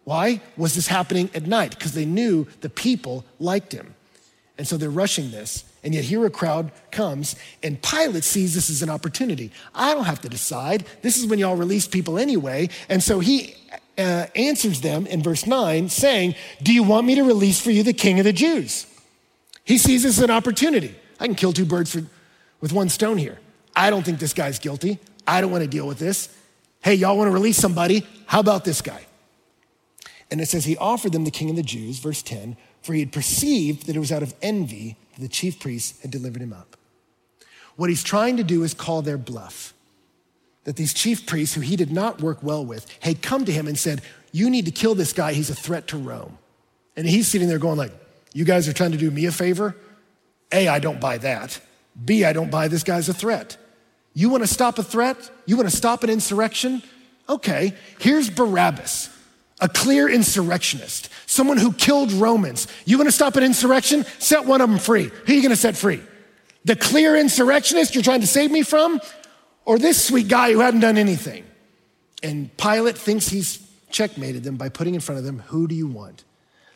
Why 0.04 0.42
was 0.58 0.76
this 0.76 0.88
happening 0.88 1.30
at 1.34 1.46
night? 1.46 1.72
Because 1.72 1.94
they 1.94 2.06
knew 2.06 2.48
the 2.62 2.70
people 2.70 3.24
liked 3.40 3.72
him. 3.72 3.96
And 4.58 4.68
so 4.68 4.78
they're 4.78 4.90
rushing 4.90 5.32
this. 5.32 5.64
And 5.84 5.96
yet 5.96 6.04
here 6.04 6.24
a 6.26 6.30
crowd 6.30 6.72
comes, 6.92 7.36
and 7.64 7.82
Pilate 7.82 8.24
sees 8.24 8.54
this 8.54 8.70
as 8.70 8.84
an 8.84 8.90
opportunity. 8.90 9.52
I 9.74 9.96
don't 9.96 10.04
have 10.04 10.22
to 10.22 10.30
decide. 10.30 10.86
This 11.02 11.18
is 11.18 11.26
when 11.26 11.40
y'all 11.40 11.56
release 11.56 11.88
people 11.88 12.20
anyway. 12.20 12.70
And 12.88 13.02
so 13.02 13.20
he 13.20 13.56
uh, 14.02 14.28
answers 14.36 14.82
them 14.82 15.08
in 15.08 15.24
verse 15.24 15.46
9, 15.46 15.90
saying, 15.90 16.36
Do 16.62 16.74
you 16.74 16.84
want 16.84 17.08
me 17.08 17.16
to 17.16 17.24
release 17.24 17.60
for 17.62 17.72
you 17.72 17.84
the 17.84 17.94
king 17.94 18.20
of 18.20 18.26
the 18.26 18.34
Jews? 18.34 18.86
He 19.64 19.78
sees 19.78 20.04
this 20.04 20.18
as 20.18 20.24
an 20.24 20.32
opportunity. 20.32 20.96
I 21.20 21.26
can 21.26 21.36
kill 21.36 21.54
two 21.54 21.66
birds 21.66 21.94
for, 21.94 22.04
with 22.60 22.74
one 22.74 22.90
stone 22.90 23.18
here. 23.18 23.40
I 23.76 23.90
don't 23.90 24.04
think 24.04 24.20
this 24.20 24.34
guy's 24.34 24.60
guilty. 24.60 25.00
I 25.28 25.40
don't 25.40 25.52
want 25.52 25.64
to 25.64 25.70
deal 25.70 25.88
with 25.88 26.00
this. 26.00 26.36
Hey, 26.84 26.96
y'all 26.96 27.18
want 27.18 27.28
to 27.28 27.34
release 27.34 27.58
somebody? 27.58 28.06
How 28.26 28.40
about 28.40 28.66
this 28.66 28.82
guy? 28.82 29.06
And 30.30 30.42
it 30.42 30.48
says, 30.48 30.66
He 30.66 30.78
offered 30.78 31.12
them 31.12 31.26
the 31.26 31.32
king 31.32 31.50
of 31.50 31.56
the 31.56 31.64
Jews, 31.64 32.00
verse 32.00 32.22
10, 32.22 32.58
for 32.82 32.94
he 32.94 33.02
had 33.02 33.12
perceived 33.12 33.86
that 33.86 33.96
it 33.96 34.00
was 34.00 34.12
out 34.12 34.24
of 34.24 34.34
envy 34.42 34.98
that 35.14 35.22
the 35.22 35.28
chief 35.28 35.60
priests 35.60 36.02
had 36.02 36.12
delivered 36.12 36.42
him 36.42 36.54
up. 36.54 36.76
What 37.76 37.90
he's 37.90 38.04
trying 38.04 38.38
to 38.38 38.44
do 38.44 38.64
is 38.64 38.74
call 38.74 39.02
their 39.02 39.18
bluff 39.18 39.74
that 40.64 40.76
these 40.76 40.94
chief 40.94 41.26
priests, 41.26 41.56
who 41.56 41.62
he 41.62 41.76
did 41.76 41.92
not 41.92 42.22
work 42.22 42.44
well 42.44 42.66
with, 42.66 42.86
had 43.02 43.22
come 43.22 43.46
to 43.46 43.52
him 43.52 43.68
and 43.68 43.78
said, 43.78 44.02
You 44.32 44.50
need 44.50 44.66
to 44.66 44.72
kill 44.72 44.96
this 44.96 45.14
guy. 45.14 45.34
He's 45.34 45.50
a 45.50 45.56
threat 45.56 45.88
to 45.88 45.98
Rome. 45.98 46.38
And 46.96 47.08
he's 47.08 47.28
sitting 47.28 47.48
there 47.48 47.60
going 47.60 47.78
like, 47.78 47.94
you 48.34 48.46
guys 48.46 48.68
are 48.68 48.74
trying 48.74 48.92
to 48.92 48.98
do 48.98 49.12
me 49.12 49.26
a 49.26 49.32
favor? 49.32 49.76
A, 50.52 50.68
I 50.68 50.80
don't 50.80 51.00
buy 51.00 51.18
that. 51.20 51.60
B, 52.04 52.24
I 52.24 52.34
don't 52.34 52.50
buy 52.50 52.68
this 52.68 52.84
guy's 52.84 53.10
a 53.10 53.14
threat. 53.14 53.58
You 54.14 54.30
want 54.30 54.44
to 54.44 54.48
stop 54.48 54.80
a 54.80 54.84
threat? 54.84 55.30
You 55.46 55.58
want 55.58 55.70
to 55.70 55.76
stop 55.76 56.04
an 56.04 56.10
insurrection? 56.10 56.82
Okay, 57.30 57.74
here's 58.00 58.30
Barabbas, 58.30 59.10
a 59.62 59.70
clear 59.70 60.10
insurrectionist, 60.10 61.10
someone 61.28 61.58
who 61.58 61.72
killed 61.72 62.12
Romans. 62.14 62.68
You 62.86 62.98
want 62.98 63.08
to 63.08 63.14
stop 63.14 63.36
an 63.36 63.44
insurrection? 63.44 64.06
Set 64.20 64.46
one 64.46 64.60
of 64.60 64.70
them 64.70 64.80
free. 64.80 65.06
Who 65.06 65.32
are 65.32 65.36
you 65.36 65.42
going 65.42 65.52
to 65.52 65.56
set 65.56 65.78
free? 65.78 66.02
The 66.66 66.76
clear 66.76 67.16
insurrectionist 67.16 67.96
you're 67.96 68.04
trying 68.04 68.22
to 68.22 68.28
save 68.28 68.52
me 68.52 68.64
from? 68.64 69.00
Or 69.66 69.78
this 69.78 70.04
sweet 70.04 70.28
guy 70.28 70.52
who 70.52 70.60
hadn't 70.60 70.80
done 70.80 70.98
anything? 70.98 71.46
And 72.24 72.56
Pilate 72.58 72.98
thinks 72.98 73.28
he's 73.28 73.68
checkmated 73.92 74.44
them 74.44 74.56
by 74.56 74.70
putting 74.70 74.96
in 74.96 75.02
front 75.02 75.20
of 75.20 75.26
them, 75.26 75.40
who 75.48 75.68
do 75.68 75.76
you 75.76 75.88
want? 75.88 76.24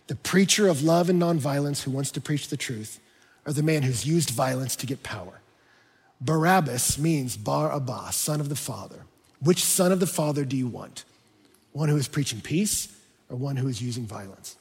The 0.08 0.16
preacher 0.16 0.68
of 0.68 0.84
love 0.84 1.10
and 1.10 1.22
nonviolence 1.22 1.84
who 1.84 1.92
wants 1.92 2.12
to 2.12 2.22
preach 2.22 2.50
the 2.50 2.58
truth, 2.58 3.00
or 3.46 3.54
the 3.54 3.64
man 3.64 3.84
who's 3.84 4.06
used 4.06 4.30
violence 4.30 4.76
to 4.78 4.86
get 4.86 5.04
power? 5.04 5.42
Barabbas 6.22 6.98
means 6.98 7.38
Bar 7.38 7.76
Abba, 7.76 8.12
son 8.12 8.40
of 8.40 8.50
the 8.50 8.56
Father. 8.56 9.06
Which 9.40 9.64
son 9.64 9.92
of 9.92 10.00
the 10.00 10.08
Father 10.08 10.46
do 10.46 10.56
you 10.56 10.68
want? 10.68 11.06
One 11.72 11.90
who 11.90 11.98
is 11.98 12.08
preaching 12.08 12.42
peace 12.42 12.96
or 13.30 13.36
one 13.36 13.58
who 13.58 13.68
is 13.68 13.82
using 13.82 14.06
violence? 14.06 14.58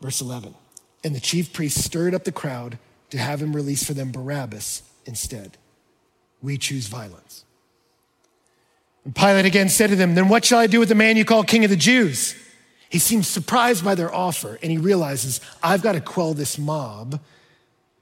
Verse 0.00 0.20
11 0.20 0.54
And 1.04 1.14
the 1.14 1.20
chief 1.20 1.52
priests 1.52 1.84
stirred 1.84 2.14
up 2.14 2.24
the 2.24 2.32
crowd 2.32 2.78
to 3.10 3.18
have 3.18 3.40
him 3.40 3.56
release 3.56 3.84
for 3.84 3.94
them 3.94 4.12
Barabbas 4.12 4.82
instead. 5.06 5.56
We 6.42 6.58
choose 6.58 6.86
violence. 6.86 7.44
And 9.04 9.14
Pilate 9.14 9.46
again 9.46 9.68
said 9.68 9.90
to 9.90 9.96
them, 9.96 10.14
Then 10.14 10.28
what 10.28 10.44
shall 10.44 10.58
I 10.58 10.66
do 10.66 10.80
with 10.80 10.88
the 10.88 10.94
man 10.94 11.16
you 11.16 11.24
call 11.24 11.44
king 11.44 11.64
of 11.64 11.70
the 11.70 11.76
Jews? 11.76 12.34
He 12.88 12.98
seems 12.98 13.28
surprised 13.28 13.84
by 13.84 13.94
their 13.94 14.12
offer 14.12 14.58
and 14.62 14.70
he 14.70 14.78
realizes, 14.78 15.40
I've 15.62 15.82
got 15.82 15.92
to 15.92 16.00
quell 16.00 16.34
this 16.34 16.58
mob. 16.58 17.20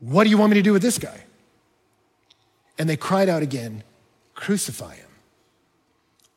What 0.00 0.24
do 0.24 0.30
you 0.30 0.38
want 0.38 0.50
me 0.50 0.54
to 0.54 0.62
do 0.62 0.72
with 0.72 0.82
this 0.82 0.98
guy? 0.98 1.24
And 2.78 2.88
they 2.88 2.96
cried 2.96 3.28
out 3.28 3.42
again, 3.42 3.82
Crucify 4.34 4.94
him. 4.94 5.08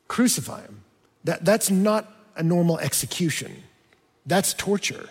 Crucify 0.08 0.62
him. 0.62 0.82
That, 1.24 1.44
that's 1.44 1.70
not 1.70 2.12
a 2.36 2.42
normal 2.42 2.78
execution, 2.78 3.62
that's 4.26 4.54
torture. 4.54 5.08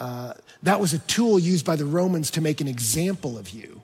Uh, 0.00 0.34
that 0.62 0.80
was 0.80 0.92
a 0.92 0.98
tool 0.98 1.38
used 1.38 1.64
by 1.64 1.76
the 1.76 1.84
Romans 1.84 2.30
to 2.32 2.40
make 2.40 2.60
an 2.60 2.66
example 2.66 3.38
of 3.38 3.50
you. 3.50 3.82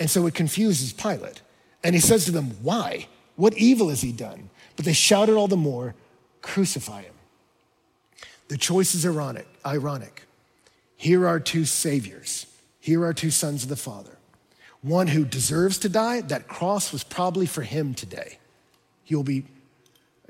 And 0.00 0.10
so 0.10 0.26
it 0.26 0.34
confuses 0.34 0.92
Pilate. 0.92 1.40
And 1.84 1.94
he 1.94 2.00
says 2.00 2.24
to 2.26 2.30
them, 2.30 2.56
Why? 2.62 3.08
What 3.36 3.56
evil 3.56 3.88
has 3.88 4.02
he 4.02 4.12
done? 4.12 4.50
But 4.76 4.84
they 4.84 4.92
shouted 4.92 5.36
all 5.36 5.48
the 5.48 5.56
more, 5.56 5.94
Crucify 6.42 7.02
him. 7.02 7.14
The 8.48 8.56
choice 8.56 8.94
is 8.94 9.06
ironic. 9.06 9.46
ironic. 9.64 10.24
Here 10.96 11.26
are 11.26 11.40
two 11.40 11.64
saviors. 11.64 12.46
Here 12.80 13.04
are 13.04 13.14
two 13.14 13.30
sons 13.30 13.62
of 13.62 13.68
the 13.68 13.76
Father. 13.76 14.18
One 14.82 15.06
who 15.06 15.24
deserves 15.24 15.78
to 15.78 15.88
die, 15.88 16.20
that 16.22 16.48
cross 16.48 16.92
was 16.92 17.04
probably 17.04 17.46
for 17.46 17.62
him 17.62 17.94
today. 17.94 18.38
He 19.04 19.14
will 19.14 19.22
be, 19.22 19.44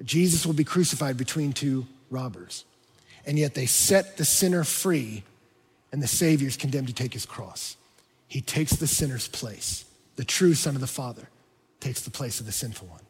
Jesus 0.05 0.45
will 0.45 0.53
be 0.53 0.65
crucified 0.65 1.17
between 1.17 1.53
two 1.53 1.87
robbers. 2.11 2.65
And 3.25 3.39
yet 3.39 3.55
they 3.55 3.67
set 3.67 4.19
the 4.19 4.25
sinner 4.25 4.65
free, 4.65 5.25
and 5.91 6.03
the 6.03 6.09
Savior 6.09 6.49
is 6.49 6.57
condemned 6.57 6.89
to 6.89 6.95
take 6.95 7.15
his 7.15 7.25
cross. 7.25 7.77
He 8.29 8.43
takes 8.43 8.73
the 8.73 8.87
sinner's 8.87 9.29
place. 9.29 9.85
The 10.17 10.25
true 10.25 10.55
Son 10.55 10.75
of 10.75 10.81
the 10.83 10.87
Father 10.87 11.29
takes 11.83 12.03
the 12.03 12.11
place 12.11 12.41
of 12.41 12.47
the 12.47 12.53
sinful 12.53 12.89
one. 12.89 13.03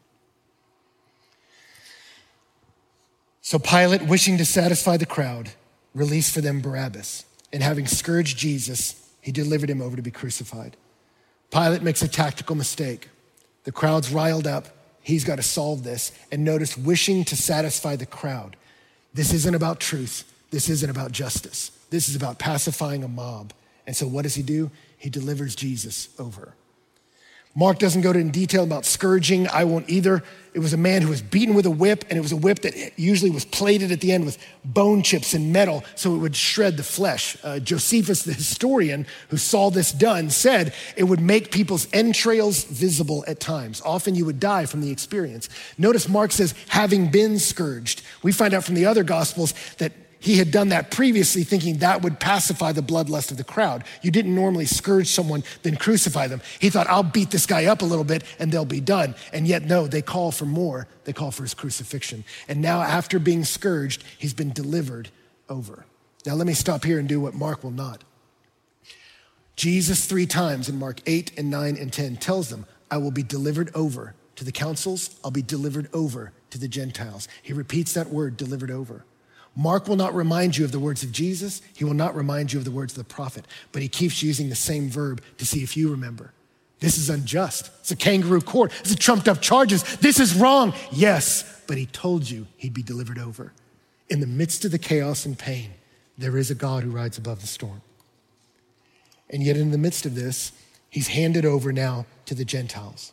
So 3.41 3.59
Pilate, 3.59 4.03
wishing 4.03 4.37
to 4.37 4.45
satisfy 4.45 4.97
the 4.97 5.05
crowd, 5.05 5.51
released 5.93 6.33
for 6.33 6.41
them 6.41 6.61
Barabbas. 6.61 7.25
And 7.51 7.61
having 7.61 7.85
scourged 7.85 8.37
Jesus, 8.37 9.11
he 9.21 9.31
delivered 9.31 9.69
him 9.69 9.81
over 9.81 9.95
to 9.95 10.01
be 10.01 10.11
crucified. 10.11 10.75
Pilate 11.51 11.83
makes 11.83 12.01
a 12.01 12.07
tactical 12.07 12.55
mistake. 12.55 13.09
The 13.63 13.71
crowd's 13.71 14.11
riled 14.11 14.47
up. 14.47 14.67
He's 15.01 15.23
got 15.23 15.35
to 15.35 15.43
solve 15.43 15.83
this. 15.83 16.11
And 16.31 16.43
notice, 16.43 16.77
wishing 16.77 17.23
to 17.25 17.35
satisfy 17.35 17.95
the 17.95 18.05
crowd. 18.05 18.55
This 19.13 19.33
isn't 19.33 19.53
about 19.53 19.79
truth. 19.79 20.23
This 20.49 20.69
isn't 20.69 20.89
about 20.89 21.11
justice. 21.11 21.71
This 21.91 22.09
is 22.09 22.15
about 22.15 22.39
pacifying 22.39 23.03
a 23.03 23.07
mob. 23.07 23.53
And 23.85 23.95
so, 23.95 24.07
what 24.07 24.23
does 24.23 24.35
he 24.35 24.41
do? 24.41 24.71
He 24.97 25.09
delivers 25.09 25.55
Jesus 25.55 26.09
over. 26.17 26.55
Mark 27.55 27.77
doesn't 27.77 28.01
go 28.01 28.11
into 28.11 28.31
detail 28.31 28.63
about 28.63 28.83
scourging. 28.83 29.47
I 29.47 29.63
won't 29.63 29.87
either. 29.87 30.23
It 30.55 30.59
was 30.59 30.73
a 30.73 30.77
man 30.77 31.01
who 31.01 31.09
was 31.09 31.21
beaten 31.21 31.53
with 31.53 31.65
a 31.65 31.71
whip, 31.71 32.05
and 32.09 32.17
it 32.17 32.21
was 32.21 32.31
a 32.31 32.37
whip 32.37 32.59
that 32.59 32.97
usually 32.97 33.29
was 33.29 33.45
plated 33.45 33.91
at 33.91 34.01
the 34.01 34.11
end 34.11 34.25
with 34.25 34.37
bone 34.65 35.03
chips 35.03 35.33
and 35.33 35.53
metal 35.53 35.83
so 35.95 36.15
it 36.15 36.17
would 36.17 36.35
shred 36.35 36.77
the 36.77 36.83
flesh. 36.83 37.37
Uh, 37.43 37.59
Josephus, 37.59 38.23
the 38.23 38.33
historian 38.33 39.05
who 39.29 39.37
saw 39.37 39.69
this 39.69 39.91
done, 39.91 40.29
said 40.29 40.73
it 40.95 41.03
would 41.03 41.21
make 41.21 41.51
people's 41.51 41.87
entrails 41.93 42.63
visible 42.65 43.23
at 43.27 43.39
times. 43.39 43.81
Often 43.85 44.15
you 44.15 44.25
would 44.25 44.39
die 44.39 44.65
from 44.65 44.81
the 44.81 44.91
experience. 44.91 45.47
Notice 45.77 46.09
Mark 46.09 46.31
says, 46.31 46.55
having 46.69 47.09
been 47.09 47.37
scourged. 47.39 48.01
We 48.23 48.31
find 48.31 48.53
out 48.53 48.63
from 48.63 48.75
the 48.75 48.85
other 48.85 49.03
gospels 49.03 49.53
that 49.77 49.91
he 50.23 50.37
had 50.37 50.51
done 50.51 50.69
that 50.69 50.89
previously, 50.89 51.43
thinking 51.43 51.79
that 51.79 52.01
would 52.01 52.17
pacify 52.17 52.71
the 52.71 52.81
bloodlust 52.81 53.29
of 53.29 53.35
the 53.35 53.43
crowd. 53.43 53.83
You 54.01 54.09
didn't 54.09 54.33
normally 54.33 54.65
scourge 54.65 55.07
someone, 55.07 55.43
then 55.63 55.75
crucify 55.75 56.27
them. 56.27 56.41
He 56.59 56.69
thought, 56.69 56.87
I'll 56.87 57.03
beat 57.03 57.29
this 57.29 57.45
guy 57.45 57.65
up 57.65 57.81
a 57.81 57.85
little 57.85 58.05
bit 58.05 58.23
and 58.39 58.49
they'll 58.49 58.63
be 58.63 58.79
done. 58.79 59.15
And 59.33 59.45
yet, 59.45 59.63
no, 59.63 59.85
they 59.85 60.01
call 60.01 60.31
for 60.31 60.45
more. 60.45 60.87
They 61.03 61.11
call 61.11 61.31
for 61.31 61.43
his 61.43 61.53
crucifixion. 61.53 62.23
And 62.47 62.61
now, 62.61 62.81
after 62.81 63.19
being 63.19 63.43
scourged, 63.43 64.05
he's 64.17 64.33
been 64.33 64.53
delivered 64.53 65.09
over. 65.49 65.85
Now, 66.25 66.35
let 66.35 66.47
me 66.47 66.53
stop 66.53 66.85
here 66.85 66.99
and 66.99 67.09
do 67.09 67.19
what 67.19 67.33
Mark 67.33 67.61
will 67.61 67.71
not. 67.71 68.05
Jesus, 69.57 70.05
three 70.05 70.25
times 70.25 70.69
in 70.69 70.79
Mark 70.79 71.01
8 71.05 71.37
and 71.37 71.51
9 71.51 71.75
and 71.75 71.91
10, 71.91 72.15
tells 72.15 72.47
them, 72.47 72.65
I 72.89 72.95
will 72.95 73.11
be 73.11 73.23
delivered 73.23 73.71
over 73.75 74.15
to 74.37 74.45
the 74.45 74.53
councils, 74.53 75.19
I'll 75.21 75.31
be 75.31 75.41
delivered 75.41 75.89
over 75.93 76.31
to 76.51 76.57
the 76.57 76.69
Gentiles. 76.69 77.27
He 77.41 77.51
repeats 77.51 77.93
that 77.95 78.07
word, 78.07 78.37
delivered 78.37 78.71
over. 78.71 79.03
Mark 79.55 79.87
will 79.87 79.95
not 79.95 80.15
remind 80.15 80.57
you 80.57 80.65
of 80.65 80.71
the 80.71 80.79
words 80.79 81.03
of 81.03 81.11
Jesus. 81.11 81.61
He 81.75 81.83
will 81.83 81.93
not 81.93 82.15
remind 82.15 82.53
you 82.53 82.59
of 82.59 82.65
the 82.65 82.71
words 82.71 82.93
of 82.93 82.97
the 82.97 83.13
prophet, 83.13 83.45
but 83.71 83.81
he 83.81 83.87
keeps 83.87 84.23
using 84.23 84.49
the 84.49 84.55
same 84.55 84.89
verb 84.89 85.21
to 85.37 85.45
see 85.45 85.61
if 85.61 85.77
you 85.77 85.91
remember. 85.91 86.33
This 86.79 86.97
is 86.97 87.09
unjust. 87.09 87.71
It's 87.79 87.91
a 87.91 87.95
kangaroo 87.95 88.41
court. 88.41 88.73
It's 88.81 88.91
a 88.91 88.97
trumped 88.97 89.29
up 89.29 89.41
charges. 89.41 89.83
This 89.97 90.19
is 90.19 90.35
wrong. 90.35 90.73
Yes, 90.91 91.61
but 91.67 91.77
he 91.77 91.85
told 91.85 92.29
you 92.29 92.47
he'd 92.57 92.73
be 92.73 92.83
delivered 92.83 93.19
over. 93.19 93.53
In 94.09 94.19
the 94.19 94.27
midst 94.27 94.65
of 94.65 94.71
the 94.71 94.79
chaos 94.79 95.25
and 95.25 95.39
pain, 95.39 95.75
there 96.17 96.37
is 96.37 96.51
a 96.51 96.55
God 96.55 96.83
who 96.83 96.91
rides 96.91 97.17
above 97.17 97.41
the 97.41 97.47
storm. 97.47 97.81
And 99.29 99.41
yet, 99.43 99.55
in 99.55 99.71
the 99.71 99.77
midst 99.77 100.05
of 100.05 100.13
this, 100.13 100.51
he's 100.89 101.07
handed 101.07 101.45
over 101.45 101.71
now 101.71 102.05
to 102.25 102.35
the 102.35 102.45
Gentiles. 102.45 103.12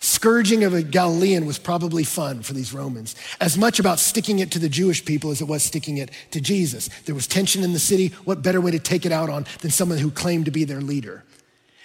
Scourging 0.00 0.64
of 0.64 0.74
a 0.74 0.82
Galilean 0.82 1.44
was 1.46 1.58
probably 1.58 2.04
fun 2.04 2.42
for 2.42 2.52
these 2.52 2.72
Romans, 2.72 3.16
as 3.40 3.58
much 3.58 3.80
about 3.80 3.98
sticking 3.98 4.38
it 4.38 4.50
to 4.52 4.58
the 4.58 4.68
Jewish 4.68 5.04
people 5.04 5.30
as 5.30 5.40
it 5.40 5.48
was 5.48 5.62
sticking 5.62 5.98
it 5.98 6.10
to 6.30 6.40
Jesus. 6.40 6.88
There 7.04 7.14
was 7.14 7.26
tension 7.26 7.64
in 7.64 7.72
the 7.72 7.78
city. 7.78 8.08
What 8.24 8.42
better 8.42 8.60
way 8.60 8.70
to 8.70 8.78
take 8.78 9.04
it 9.04 9.12
out 9.12 9.28
on 9.28 9.46
than 9.60 9.70
someone 9.70 9.98
who 9.98 10.10
claimed 10.10 10.44
to 10.44 10.50
be 10.50 10.64
their 10.64 10.80
leader? 10.80 11.24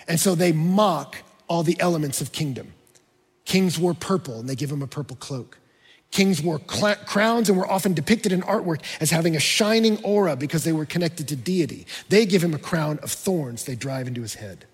And 0.07 0.19
so 0.19 0.35
they 0.35 0.51
mock 0.51 1.17
all 1.47 1.63
the 1.63 1.79
elements 1.79 2.21
of 2.21 2.31
kingdom. 2.31 2.73
Kings 3.45 3.79
wore 3.79 3.93
purple, 3.93 4.39
and 4.39 4.47
they 4.47 4.55
give 4.55 4.71
him 4.71 4.81
a 4.81 4.87
purple 4.87 5.15
cloak. 5.15 5.59
Kings 6.11 6.41
wore 6.41 6.61
cl- 6.69 6.95
crowns 7.07 7.49
and 7.49 7.57
were 7.57 7.69
often 7.69 7.95
depicted 7.95 8.31
in 8.31 8.41
artwork 8.43 8.81
as 9.01 9.09
having 9.09 9.35
a 9.35 9.39
shining 9.39 9.97
aura 10.03 10.35
because 10.35 10.63
they 10.63 10.71
were 10.71 10.85
connected 10.85 11.27
to 11.27 11.35
deity. 11.35 11.87
They 12.09 12.27
give 12.27 12.43
him 12.43 12.53
a 12.53 12.59
crown 12.59 12.99
of 13.01 13.11
thorns 13.11 13.65
they 13.65 13.75
drive 13.75 14.07
into 14.07 14.21
his 14.21 14.35
head. 14.35 14.65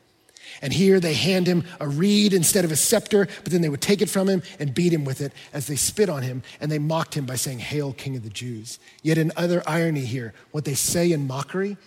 And 0.61 0.73
here 0.73 0.99
they 0.99 1.13
hand 1.13 1.47
him 1.47 1.63
a 1.79 1.87
reed 1.87 2.33
instead 2.33 2.65
of 2.65 2.71
a 2.71 2.75
scepter, 2.75 3.27
but 3.43 3.51
then 3.51 3.61
they 3.61 3.69
would 3.69 3.81
take 3.81 4.01
it 4.01 4.09
from 4.09 4.27
him 4.27 4.43
and 4.59 4.73
beat 4.73 4.93
him 4.93 5.05
with 5.05 5.21
it 5.21 5.31
as 5.53 5.67
they 5.67 5.75
spit 5.75 6.09
on 6.09 6.23
him 6.23 6.43
and 6.59 6.71
they 6.71 6.79
mocked 6.79 7.15
him 7.15 7.25
by 7.25 7.35
saying, 7.35 7.59
Hail, 7.59 7.93
King 7.93 8.15
of 8.15 8.23
the 8.23 8.29
Jews. 8.29 8.79
Yet, 9.01 9.17
in 9.17 9.31
another 9.37 9.63
irony 9.65 10.05
here, 10.05 10.33
what 10.51 10.65
they 10.65 10.73
say 10.73 11.11
in 11.11 11.27
mockery 11.27 11.77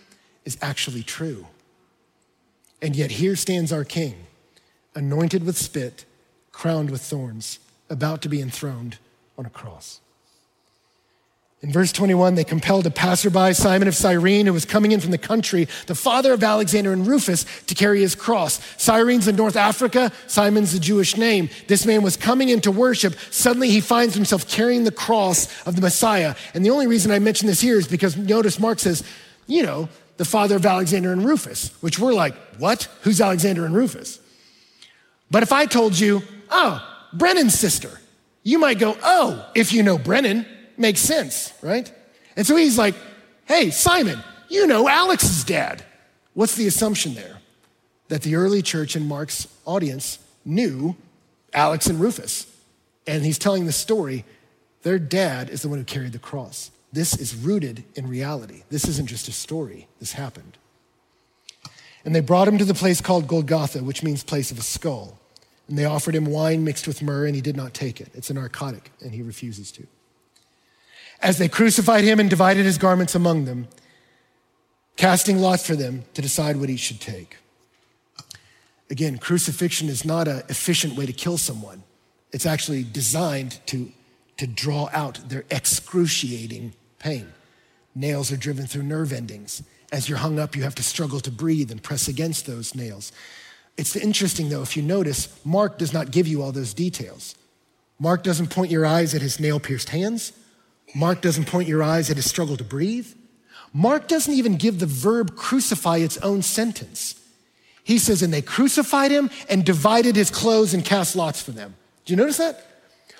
is 0.45 0.57
actually 0.61 1.03
true. 1.03 1.47
And 2.81 2.95
yet, 2.95 3.11
here 3.11 3.35
stands 3.35 3.71
our 3.71 3.85
king, 3.85 4.15
anointed 4.95 5.45
with 5.45 5.57
spit, 5.57 6.05
crowned 6.51 6.89
with 6.89 7.01
thorns, 7.01 7.59
about 7.89 8.21
to 8.23 8.29
be 8.29 8.41
enthroned 8.41 8.97
on 9.37 9.45
a 9.45 9.49
cross. 9.49 9.99
In 11.63 11.71
verse 11.71 11.93
21, 11.93 12.35
they 12.35 12.43
compelled 12.43 12.85
a 12.85 12.91
passerby, 12.91 13.53
Simon 13.53 13.87
of 13.87 13.95
Cyrene, 13.95 14.47
who 14.47 14.51
was 14.51 14.65
coming 14.65 14.91
in 14.91 14.99
from 14.99 15.11
the 15.11 15.17
country, 15.17 15.69
the 15.87 15.95
father 15.95 16.33
of 16.33 16.43
Alexander 16.43 16.91
and 16.91 17.07
Rufus, 17.07 17.45
to 17.67 17.73
carry 17.73 18.01
his 18.01 18.15
cross. 18.15 18.59
Cyrene's 18.75 19.29
in 19.29 19.37
North 19.37 19.55
Africa, 19.55 20.11
Simon's 20.27 20.73
a 20.73 20.79
Jewish 20.79 21.15
name. 21.15 21.49
This 21.69 21.85
man 21.85 22.03
was 22.03 22.17
coming 22.17 22.49
in 22.49 22.59
to 22.61 22.71
worship. 22.71 23.15
Suddenly 23.31 23.69
he 23.69 23.79
finds 23.79 24.13
himself 24.13 24.45
carrying 24.45 24.83
the 24.83 24.91
cross 24.91 25.47
of 25.65 25.77
the 25.77 25.81
Messiah. 25.81 26.35
And 26.53 26.65
the 26.65 26.69
only 26.69 26.85
reason 26.85 27.13
I 27.13 27.19
mention 27.19 27.47
this 27.47 27.61
here 27.61 27.77
is 27.77 27.87
because 27.87 28.17
notice 28.17 28.59
Mark 28.59 28.79
says, 28.79 29.01
you 29.47 29.63
know, 29.63 29.87
the 30.17 30.25
father 30.25 30.57
of 30.57 30.65
Alexander 30.65 31.13
and 31.13 31.23
Rufus, 31.23 31.69
which 31.81 31.97
we're 31.97 32.13
like, 32.13 32.35
what? 32.57 32.89
Who's 33.03 33.21
Alexander 33.21 33.65
and 33.65 33.73
Rufus? 33.73 34.19
But 35.31 35.43
if 35.43 35.53
I 35.53 35.65
told 35.65 35.97
you, 35.97 36.23
oh, 36.51 36.85
Brennan's 37.13 37.57
sister, 37.57 38.01
you 38.43 38.59
might 38.59 38.79
go, 38.79 38.97
oh, 39.01 39.49
if 39.55 39.71
you 39.71 39.81
know 39.81 39.97
Brennan. 39.97 40.45
Makes 40.77 41.01
sense, 41.01 41.53
right? 41.61 41.91
And 42.35 42.45
so 42.45 42.55
he's 42.55 42.77
like, 42.77 42.95
hey, 43.45 43.69
Simon, 43.69 44.19
you 44.49 44.67
know 44.67 44.87
Alex's 44.87 45.43
dad. 45.43 45.83
What's 46.33 46.55
the 46.55 46.67
assumption 46.67 47.13
there? 47.13 47.39
That 48.07 48.21
the 48.21 48.35
early 48.35 48.61
church 48.61 48.95
in 48.95 49.07
Mark's 49.07 49.47
audience 49.65 50.19
knew 50.45 50.95
Alex 51.53 51.87
and 51.87 51.99
Rufus. 51.99 52.47
And 53.05 53.23
he's 53.23 53.37
telling 53.37 53.65
the 53.65 53.71
story. 53.71 54.25
Their 54.81 54.99
dad 54.99 55.49
is 55.49 55.61
the 55.61 55.69
one 55.69 55.79
who 55.79 55.85
carried 55.85 56.11
the 56.11 56.19
cross. 56.19 56.71
This 56.91 57.17
is 57.17 57.35
rooted 57.35 57.83
in 57.95 58.07
reality. 58.07 58.63
This 58.69 58.87
isn't 58.87 59.07
just 59.07 59.27
a 59.27 59.31
story, 59.31 59.87
this 59.99 60.13
happened. 60.13 60.57
And 62.05 62.13
they 62.13 62.19
brought 62.19 62.47
him 62.47 62.57
to 62.57 62.65
the 62.65 62.73
place 62.73 63.01
called 63.01 63.27
Golgotha, 63.27 63.83
which 63.83 64.03
means 64.03 64.23
place 64.23 64.51
of 64.51 64.59
a 64.59 64.63
skull. 64.63 65.17
And 65.67 65.77
they 65.77 65.85
offered 65.85 66.15
him 66.15 66.25
wine 66.25 66.63
mixed 66.63 66.85
with 66.85 67.01
myrrh, 67.01 67.25
and 67.25 67.35
he 67.35 67.41
did 67.41 67.55
not 67.55 67.73
take 67.73 68.01
it. 68.01 68.09
It's 68.13 68.29
a 68.29 68.33
narcotic, 68.33 68.91
and 69.01 69.13
he 69.13 69.21
refuses 69.21 69.71
to 69.73 69.87
as 71.23 71.37
they 71.37 71.47
crucified 71.47 72.03
him 72.03 72.19
and 72.19 72.29
divided 72.29 72.65
his 72.65 72.77
garments 72.77 73.15
among 73.15 73.45
them, 73.45 73.67
casting 74.97 75.39
lots 75.39 75.65
for 75.65 75.75
them 75.75 76.03
to 76.13 76.21
decide 76.21 76.57
what 76.57 76.69
each 76.69 76.81
should 76.81 77.01
take. 77.01 77.37
Again, 78.89 79.17
crucifixion 79.17 79.87
is 79.87 80.05
not 80.05 80.27
an 80.27 80.43
efficient 80.49 80.95
way 80.95 81.05
to 81.05 81.13
kill 81.13 81.37
someone. 81.37 81.83
It's 82.31 82.45
actually 82.45 82.83
designed 82.83 83.59
to, 83.67 83.91
to 84.37 84.45
draw 84.45 84.89
out 84.93 85.29
their 85.29 85.45
excruciating 85.49 86.73
pain. 86.99 87.31
Nails 87.95 88.31
are 88.31 88.37
driven 88.37 88.67
through 88.67 88.83
nerve 88.83 89.13
endings. 89.13 89.63
As 89.91 90.09
you're 90.09 90.17
hung 90.17 90.39
up, 90.39 90.55
you 90.55 90.63
have 90.63 90.75
to 90.75 90.83
struggle 90.83 91.21
to 91.21 91.31
breathe 91.31 91.71
and 91.71 91.81
press 91.81 92.07
against 92.07 92.45
those 92.45 92.75
nails. 92.75 93.11
It's 93.77 93.95
interesting, 93.95 94.49
though, 94.49 94.61
if 94.61 94.75
you 94.75 94.83
notice, 94.83 95.39
Mark 95.45 95.77
does 95.77 95.93
not 95.93 96.11
give 96.11 96.27
you 96.27 96.41
all 96.41 96.51
those 96.51 96.73
details. 96.73 97.35
Mark 97.97 98.23
doesn't 98.23 98.49
point 98.49 98.71
your 98.71 98.85
eyes 98.85 99.15
at 99.15 99.21
his 99.21 99.39
nail 99.39 99.59
pierced 99.59 99.89
hands. 99.89 100.33
Mark 100.93 101.21
doesn't 101.21 101.45
point 101.45 101.67
your 101.67 101.83
eyes 101.83 102.09
at 102.09 102.17
his 102.17 102.29
struggle 102.29 102.57
to 102.57 102.63
breathe. 102.63 103.07
Mark 103.73 104.07
doesn't 104.07 104.33
even 104.33 104.55
give 104.57 104.79
the 104.79 104.85
verb 104.85 105.35
crucify 105.35 105.97
its 105.97 106.17
own 106.17 106.41
sentence. 106.41 107.19
He 107.83 107.97
says, 107.97 108.21
and 108.21 108.33
they 108.33 108.41
crucified 108.41 109.11
him 109.11 109.29
and 109.49 109.65
divided 109.65 110.15
his 110.15 110.29
clothes 110.29 110.73
and 110.73 110.85
cast 110.85 111.15
lots 111.15 111.41
for 111.41 111.51
them. 111.51 111.75
Do 112.05 112.13
you 112.13 112.17
notice 112.17 112.37
that? 112.37 112.65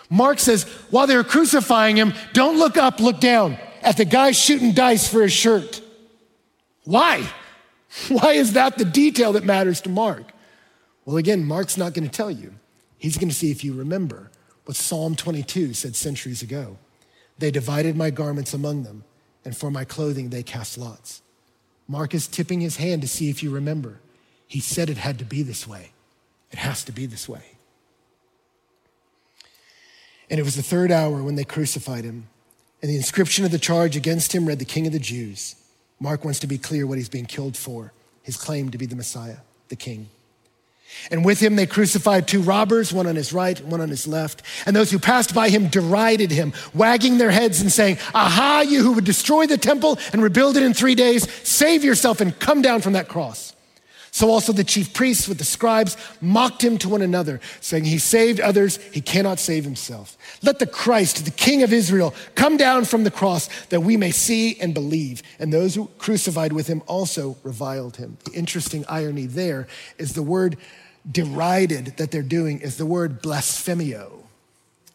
Mark 0.10 0.40
says, 0.40 0.64
while 0.90 1.08
they 1.08 1.16
were 1.16 1.24
crucifying 1.24 1.98
him, 1.98 2.14
don't 2.34 2.58
look 2.60 2.78
up, 2.78 3.00
look 3.00 3.20
down 3.20 3.58
at 3.82 3.98
the 3.98 4.06
guy 4.06 4.32
shooting 4.32 4.74
dice 4.74 5.08
for 5.08 5.22
his 5.24 5.34
shirt. 5.34 5.82
Why? 6.84 7.28
Why 8.10 8.34
is 8.34 8.54
that 8.54 8.78
the 8.78 8.86
detail 8.86 9.34
that 9.34 9.44
matters 9.44 9.82
to 9.82 9.90
Mark? 9.90 10.32
Well, 11.06 11.18
again, 11.18 11.44
Mark's 11.44 11.78
not 11.78 11.94
going 11.94 12.08
to 12.08 12.16
tell 12.16 12.32
you. 12.32 12.54
He's 12.98 13.18
going 13.18 13.30
to 13.30 13.36
see 13.36 13.52
if 13.52 13.64
you 13.64 13.74
remember 13.74 14.32
what 14.66 14.78
Psalm 14.78 15.16
22 15.16 15.74
said 15.74 15.96
centuries 15.96 16.42
ago. 16.42 16.78
They 17.38 17.52
divided 17.52 17.96
my 17.96 18.10
garments 18.10 18.54
among 18.54 18.84
them, 18.84 19.04
and 19.44 19.56
for 19.56 19.72
my 19.72 19.86
clothing 19.86 20.30
they 20.30 20.44
cast 20.44 20.78
lots. 20.78 21.22
Mark 21.88 22.14
is 22.14 22.28
tipping 22.28 22.62
his 22.62 22.78
hand 22.78 23.02
to 23.02 23.08
see 23.08 23.30
if 23.30 23.44
you 23.44 23.52
remember. 23.52 24.00
He 24.48 24.60
said 24.60 24.90
it 24.90 24.98
had 24.98 25.20
to 25.20 25.26
be 25.26 25.44
this 25.44 25.68
way. 25.68 25.92
It 26.52 26.60
has 26.60 26.84
to 26.86 26.92
be 26.92 27.06
this 27.06 27.28
way. 27.28 27.58
And 30.30 30.40
it 30.40 30.44
was 30.44 30.56
the 30.56 30.64
third 30.64 30.92
hour 30.92 31.22
when 31.22 31.36
they 31.36 31.44
crucified 31.44 32.04
him. 32.04 32.28
And 32.82 32.90
the 32.90 32.96
inscription 32.96 33.46
of 33.46 33.52
the 33.52 33.60
charge 33.60 33.96
against 33.96 34.34
him 34.34 34.46
read, 34.46 34.60
The 34.60 34.66
King 34.66 34.88
of 34.88 34.94
the 34.94 35.00
Jews. 35.00 35.56
Mark 36.00 36.24
wants 36.24 36.40
to 36.40 36.48
be 36.48 36.58
clear 36.58 36.86
what 36.86 36.98
he's 36.98 37.10
being 37.10 37.26
killed 37.26 37.56
for 37.56 37.94
his 38.24 38.38
claim 38.38 38.72
to 38.72 38.78
be 38.78 38.86
the 38.86 38.96
Messiah, 38.96 39.38
the 39.68 39.76
King. 39.76 40.10
And 41.12 41.26
with 41.26 41.40
him 41.40 41.56
they 41.56 41.66
crucified 41.66 42.28
two 42.28 42.42
robbers, 42.42 42.94
one 42.94 43.08
on 43.08 43.16
his 43.16 43.34
right, 43.34 43.60
one 43.66 43.82
on 43.82 43.90
his 43.90 44.08
left. 44.08 44.42
And 44.66 44.76
those 44.76 44.92
who 44.92 45.00
passed 45.00 45.34
by 45.36 45.50
him 45.50 45.68
derided 45.68 46.32
him, 46.32 46.54
wagging 46.74 47.18
their 47.18 47.32
heads 47.32 47.62
and 47.62 47.72
saying, 47.72 47.98
Aha, 48.14 48.66
you 48.68 48.84
who 48.84 48.94
would 48.94 49.06
destroy 49.06 49.48
the 49.48 49.58
temple 49.58 50.00
and 50.12 50.22
rebuild 50.22 50.58
it 50.58 50.64
in 50.64 50.74
three 50.74 50.96
days, 50.96 51.30
save 51.48 51.84
yourself 51.84 52.22
and 52.22 52.38
come 52.40 52.62
down 52.62 52.82
from 52.82 52.94
that 52.94 53.08
cross. 53.08 53.53
So 54.14 54.30
also 54.30 54.54
the 54.54 54.64
chief 54.64 54.94
priests 54.94 55.28
with 55.28 55.40
the 55.40 55.44
scribes 55.44 55.98
mocked 56.22 56.64
him 56.64 56.78
to 56.78 56.90
one 56.90 57.02
another, 57.02 57.42
saying, 57.62 57.86
He 57.86 57.98
saved 57.98 58.40
others, 58.40 58.78
he 58.92 59.02
cannot 59.02 59.40
save 59.40 59.64
himself. 59.64 60.16
Let 60.44 60.60
the 60.60 60.68
Christ, 60.68 61.26
the 61.26 61.32
King 61.32 61.64
of 61.64 61.74
Israel, 61.74 62.14
come 62.36 62.56
down 62.56 62.86
from 62.86 63.06
the 63.06 63.10
cross 63.10 63.50
that 63.70 63.82
we 63.82 63.98
may 63.98 64.12
see 64.12 64.60
and 64.60 64.72
believe. 64.72 65.24
And 65.40 65.52
those 65.52 65.74
who 65.74 65.88
crucified 65.98 66.54
with 66.54 66.68
him 66.68 66.84
also 66.86 67.38
reviled 67.42 67.98
him. 67.98 68.20
The 68.26 68.34
interesting 68.34 68.86
irony 68.88 69.26
there 69.26 69.68
is 69.98 70.14
the 70.14 70.22
word 70.22 70.58
derided 71.12 71.98
that 71.98 72.12
they're 72.12 72.22
doing 72.22 72.60
is 72.60 72.78
the 72.78 72.86
word 72.86 73.20
blasphemio. 73.20 74.26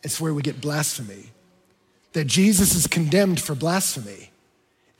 It's 0.04 0.20
where 0.20 0.32
we 0.32 0.42
get 0.42 0.60
blasphemy. 0.60 1.32
That 2.12 2.28
Jesus 2.28 2.76
is 2.76 2.86
condemned 2.86 3.40
for 3.40 3.56
blasphemy, 3.56 4.30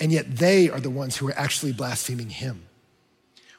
and 0.00 0.10
yet 0.10 0.38
they 0.38 0.68
are 0.68 0.80
the 0.80 0.90
ones 0.90 1.18
who 1.18 1.28
are 1.28 1.38
actually 1.38 1.72
blaspheming 1.72 2.30
him. 2.30 2.67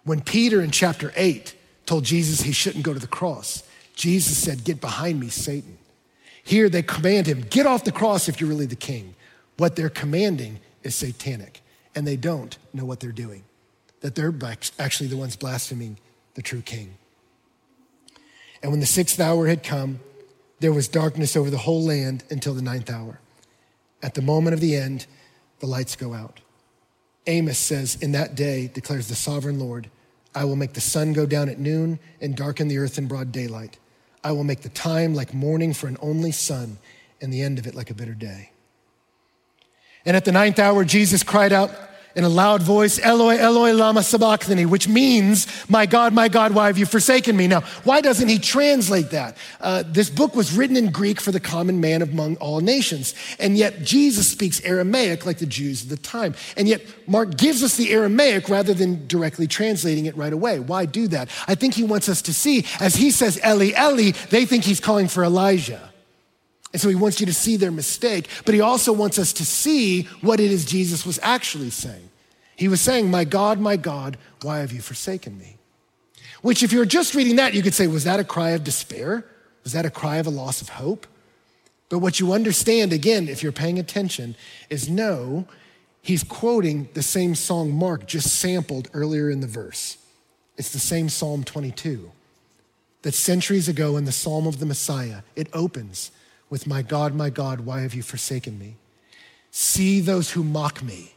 When 0.03 0.21
Peter 0.21 0.61
in 0.61 0.71
chapter 0.71 1.11
8 1.15 1.55
told 1.85 2.05
Jesus 2.05 2.41
he 2.41 2.51
shouldn't 2.51 2.83
go 2.83 2.93
to 2.93 2.99
the 2.99 3.07
cross, 3.07 3.63
Jesus 3.95 4.37
said, 4.37 4.63
Get 4.63 4.81
behind 4.81 5.19
me, 5.19 5.29
Satan. 5.29 5.77
Here 6.43 6.69
they 6.69 6.81
command 6.81 7.27
him, 7.27 7.41
Get 7.49 7.65
off 7.65 7.83
the 7.83 7.91
cross 7.91 8.29
if 8.29 8.39
you're 8.39 8.49
really 8.49 8.65
the 8.65 8.75
king. 8.75 9.15
What 9.57 9.75
they're 9.75 9.89
commanding 9.89 10.59
is 10.83 10.95
satanic, 10.95 11.61
and 11.93 12.07
they 12.07 12.15
don't 12.15 12.57
know 12.73 12.85
what 12.85 13.01
they're 13.01 13.11
doing, 13.11 13.43
that 14.01 14.15
they're 14.15 14.33
actually 14.79 15.09
the 15.09 15.17
ones 15.17 15.35
blaspheming 15.35 15.97
the 16.35 16.41
true 16.41 16.61
king. 16.61 16.97
And 18.63 18.71
when 18.71 18.79
the 18.79 18.85
sixth 18.85 19.19
hour 19.19 19.47
had 19.47 19.63
come, 19.63 19.99
there 20.59 20.73
was 20.73 20.87
darkness 20.87 21.35
over 21.35 21.49
the 21.49 21.57
whole 21.57 21.83
land 21.83 22.23
until 22.29 22.53
the 22.53 22.61
ninth 22.61 22.89
hour. 22.89 23.19
At 24.01 24.13
the 24.13 24.21
moment 24.21 24.53
of 24.53 24.59
the 24.59 24.75
end, 24.75 25.05
the 25.59 25.67
lights 25.67 25.95
go 25.95 26.13
out. 26.13 26.39
Amos 27.27 27.57
says, 27.57 27.95
In 28.01 28.11
that 28.13 28.35
day, 28.35 28.67
declares 28.73 29.07
the 29.07 29.15
sovereign 29.15 29.59
Lord, 29.59 29.89
I 30.33 30.45
will 30.45 30.55
make 30.55 30.73
the 30.73 30.81
sun 30.81 31.13
go 31.13 31.25
down 31.25 31.49
at 31.49 31.59
noon 31.59 31.99
and 32.21 32.35
darken 32.35 32.67
the 32.67 32.77
earth 32.77 32.97
in 32.97 33.07
broad 33.07 33.31
daylight. 33.31 33.77
I 34.23 34.31
will 34.31 34.43
make 34.43 34.61
the 34.61 34.69
time 34.69 35.13
like 35.13 35.33
morning 35.33 35.73
for 35.73 35.87
an 35.87 35.97
only 36.01 36.31
son, 36.31 36.77
and 37.21 37.33
the 37.33 37.41
end 37.41 37.59
of 37.59 37.67
it 37.67 37.75
like 37.75 37.89
a 37.89 37.93
bitter 37.93 38.13
day. 38.13 38.51
And 40.05 40.15
at 40.15 40.25
the 40.25 40.31
ninth 40.31 40.59
hour, 40.59 40.83
Jesus 40.85 41.23
cried 41.23 41.51
out, 41.51 41.71
in 42.19 42.25
a 42.25 42.29
loud 42.29 42.61
voice, 42.61 42.99
Eloi, 42.99 43.37
Eloi, 43.37 43.71
lama 43.71 44.03
sabachthani, 44.03 44.65
which 44.65 44.89
means, 44.89 45.47
my 45.69 45.85
God, 45.85 46.13
my 46.13 46.27
God, 46.27 46.53
why 46.53 46.67
have 46.67 46.77
you 46.77 46.85
forsaken 46.85 47.37
me? 47.37 47.47
Now, 47.47 47.61
why 47.85 48.01
doesn't 48.01 48.27
he 48.27 48.37
translate 48.39 49.11
that? 49.11 49.37
Uh, 49.61 49.83
this 49.87 50.09
book 50.09 50.35
was 50.35 50.53
written 50.53 50.75
in 50.75 50.91
Greek 50.91 51.21
for 51.21 51.31
the 51.31 51.39
common 51.39 51.79
man 51.79 52.01
among 52.01 52.35
all 52.35 52.59
nations. 52.59 53.15
And 53.39 53.57
yet 53.57 53.83
Jesus 53.83 54.29
speaks 54.29 54.61
Aramaic 54.65 55.25
like 55.25 55.37
the 55.37 55.45
Jews 55.45 55.83
of 55.83 55.89
the 55.89 55.95
time. 55.95 56.35
And 56.57 56.67
yet 56.67 56.81
Mark 57.07 57.37
gives 57.37 57.63
us 57.63 57.77
the 57.77 57.89
Aramaic 57.93 58.49
rather 58.49 58.73
than 58.73 59.07
directly 59.07 59.47
translating 59.47 60.05
it 60.05 60.17
right 60.17 60.33
away. 60.33 60.59
Why 60.59 60.85
do 60.85 61.07
that? 61.07 61.29
I 61.47 61.55
think 61.55 61.73
he 61.73 61.85
wants 61.85 62.09
us 62.09 62.21
to 62.23 62.33
see, 62.33 62.65
as 62.81 62.95
he 62.95 63.11
says, 63.11 63.39
Eli, 63.47 63.71
Eli, 63.79 64.11
they 64.29 64.45
think 64.45 64.65
he's 64.65 64.81
calling 64.81 65.07
for 65.07 65.23
Elijah. 65.23 65.89
And 66.73 66.81
so 66.81 66.89
he 66.89 66.95
wants 66.95 67.21
you 67.21 67.25
to 67.27 67.33
see 67.33 67.55
their 67.55 67.71
mistake, 67.71 68.27
but 68.43 68.53
he 68.53 68.61
also 68.61 68.91
wants 68.91 69.17
us 69.17 69.31
to 69.33 69.45
see 69.45 70.03
what 70.19 70.41
it 70.41 70.51
is 70.51 70.65
Jesus 70.65 71.05
was 71.05 71.17
actually 71.23 71.69
saying. 71.69 72.08
He 72.59 72.67
was 72.67 72.81
saying, 72.81 73.09
My 73.09 73.23
God, 73.23 73.57
my 73.57 73.77
God, 73.77 74.17
why 74.41 74.59
have 74.59 74.73
you 74.73 74.81
forsaken 74.81 75.37
me? 75.37 75.55
Which, 76.41 76.61
if 76.61 76.73
you're 76.73 76.83
just 76.83 77.15
reading 77.15 77.37
that, 77.37 77.53
you 77.53 77.63
could 77.63 77.73
say, 77.73 77.87
Was 77.87 78.03
that 78.03 78.19
a 78.19 78.25
cry 78.25 78.49
of 78.49 78.65
despair? 78.65 79.25
Was 79.63 79.71
that 79.71 79.85
a 79.85 79.89
cry 79.89 80.17
of 80.17 80.27
a 80.27 80.29
loss 80.29 80.61
of 80.61 80.67
hope? 80.67 81.07
But 81.87 81.99
what 81.99 82.19
you 82.19 82.33
understand, 82.33 82.91
again, 82.91 83.29
if 83.29 83.41
you're 83.41 83.53
paying 83.53 83.79
attention, 83.79 84.35
is 84.69 84.89
no, 84.89 85.47
he's 86.01 86.21
quoting 86.21 86.89
the 86.95 87.01
same 87.01 87.33
song 87.33 87.71
Mark 87.71 88.05
just 88.05 88.27
sampled 88.27 88.89
earlier 88.93 89.29
in 89.29 89.39
the 89.39 89.47
verse. 89.47 89.97
It's 90.57 90.73
the 90.73 90.79
same 90.79 91.07
Psalm 91.07 91.45
22 91.45 92.11
that 93.03 93.13
centuries 93.13 93.69
ago 93.69 93.95
in 93.95 94.03
the 94.03 94.11
Psalm 94.11 94.45
of 94.45 94.59
the 94.59 94.65
Messiah, 94.65 95.21
it 95.37 95.47
opens 95.53 96.11
with, 96.49 96.67
My 96.67 96.81
God, 96.81 97.15
my 97.15 97.29
God, 97.29 97.61
why 97.61 97.79
have 97.79 97.93
you 97.93 98.03
forsaken 98.03 98.59
me? 98.59 98.75
See 99.49 100.01
those 100.01 100.31
who 100.31 100.43
mock 100.43 100.83
me. 100.83 101.13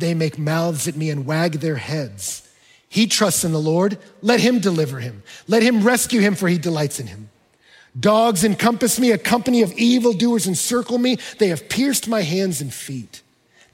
They 0.00 0.14
make 0.14 0.38
mouths 0.38 0.88
at 0.88 0.96
me 0.96 1.10
and 1.10 1.26
wag 1.26 1.54
their 1.54 1.76
heads. 1.76 2.48
He 2.88 3.06
trusts 3.06 3.44
in 3.44 3.52
the 3.52 3.60
Lord. 3.60 3.98
Let 4.20 4.40
him 4.40 4.58
deliver 4.58 4.98
him. 4.98 5.22
Let 5.46 5.62
him 5.62 5.84
rescue 5.84 6.20
him, 6.20 6.34
for 6.34 6.48
he 6.48 6.58
delights 6.58 6.98
in 6.98 7.06
him. 7.06 7.30
Dogs 7.98 8.44
encompass 8.44 8.98
me, 8.98 9.10
a 9.10 9.18
company 9.18 9.62
of 9.62 9.72
evildoers 9.72 10.46
encircle 10.46 10.98
me. 10.98 11.18
They 11.38 11.48
have 11.48 11.68
pierced 11.68 12.08
my 12.08 12.22
hands 12.22 12.60
and 12.60 12.72
feet. 12.72 13.22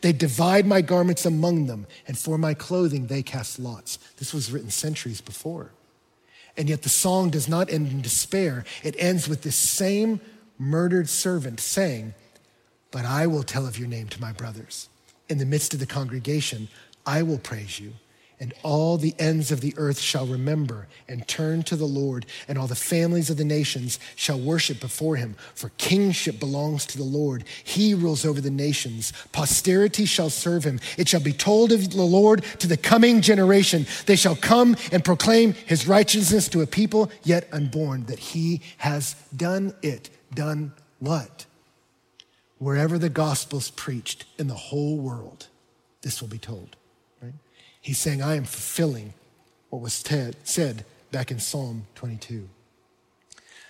They 0.01 0.13
divide 0.13 0.67
my 0.67 0.83
garments 0.83 1.25
among 1.25 1.67
them, 1.67 1.87
and 2.07 2.19
for 2.19 2.39
my 2.39 2.55
clothing 2.55 3.07
they 3.07 3.23
cast 3.23 3.59
lots. 3.59 3.97
This 4.19 4.33
was 4.33 4.53
written 4.53 4.71
centuries 4.71 5.21
before. 5.21 5.73
And 6.57 6.69
yet 6.69 6.83
the 6.83 6.89
song 6.89 7.31
does 7.31 7.49
not 7.49 7.71
end 7.71 7.89
in 7.91 8.01
despair. 8.01 8.65
It 8.83 8.97
ends 8.99 9.29
with 9.29 9.43
this 9.43 9.57
same 9.57 10.21
murdered 10.59 11.09
servant 11.09 11.61
saying, 11.61 12.15
But 12.91 13.05
I 13.05 13.27
will 13.27 13.43
tell 13.43 13.67
of 13.67 13.79
your 13.79 13.89
name 13.89 14.09
to 14.09 14.21
my 14.21 14.33
brothers. 14.33 14.89
In 15.29 15.39
the 15.39 15.47
midst 15.47 15.75
of 15.75 15.81
the 15.81 15.87
congregation, 15.87 16.69
I 17.05 17.23
will 17.23 17.39
praise 17.39 17.81
you 17.81 17.93
and 18.39 18.53
all 18.63 18.99
the 18.99 19.15
ends 19.19 19.51
of 19.51 19.61
the 19.61 19.75
earth 19.77 19.99
shall 19.99 20.27
remember 20.27 20.87
and 21.09 21.27
turn 21.27 21.63
to 21.63 21.77
the 21.77 21.87
Lord, 21.87 22.27
and 22.49 22.59
all 22.59 22.67
the 22.67 22.75
families 22.75 23.31
of 23.31 23.39
the 23.39 23.45
nations 23.45 23.99
shall 24.15 24.39
worship 24.39 24.81
before 24.81 25.17
him. 25.17 25.37
For 25.55 25.71
kingship 25.79 26.39
belongs 26.39 26.85
to 26.87 26.99
the 26.99 27.05
Lord. 27.05 27.45
He 27.65 27.95
rules 27.95 28.27
over 28.27 28.41
the 28.41 28.51
nations. 28.51 29.13
Posterity 29.33 30.05
shall 30.05 30.29
serve 30.29 30.65
him. 30.65 30.81
It 30.99 31.09
shall 31.09 31.21
be 31.21 31.33
told 31.33 31.73
of 31.73 31.91
the 31.91 32.03
Lord 32.03 32.43
to 32.59 32.67
the 32.67 32.77
coming 32.77 33.23
generation. 33.23 33.87
They 34.05 34.17
shall 34.17 34.37
come 34.37 34.77
and 34.93 35.05
proclaim 35.05 35.55
his 35.55 35.87
righteousness 35.87 36.49
to 36.49 36.61
a 36.61 36.67
people 36.67 37.11
yet 37.23 37.49
unborn, 37.53 38.07
that 38.07 38.19
he 38.19 38.61
has 38.79 39.15
done 39.35 39.75
it. 39.83 40.11
Done 40.35 40.73
what? 40.99 41.47
Wherever 42.59 42.99
the 42.99 43.11
gospel's 43.11 43.71
preached 43.71 44.25
in 44.39 44.47
the 44.47 44.55
whole 44.55 44.97
world, 44.99 45.49
this 46.03 46.21
will 46.21 46.29
be 46.29 46.39
told. 46.39 46.77
He's 47.87 47.99
saying, 47.99 48.21
I 48.21 48.35
am 48.35 48.43
fulfilling 48.43 49.15
what 49.71 49.81
was 49.81 49.93
said 49.93 50.85
back 51.13 51.31
in 51.31 51.39
Psalm 51.39 51.87
22. 51.95 52.49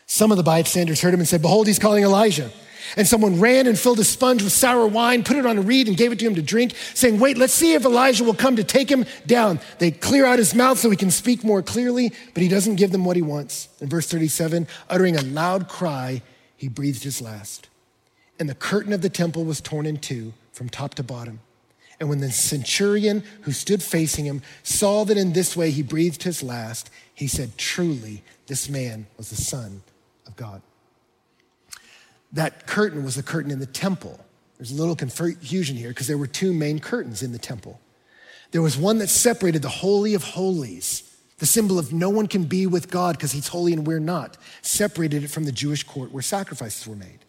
Some 0.07 0.31
of 0.31 0.39
the 0.39 0.43
bystanders 0.43 1.03
heard 1.03 1.13
him 1.13 1.21
and 1.21 1.29
said, 1.29 1.43
Behold, 1.43 1.67
he's 1.67 1.79
calling 1.79 2.03
Elijah. 2.03 2.51
And 2.97 3.07
someone 3.07 3.41
ran 3.41 3.67
and 3.67 3.79
filled 3.79 3.99
a 3.99 4.05
sponge 4.05 4.43
with 4.43 4.53
sour 4.53 4.87
wine, 4.87 5.23
put 5.23 5.37
it 5.37 5.45
on 5.45 5.59
a 5.59 5.61
reed, 5.61 5.87
and 5.87 5.99
gave 5.99 6.13
it 6.13 6.19
to 6.21 6.27
him 6.27 6.37
to 6.37 6.41
drink, 6.41 6.75
saying, 6.95 7.19
Wait, 7.19 7.37
let's 7.37 7.53
see 7.53 7.75
if 7.75 7.85
Elijah 7.85 8.25
will 8.25 8.33
come 8.33 8.57
to 8.57 8.65
take 8.65 8.91
him 8.91 9.05
down. 9.27 9.61
They 9.81 9.91
clear 9.91 10.25
out 10.25 10.39
his 10.39 10.55
mouth 10.55 10.79
so 10.79 10.89
he 10.89 10.97
can 10.97 11.11
speak 11.11 11.45
more 11.45 11.61
clearly, 11.61 12.13
but 12.33 12.43
he 12.43 12.49
doesn't 12.49 12.77
give 12.77 12.93
them 12.93 13.05
what 13.05 13.17
he 13.17 13.23
wants. 13.23 13.69
In 13.83 13.91
verse 13.91 14.09
37, 14.09 14.67
uttering 14.89 15.17
a 15.17 15.23
loud 15.23 15.69
cry, 15.69 16.23
he 16.57 16.69
breathed 16.69 17.03
his 17.03 17.21
last. 17.21 17.69
And 18.39 18.49
the 18.49 18.55
curtain 18.55 18.93
of 18.93 19.03
the 19.03 19.09
temple 19.09 19.45
was 19.45 19.61
torn 19.61 19.87
in 19.87 19.99
two 19.99 20.33
from 20.53 20.69
top 20.69 20.95
to 20.95 21.03
bottom. 21.03 21.41
And 21.99 22.09
when 22.09 22.21
the 22.21 22.31
centurion 22.31 23.25
who 23.43 23.53
stood 23.53 23.83
facing 23.83 24.27
him 24.27 24.43
saw 24.63 25.05
that 25.05 25.17
in 25.17 25.33
this 25.33 25.57
way 25.57 25.71
he 25.71 25.83
breathed 25.83 26.25
his 26.25 26.43
last, 26.43 26.91
he 27.15 27.27
said, 27.27 27.57
Truly, 27.57 28.23
this 28.47 28.69
man 28.69 29.07
was 29.17 29.31
the 29.31 29.37
Son 29.37 29.83
of 30.27 30.37
God. 30.37 30.61
That 32.33 32.67
curtain 32.67 33.03
was 33.03 33.15
the 33.15 33.23
curtain 33.23 33.51
in 33.51 33.61
the 33.61 33.67
temple. 33.67 34.21
There's 34.59 34.73
a 34.73 34.75
little 34.75 34.97
confusion 34.97 35.77
here 35.77 35.89
because 35.89 36.07
there 36.07 36.19
were 36.19 36.27
two 36.27 36.53
main 36.53 36.79
curtains 36.79 37.23
in 37.23 37.33
the 37.33 37.39
temple. 37.39 37.81
There 38.51 38.63
was 38.63 38.77
one 38.77 38.99
that 38.99 39.09
separated 39.09 39.63
the 39.63 39.69
Holy 39.69 40.15
of 40.15 40.23
Holies, 40.23 41.17
the 41.39 41.47
symbol 41.47 41.79
of 41.79 41.93
no 41.93 42.09
one 42.09 42.27
can 42.27 42.45
be 42.45 42.67
with 42.67 42.91
God 42.91 43.17
because 43.17 43.33
he's 43.33 43.49
holy 43.49 43.73
and 43.73 43.87
we're 43.87 43.99
not, 43.99 44.39
separated 44.63 45.25
it 45.25 45.29
from 45.29 45.45
the 45.45 45.53
Jewish 45.53 45.83
court 45.83 46.11
where 46.11 46.23
sacrifices 46.23 46.87
were 46.87 46.97
made. 46.97 47.26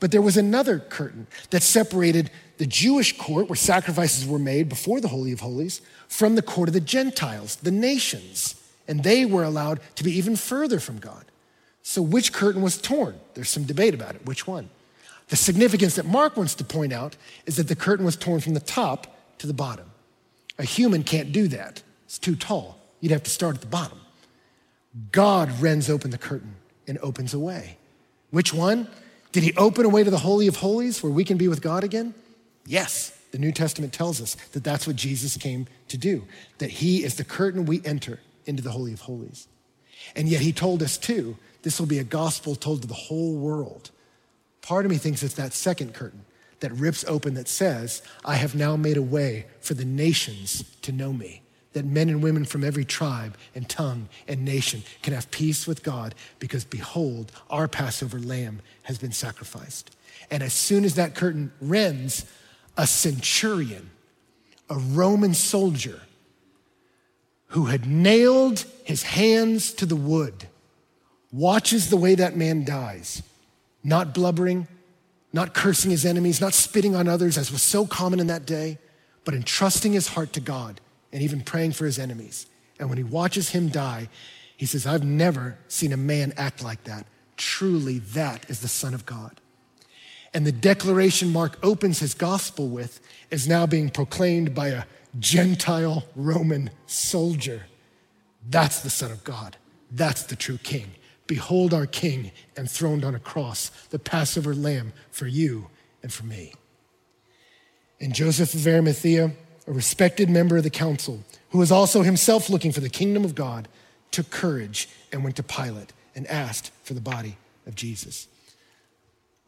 But 0.00 0.10
there 0.10 0.22
was 0.22 0.36
another 0.36 0.78
curtain 0.78 1.26
that 1.50 1.62
separated 1.62 2.30
the 2.56 2.66
Jewish 2.66 3.16
court, 3.16 3.48
where 3.48 3.56
sacrifices 3.56 4.26
were 4.26 4.38
made 4.38 4.68
before 4.68 5.00
the 5.00 5.08
Holy 5.08 5.32
of 5.32 5.40
Holies, 5.40 5.80
from 6.08 6.34
the 6.34 6.42
court 6.42 6.68
of 6.68 6.72
the 6.72 6.80
Gentiles, 6.80 7.56
the 7.56 7.70
nations. 7.70 8.54
And 8.88 9.04
they 9.04 9.24
were 9.24 9.44
allowed 9.44 9.80
to 9.96 10.04
be 10.04 10.12
even 10.12 10.36
further 10.36 10.80
from 10.80 10.98
God. 10.98 11.24
So, 11.82 12.02
which 12.02 12.32
curtain 12.32 12.62
was 12.62 12.78
torn? 12.78 13.18
There's 13.34 13.48
some 13.48 13.64
debate 13.64 13.94
about 13.94 14.14
it. 14.14 14.26
Which 14.26 14.46
one? 14.46 14.70
The 15.28 15.36
significance 15.36 15.94
that 15.94 16.06
Mark 16.06 16.36
wants 16.36 16.54
to 16.56 16.64
point 16.64 16.92
out 16.92 17.16
is 17.46 17.56
that 17.56 17.68
the 17.68 17.76
curtain 17.76 18.04
was 18.04 18.16
torn 18.16 18.40
from 18.40 18.54
the 18.54 18.60
top 18.60 19.06
to 19.38 19.46
the 19.46 19.54
bottom. 19.54 19.86
A 20.58 20.64
human 20.64 21.04
can't 21.04 21.32
do 21.32 21.48
that, 21.48 21.82
it's 22.04 22.18
too 22.18 22.36
tall. 22.36 22.78
You'd 23.00 23.12
have 23.12 23.22
to 23.22 23.30
start 23.30 23.54
at 23.54 23.60
the 23.60 23.66
bottom. 23.66 24.00
God 25.12 25.60
rends 25.60 25.88
open 25.88 26.10
the 26.10 26.18
curtain 26.18 26.56
and 26.86 26.98
opens 26.98 27.32
a 27.32 27.38
way. 27.38 27.78
Which 28.30 28.52
one? 28.52 28.88
Did 29.32 29.42
he 29.42 29.54
open 29.54 29.84
a 29.84 29.88
way 29.88 30.02
to 30.02 30.10
the 30.10 30.18
Holy 30.18 30.46
of 30.46 30.56
Holies 30.56 31.02
where 31.02 31.12
we 31.12 31.24
can 31.24 31.36
be 31.36 31.48
with 31.48 31.62
God 31.62 31.84
again? 31.84 32.14
Yes. 32.66 33.16
The 33.30 33.38
New 33.38 33.52
Testament 33.52 33.92
tells 33.92 34.20
us 34.20 34.34
that 34.52 34.64
that's 34.64 34.86
what 34.86 34.96
Jesus 34.96 35.36
came 35.36 35.68
to 35.88 35.96
do, 35.96 36.24
that 36.58 36.70
he 36.70 37.04
is 37.04 37.14
the 37.14 37.24
curtain 37.24 37.64
we 37.64 37.80
enter 37.84 38.18
into 38.44 38.62
the 38.62 38.72
Holy 38.72 38.92
of 38.92 39.02
Holies. 39.02 39.46
And 40.16 40.28
yet 40.28 40.40
he 40.40 40.52
told 40.52 40.82
us 40.82 40.98
too, 40.98 41.36
this 41.62 41.78
will 41.78 41.86
be 41.86 41.98
a 41.98 42.04
gospel 42.04 42.56
told 42.56 42.82
to 42.82 42.88
the 42.88 42.94
whole 42.94 43.36
world. 43.36 43.90
Part 44.62 44.84
of 44.84 44.90
me 44.90 44.98
thinks 44.98 45.22
it's 45.22 45.34
that 45.34 45.52
second 45.52 45.94
curtain 45.94 46.24
that 46.58 46.72
rips 46.72 47.04
open 47.04 47.34
that 47.34 47.48
says, 47.48 48.02
I 48.24 48.34
have 48.34 48.54
now 48.54 48.76
made 48.76 48.96
a 48.96 49.02
way 49.02 49.46
for 49.60 49.74
the 49.74 49.84
nations 49.84 50.64
to 50.82 50.92
know 50.92 51.12
me 51.12 51.42
that 51.72 51.84
men 51.84 52.08
and 52.08 52.22
women 52.22 52.44
from 52.44 52.64
every 52.64 52.84
tribe 52.84 53.36
and 53.54 53.68
tongue 53.68 54.08
and 54.26 54.44
nation 54.44 54.82
can 55.02 55.12
have 55.12 55.30
peace 55.30 55.66
with 55.66 55.82
God 55.82 56.14
because 56.38 56.64
behold, 56.64 57.30
our 57.48 57.68
Passover 57.68 58.18
lamb 58.18 58.60
has 58.84 58.98
been 58.98 59.12
sacrificed. 59.12 59.94
And 60.30 60.42
as 60.42 60.52
soon 60.52 60.84
as 60.84 60.96
that 60.96 61.14
curtain 61.14 61.52
rends, 61.60 62.26
a 62.76 62.86
centurion, 62.86 63.90
a 64.68 64.76
Roman 64.76 65.34
soldier 65.34 66.00
who 67.48 67.66
had 67.66 67.86
nailed 67.86 68.64
his 68.84 69.02
hands 69.02 69.72
to 69.74 69.86
the 69.86 69.96
wood, 69.96 70.46
watches 71.32 71.90
the 71.90 71.96
way 71.96 72.14
that 72.14 72.36
man 72.36 72.64
dies, 72.64 73.22
not 73.82 74.14
blubbering, 74.14 74.66
not 75.32 75.54
cursing 75.54 75.90
his 75.90 76.04
enemies, 76.04 76.40
not 76.40 76.54
spitting 76.54 76.96
on 76.96 77.08
others, 77.08 77.38
as 77.38 77.52
was 77.52 77.62
so 77.62 77.86
common 77.86 78.18
in 78.18 78.26
that 78.26 78.46
day, 78.46 78.78
but 79.24 79.34
entrusting 79.34 79.92
his 79.92 80.08
heart 80.08 80.32
to 80.32 80.40
God 80.40 80.80
and 81.12 81.22
even 81.22 81.40
praying 81.42 81.72
for 81.72 81.86
his 81.86 81.98
enemies. 81.98 82.46
And 82.78 82.88
when 82.88 82.98
he 82.98 83.04
watches 83.04 83.50
him 83.50 83.68
die, 83.68 84.08
he 84.56 84.66
says, 84.66 84.86
I've 84.86 85.04
never 85.04 85.58
seen 85.68 85.92
a 85.92 85.96
man 85.96 86.32
act 86.36 86.62
like 86.62 86.84
that. 86.84 87.06
Truly, 87.36 87.98
that 87.98 88.48
is 88.50 88.60
the 88.60 88.68
Son 88.68 88.94
of 88.94 89.06
God. 89.06 89.40
And 90.32 90.46
the 90.46 90.52
declaration 90.52 91.32
Mark 91.32 91.58
opens 91.62 91.98
his 91.98 92.14
gospel 92.14 92.68
with 92.68 93.00
is 93.30 93.48
now 93.48 93.66
being 93.66 93.90
proclaimed 93.90 94.54
by 94.54 94.68
a 94.68 94.84
Gentile 95.18 96.04
Roman 96.14 96.70
soldier. 96.86 97.62
That's 98.48 98.80
the 98.80 98.90
Son 98.90 99.10
of 99.10 99.24
God. 99.24 99.56
That's 99.90 100.22
the 100.22 100.36
true 100.36 100.58
King. 100.58 100.92
Behold 101.26 101.74
our 101.74 101.86
King 101.86 102.30
enthroned 102.56 103.04
on 103.04 103.14
a 103.14 103.20
cross, 103.20 103.70
the 103.90 103.98
Passover 103.98 104.54
lamb 104.54 104.92
for 105.10 105.26
you 105.26 105.68
and 106.02 106.12
for 106.12 106.24
me. 106.24 106.54
And 108.00 108.14
Joseph 108.14 108.54
of 108.54 108.66
Arimathea, 108.66 109.32
a 109.70 109.72
respected 109.72 110.28
member 110.28 110.56
of 110.56 110.64
the 110.64 110.70
council, 110.70 111.20
who 111.50 111.58
was 111.58 111.70
also 111.70 112.02
himself 112.02 112.50
looking 112.50 112.72
for 112.72 112.80
the 112.80 112.88
kingdom 112.88 113.24
of 113.24 113.36
God, 113.36 113.68
took 114.10 114.28
courage 114.28 114.88
and 115.12 115.22
went 115.22 115.36
to 115.36 115.44
Pilate 115.44 115.92
and 116.16 116.26
asked 116.26 116.72
for 116.82 116.94
the 116.94 117.00
body 117.00 117.36
of 117.68 117.76
Jesus. 117.76 118.26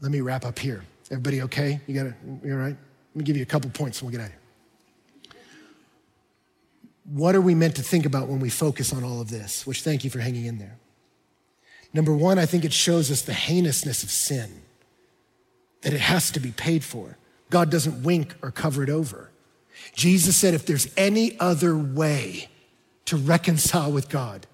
Let 0.01 0.13
me 0.13 0.21
wrap 0.21 0.45
up 0.45 0.61
here. 0.61 0.85
Everybody 1.11 1.43
okay? 1.43 1.81
You 1.89 1.95
got 1.95 2.07
it? 2.07 2.15
You 2.45 2.53
all 2.53 2.61
right? 2.61 2.77
Let 2.77 3.17
me 3.17 3.25
give 3.25 3.37
you 3.37 3.43
a 3.43 3.47
couple 3.47 3.69
points 3.71 4.01
and 4.01 4.07
we'll 4.07 4.17
get 4.17 4.25
out 4.25 4.31
of 4.31 4.33
here. 4.33 5.41
What 7.13 7.35
are 7.35 7.41
we 7.41 7.57
meant 7.57 7.75
to 7.77 7.83
think 7.83 8.07
about 8.07 8.29
when 8.29 8.39
we 8.39 8.49
focus 8.49 8.93
on 8.93 9.03
all 9.03 9.21
of 9.21 9.29
this? 9.29 9.67
Which 9.67 9.83
thank 9.83 10.05
you 10.05 10.11
for 10.11 10.21
hanging 10.21 10.47
in 10.47 10.59
there. 10.59 10.79
Number 11.93 12.13
one, 12.13 12.39
I 12.39 12.47
think 12.47 12.65
it 12.65 12.73
shows 12.73 13.11
us 13.11 13.23
the 13.23 13.35
heinousness 13.35 14.05
of 14.05 14.11
sin, 14.11 14.63
that 15.81 15.93
it 15.93 16.01
has 16.01 16.31
to 16.31 16.39
be 16.39 16.53
paid 16.53 16.85
for. 16.85 17.19
God 17.51 17.71
doesn't 17.71 18.05
wink 18.05 18.37
or 18.41 18.53
cover 18.53 18.85
it 18.85 18.89
over. 18.89 19.32
Jesus 19.95 20.37
said, 20.37 20.55
if 20.55 20.67
there's 20.67 20.89
any 20.97 21.39
other 21.39 21.77
way 21.77 22.49
to 23.07 23.17
reconcile 23.17 23.93
with 23.93 24.09
God, 24.09 24.47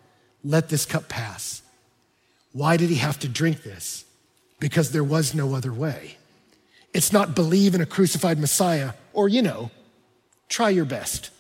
let 0.43 0.69
this 0.69 0.87
cup 0.87 1.09
pass. 1.09 1.63
Why 2.53 2.77
did 2.77 2.89
he 2.91 2.97
have 2.97 3.19
to 3.21 3.29
drink 3.29 3.63
this? 3.63 4.05
Because 4.59 4.91
there 4.91 5.05
was 5.05 5.35
no 5.35 5.55
other 5.55 5.73
way. 5.73 6.17
It's 6.93 7.13
not 7.13 7.35
believe 7.35 7.75
in 7.75 7.81
a 7.81 7.87
crucified 7.87 8.39
Messiah 8.39 8.93
or, 9.13 9.29
you 9.29 9.43
know, 9.43 9.71
try 10.49 10.71
your 10.71 10.85
best. 10.85 11.31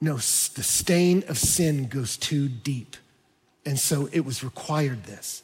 No, 0.00 0.14
the 0.14 0.20
stain 0.62 1.24
of 1.28 1.38
sin 1.38 1.86
goes 1.86 2.16
too 2.16 2.48
deep. 2.48 2.96
And 3.64 3.78
so 3.78 4.08
it 4.12 4.20
was 4.20 4.42
required 4.42 5.04
this. 5.04 5.42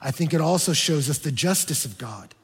I 0.00 0.10
think 0.10 0.34
it 0.34 0.40
also 0.40 0.72
shows 0.72 1.08
us 1.08 1.18
the 1.18 1.30
justice 1.30 1.84
of 1.84 1.98
God. 1.98 2.34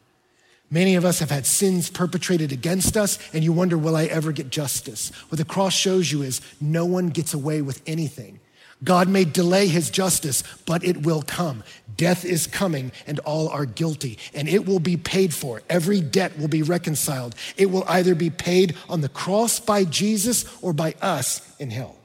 Many 0.71 0.97
of 0.97 1.05
us 1.05 1.21
have 1.21 1.31
had 1.31 1.47
sins 1.47 1.89
perpetrated 1.89 2.53
against 2.53 2.97
us, 2.97 3.19
and 3.33 3.43
you 3.43 3.53
wonder, 3.53 3.79
will 3.79 3.97
I 3.97 4.05
ever 4.05 4.33
get 4.33 4.51
justice? 4.51 5.11
What 5.31 5.39
the 5.39 5.45
cross 5.45 5.73
shows 5.73 6.12
you 6.12 6.23
is 6.23 6.43
no 6.61 6.85
one 6.85 7.09
gets 7.09 7.33
away 7.33 7.62
with 7.62 7.83
anything. 7.87 8.41
God 8.85 9.09
may 9.09 9.25
delay 9.25 9.66
his 9.66 9.91
justice, 9.91 10.45
but 10.66 10.85
it 10.85 11.03
will 11.03 11.23
come. 11.23 11.64
Death 11.97 12.25
is 12.25 12.47
coming, 12.47 12.93
and 13.07 13.19
all 13.21 13.49
are 13.49 13.64
guilty, 13.64 14.19
and 14.35 14.49
it 14.49 14.66
will 14.66 14.79
be 14.79 14.97
paid 14.97 15.35
for. 15.35 15.62
Every 15.69 16.01
debt 16.01 16.39
will 16.39 16.49
be 16.49 16.62
reconciled. 16.62 17.35
It 17.57 17.71
will 17.71 17.85
either 17.89 18.14
be 18.14 18.31
paid 18.31 18.77
on 18.89 19.01
the 19.01 19.09
cross 19.09 19.59
by 19.59 19.85
Jesus 19.85 20.45
or 20.62 20.73
by 20.73 20.95
us 21.01 21.57
in 21.59 21.71
hell. 21.71 21.97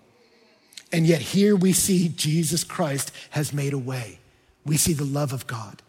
And 0.92 1.06
yet, 1.06 1.22
here 1.22 1.56
we 1.56 1.74
see 1.74 2.10
Jesus 2.10 2.64
Christ 2.64 3.12
has 3.32 3.52
made 3.52 3.74
a 3.74 3.78
way. 3.78 4.20
we 4.66 4.78
see 4.78 4.94
the 4.94 5.04
love 5.04 5.34
of 5.34 5.46
God. 5.46 5.82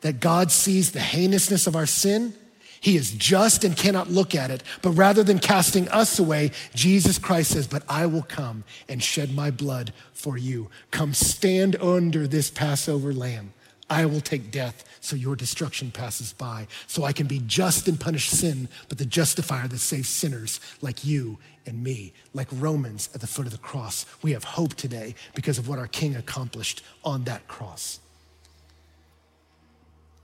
That 0.00 0.20
God 0.20 0.50
sees 0.50 0.92
the 0.92 1.00
heinousness 1.00 1.66
of 1.66 1.76
our 1.76 1.86
sin. 1.86 2.34
He 2.80 2.96
is 2.96 3.12
just 3.12 3.62
and 3.62 3.76
cannot 3.76 4.10
look 4.10 4.34
at 4.34 4.50
it. 4.50 4.62
But 4.80 4.92
rather 4.92 5.22
than 5.22 5.38
casting 5.38 5.88
us 5.88 6.18
away, 6.18 6.52
Jesus 6.74 7.18
Christ 7.18 7.52
says, 7.52 7.66
But 7.66 7.82
I 7.88 8.06
will 8.06 8.22
come 8.22 8.64
and 8.88 9.02
shed 9.02 9.34
my 9.34 9.50
blood 9.50 9.92
for 10.14 10.38
you. 10.38 10.70
Come 10.90 11.12
stand 11.12 11.76
under 11.76 12.26
this 12.26 12.50
Passover 12.50 13.12
lamb. 13.12 13.52
I 13.90 14.06
will 14.06 14.20
take 14.20 14.52
death 14.52 14.84
so 15.00 15.16
your 15.16 15.34
destruction 15.34 15.90
passes 15.90 16.32
by, 16.32 16.68
so 16.86 17.02
I 17.02 17.12
can 17.12 17.26
be 17.26 17.42
just 17.46 17.88
and 17.88 17.98
punish 17.98 18.30
sin, 18.30 18.68
but 18.88 18.98
the 18.98 19.04
justifier 19.04 19.66
that 19.66 19.78
saves 19.78 20.08
sinners 20.08 20.60
like 20.80 21.04
you 21.04 21.38
and 21.66 21.82
me, 21.82 22.12
like 22.32 22.46
Romans 22.52 23.10
at 23.14 23.20
the 23.20 23.26
foot 23.26 23.46
of 23.46 23.52
the 23.52 23.58
cross. 23.58 24.06
We 24.22 24.32
have 24.32 24.44
hope 24.44 24.74
today 24.74 25.16
because 25.34 25.58
of 25.58 25.68
what 25.68 25.80
our 25.80 25.88
King 25.88 26.14
accomplished 26.14 26.84
on 27.04 27.24
that 27.24 27.48
cross. 27.48 27.98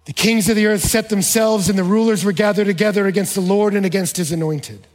The 0.07 0.13
kings 0.13 0.49
of 0.49 0.57
the 0.57 0.67
earth 0.67 0.83
set 0.83 1.09
themselves, 1.09 1.69
and 1.69 1.79
the 1.79 1.85
rulers 1.85 2.25
were 2.25 2.33
gathered 2.33 2.67
together 2.67 3.07
against 3.07 3.35
the 3.35 3.41
Lord 3.41 3.75
and 3.75 3.85
against 3.85 4.17
his 4.17 4.33
anointed. 4.33 4.87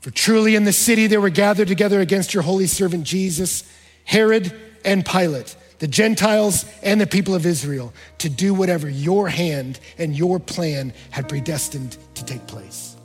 For 0.00 0.10
truly 0.10 0.54
in 0.54 0.64
the 0.64 0.72
city 0.72 1.06
they 1.06 1.18
were 1.18 1.30
gathered 1.30 1.68
together 1.68 2.00
against 2.00 2.34
your 2.34 2.42
holy 2.42 2.66
servant 2.66 3.04
Jesus, 3.04 3.64
Herod, 4.04 4.52
and 4.84 5.04
Pilate 5.04 5.56
the 5.78 5.86
Gentiles 5.86 6.64
and 6.82 7.00
the 7.00 7.06
people 7.06 7.34
of 7.34 7.46
Israel 7.46 7.92
to 8.18 8.28
do 8.28 8.52
whatever 8.52 8.88
your 8.88 9.28
hand 9.28 9.78
and 9.96 10.16
your 10.16 10.40
plan 10.40 10.92
had 11.10 11.28
predestined 11.28 11.96
to 12.14 12.24
take 12.24 12.46
place. 12.46 12.96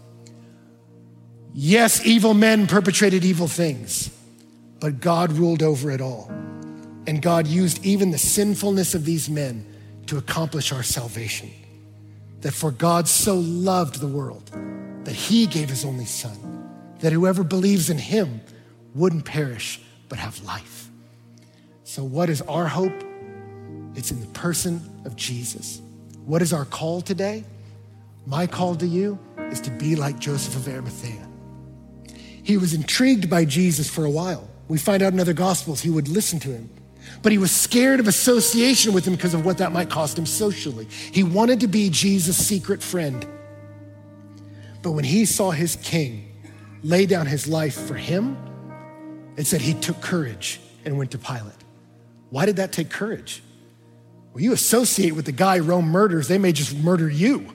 Yes, 1.53 2.03
evil 2.05 2.33
men 2.33 2.65
perpetrated 2.65 3.23
evil 3.23 3.47
things, 3.47 4.09
but 4.79 4.99
God 4.99 5.31
ruled 5.33 5.61
over 5.61 5.91
it 5.91 6.01
all. 6.01 6.31
And 7.05 7.21
God 7.21 7.45
used 7.45 7.85
even 7.85 8.11
the 8.11 8.17
sinfulness 8.17 8.95
of 8.95 9.05
these 9.05 9.29
men 9.29 9.65
to 10.13 10.19
accomplish 10.19 10.71
our 10.71 10.83
salvation. 10.83 11.51
That 12.41 12.53
for 12.53 12.69
God 12.69 13.07
so 13.07 13.35
loved 13.35 13.99
the 13.99 14.07
world 14.07 14.51
that 15.05 15.15
he 15.15 15.47
gave 15.47 15.69
his 15.69 15.83
only 15.83 16.05
son, 16.05 16.37
that 16.99 17.11
whoever 17.11 17.43
believes 17.43 17.89
in 17.89 17.97
him 17.97 18.41
wouldn't 18.93 19.25
perish 19.25 19.81
but 20.09 20.19
have 20.19 20.43
life. 20.43 20.87
So, 21.83 22.03
what 22.03 22.29
is 22.29 22.41
our 22.43 22.67
hope? 22.67 22.93
It's 23.95 24.11
in 24.11 24.19
the 24.19 24.27
person 24.27 24.81
of 25.05 25.15
Jesus. 25.15 25.81
What 26.25 26.41
is 26.41 26.53
our 26.53 26.65
call 26.65 27.01
today? 27.01 27.43
My 28.27 28.45
call 28.45 28.75
to 28.75 28.85
you 28.85 29.17
is 29.37 29.59
to 29.61 29.71
be 29.71 29.95
like 29.95 30.19
Joseph 30.19 30.55
of 30.55 30.67
Arimathea. 30.67 31.27
He 32.43 32.57
was 32.57 32.73
intrigued 32.73 33.29
by 33.29 33.45
Jesus 33.45 33.89
for 33.89 34.05
a 34.05 34.09
while. 34.09 34.47
We 34.67 34.77
find 34.77 35.01
out 35.01 35.13
in 35.13 35.19
other 35.19 35.33
gospels 35.33 35.81
he 35.81 35.89
would 35.89 36.07
listen 36.07 36.39
to 36.41 36.49
him. 36.49 36.69
But 37.23 37.31
he 37.31 37.37
was 37.37 37.51
scared 37.51 37.99
of 37.99 38.07
association 38.07 38.93
with 38.93 39.05
him 39.05 39.15
because 39.15 39.33
of 39.33 39.45
what 39.45 39.57
that 39.57 39.71
might 39.71 39.89
cost 39.89 40.19
him 40.19 40.25
socially. 40.25 40.85
He 40.85 41.23
wanted 41.23 41.61
to 41.61 41.67
be 41.67 41.89
Jesus' 41.89 42.37
secret 42.37 42.83
friend. 42.83 43.25
But 44.81 44.91
when 44.91 45.05
he 45.05 45.25
saw 45.25 45.51
his 45.51 45.77
king 45.77 46.29
lay 46.83 47.05
down 47.05 47.25
his 47.25 47.47
life 47.47 47.75
for 47.87 47.95
him, 47.95 48.37
it 49.37 49.47
said 49.47 49.61
he 49.61 49.73
took 49.73 50.01
courage 50.01 50.59
and 50.83 50.97
went 50.97 51.11
to 51.11 51.17
Pilate. 51.17 51.53
Why 52.29 52.45
did 52.45 52.57
that 52.57 52.73
take 52.73 52.89
courage? 52.89 53.41
Well, 54.33 54.43
you 54.43 54.51
associate 54.51 55.15
with 55.15 55.25
the 55.25 55.31
guy 55.31 55.59
Rome 55.59 55.85
murders, 55.85 56.27
they 56.27 56.37
may 56.37 56.51
just 56.51 56.75
murder 56.75 57.09
you. 57.09 57.53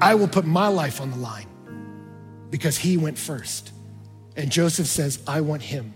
I 0.00 0.14
will 0.14 0.28
put 0.28 0.44
my 0.46 0.68
life 0.68 1.00
on 1.00 1.10
the 1.10 1.16
line 1.16 1.48
because 2.50 2.78
he 2.78 2.96
went 2.96 3.18
first. 3.18 3.72
And 4.36 4.52
Joseph 4.52 4.86
says, 4.86 5.20
I 5.26 5.40
want 5.40 5.62
him. 5.62 5.94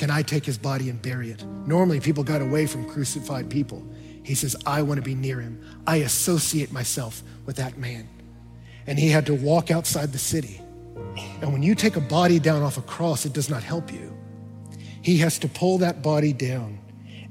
Can 0.00 0.10
I 0.10 0.22
take 0.22 0.46
his 0.46 0.56
body 0.56 0.88
and 0.88 1.02
bury 1.02 1.30
it? 1.30 1.44
Normally, 1.66 2.00
people 2.00 2.24
got 2.24 2.40
away 2.40 2.64
from 2.64 2.88
crucified 2.88 3.50
people. 3.50 3.86
He 4.22 4.34
says, 4.34 4.56
I 4.64 4.80
want 4.80 4.96
to 4.96 5.02
be 5.02 5.14
near 5.14 5.42
him. 5.42 5.62
I 5.86 5.96
associate 5.96 6.72
myself 6.72 7.22
with 7.44 7.56
that 7.56 7.76
man. 7.76 8.08
And 8.86 8.98
he 8.98 9.10
had 9.10 9.26
to 9.26 9.34
walk 9.34 9.70
outside 9.70 10.10
the 10.10 10.18
city. 10.18 10.58
And 11.42 11.52
when 11.52 11.62
you 11.62 11.74
take 11.74 11.96
a 11.96 12.00
body 12.00 12.38
down 12.38 12.62
off 12.62 12.78
a 12.78 12.80
cross, 12.80 13.26
it 13.26 13.34
does 13.34 13.50
not 13.50 13.62
help 13.62 13.92
you. 13.92 14.16
He 15.02 15.18
has 15.18 15.38
to 15.40 15.48
pull 15.48 15.76
that 15.76 16.02
body 16.02 16.32
down 16.32 16.78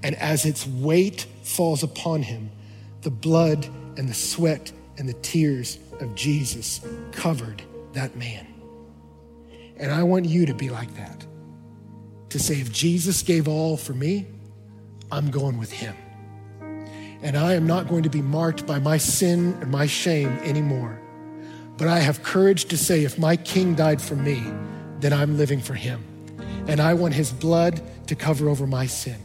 and 0.03 0.13
as 0.17 0.45
its 0.45 0.67
weight 0.67 1.25
falls 1.41 1.81
upon 1.81 2.21
him, 2.21 2.51
the 3.01 3.09
blood 3.09 3.67
and 3.97 4.07
the 4.07 4.13
sweat 4.13 4.71
and 4.99 5.09
the 5.09 5.13
tears 5.13 5.79
of 5.99 6.13
Jesus 6.13 6.81
covered 7.13 7.63
that 7.93 8.15
man. 8.15 8.45
And 9.77 9.91
I 9.91 10.03
want 10.03 10.25
you 10.25 10.45
to 10.45 10.53
be 10.53 10.69
like 10.69 10.93
that. 10.97 11.25
To 12.29 12.39
say, 12.39 12.59
if 12.61 12.71
Jesus 12.71 13.21
gave 13.23 13.47
all 13.47 13.77
for 13.77 13.93
me, 13.93 14.27
I'm 15.11 15.31
going 15.31 15.57
with 15.57 15.71
him. 15.71 15.95
And 17.21 17.35
I 17.35 17.53
am 17.53 17.65
not 17.65 17.87
going 17.87 18.03
to 18.03 18.09
be 18.09 18.21
marked 18.21 18.65
by 18.65 18.79
my 18.79 18.97
sin 18.97 19.57
and 19.61 19.71
my 19.71 19.87
shame 19.87 20.29
anymore. 20.39 20.99
But 21.77 21.87
I 21.87 21.99
have 21.99 22.23
courage 22.23 22.65
to 22.65 22.77
say, 22.77 23.03
if 23.03 23.17
my 23.17 23.35
king 23.35 23.75
died 23.75 24.01
for 24.01 24.15
me, 24.15 24.43
then 24.99 25.13
I'm 25.13 25.37
living 25.37 25.59
for 25.59 25.73
him. 25.73 26.03
And 26.67 26.79
I 26.79 26.93
want 26.93 27.13
his 27.13 27.31
blood 27.31 27.81
to 28.07 28.15
cover 28.15 28.49
over 28.49 28.67
my 28.67 28.85
sin. 28.85 29.17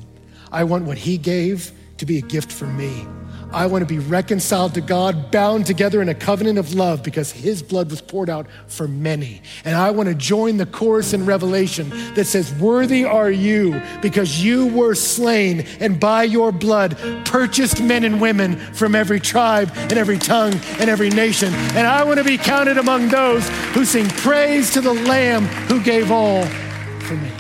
I 0.55 0.63
want 0.63 0.85
what 0.85 0.97
He 0.97 1.19
gave 1.19 1.73
to 1.99 2.07
be 2.07 2.19
a 2.19 2.23
gift 2.23 2.53
for 2.53 2.67
me. 2.67 3.07
I 3.55 3.67
want 3.67 3.83
to 3.83 3.87
be 3.87 4.01
reconciled 4.01 4.75
to 4.75 4.81
God, 4.81 5.31
bound 5.31 5.65
together 5.65 6.03
in 6.03 6.09
a 6.09 6.15
covenant 6.15 6.59
of 6.59 6.75
love 6.75 7.05
because 7.05 7.31
His 7.31 7.63
blood 7.63 7.89
was 7.89 8.01
poured 8.01 8.29
out 8.29 8.47
for 8.67 8.89
many. 8.89 9.43
And 9.65 9.77
I 9.77 9.93
want 9.93 10.09
to 10.09 10.15
join 10.15 10.57
the 10.57 10.67
chorus 10.67 11.13
in 11.13 11.25
Revelation 11.25 11.91
that 12.15 12.25
says, 12.27 12.53
Worthy 12.55 13.05
are 13.05 13.31
you 13.31 13.81
because 14.03 14.45
you 14.45 14.67
were 14.67 14.97
slain 14.97 15.67
and 15.79 16.01
by 16.01 16.25
your 16.25 16.51
blood 16.51 16.99
purchased 17.25 17.81
men 17.81 18.03
and 18.03 18.21
women 18.21 18.57
from 18.57 18.97
every 18.97 19.21
tribe 19.21 19.71
and 19.75 19.93
every 19.93 20.19
tongue 20.19 20.55
and 20.81 20.91
every 20.91 21.11
nation. 21.11 21.55
And 21.75 21.87
I 21.87 22.03
want 22.03 22.19
to 22.19 22.25
be 22.25 22.37
counted 22.37 22.77
among 22.77 23.09
those 23.09 23.49
who 23.73 23.85
sing 23.85 24.09
praise 24.09 24.73
to 24.73 24.81
the 24.81 24.93
Lamb 24.93 25.45
who 25.69 25.81
gave 25.81 26.11
all 26.11 26.45
for 27.01 27.15
me. 27.15 27.31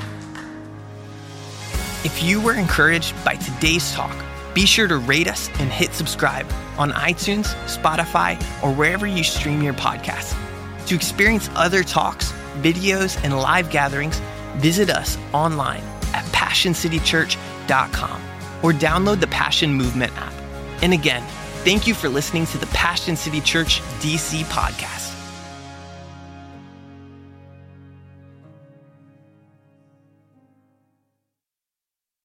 If 2.05 2.23
you 2.23 2.41
were 2.41 2.55
encouraged 2.55 3.15
by 3.25 3.35
today's 3.37 3.93
talk, 3.93 4.24
be 4.55 4.67
sure 4.67 4.87
to 4.87 4.97
rate 4.99 5.29
us 5.29 5.49
and 5.59 5.71
hit 5.71 5.93
subscribe 5.93 6.47
on 6.79 6.93
iTunes, 6.93 7.47
Spotify, 7.67 8.41
or 8.63 8.73
wherever 8.73 9.07
you 9.07 9.25
stream 9.25 9.63
your 9.63 9.75
podcasts. 9.75 10.35
To 10.87 10.95
experience 10.95 11.51
other 11.55 11.83
talks, 11.83 12.33
videos, 12.61 13.23
and 13.25 13.37
live 13.37 13.71
gatherings, 13.71 14.21
visit 14.57 14.91
us 14.91 15.19
online 15.33 15.83
at 16.13 16.25
PassionCityChurch.com 16.27 18.23
or 18.63 18.73
download 18.73 19.21
the 19.21 19.27
Passion 19.27 19.75
Movement 19.75 20.13
app. 20.17 20.33
And 20.83 20.93
again, 20.93 21.23
thank 21.65 21.87
you 21.87 21.95
for 21.95 22.09
listening 22.09 22.47
to 22.47 22.59
the 22.59 22.67
Passion 22.67 23.17
City 23.17 23.41
Church 23.41 23.81
DC 24.01 24.45
podcast. 24.45 25.04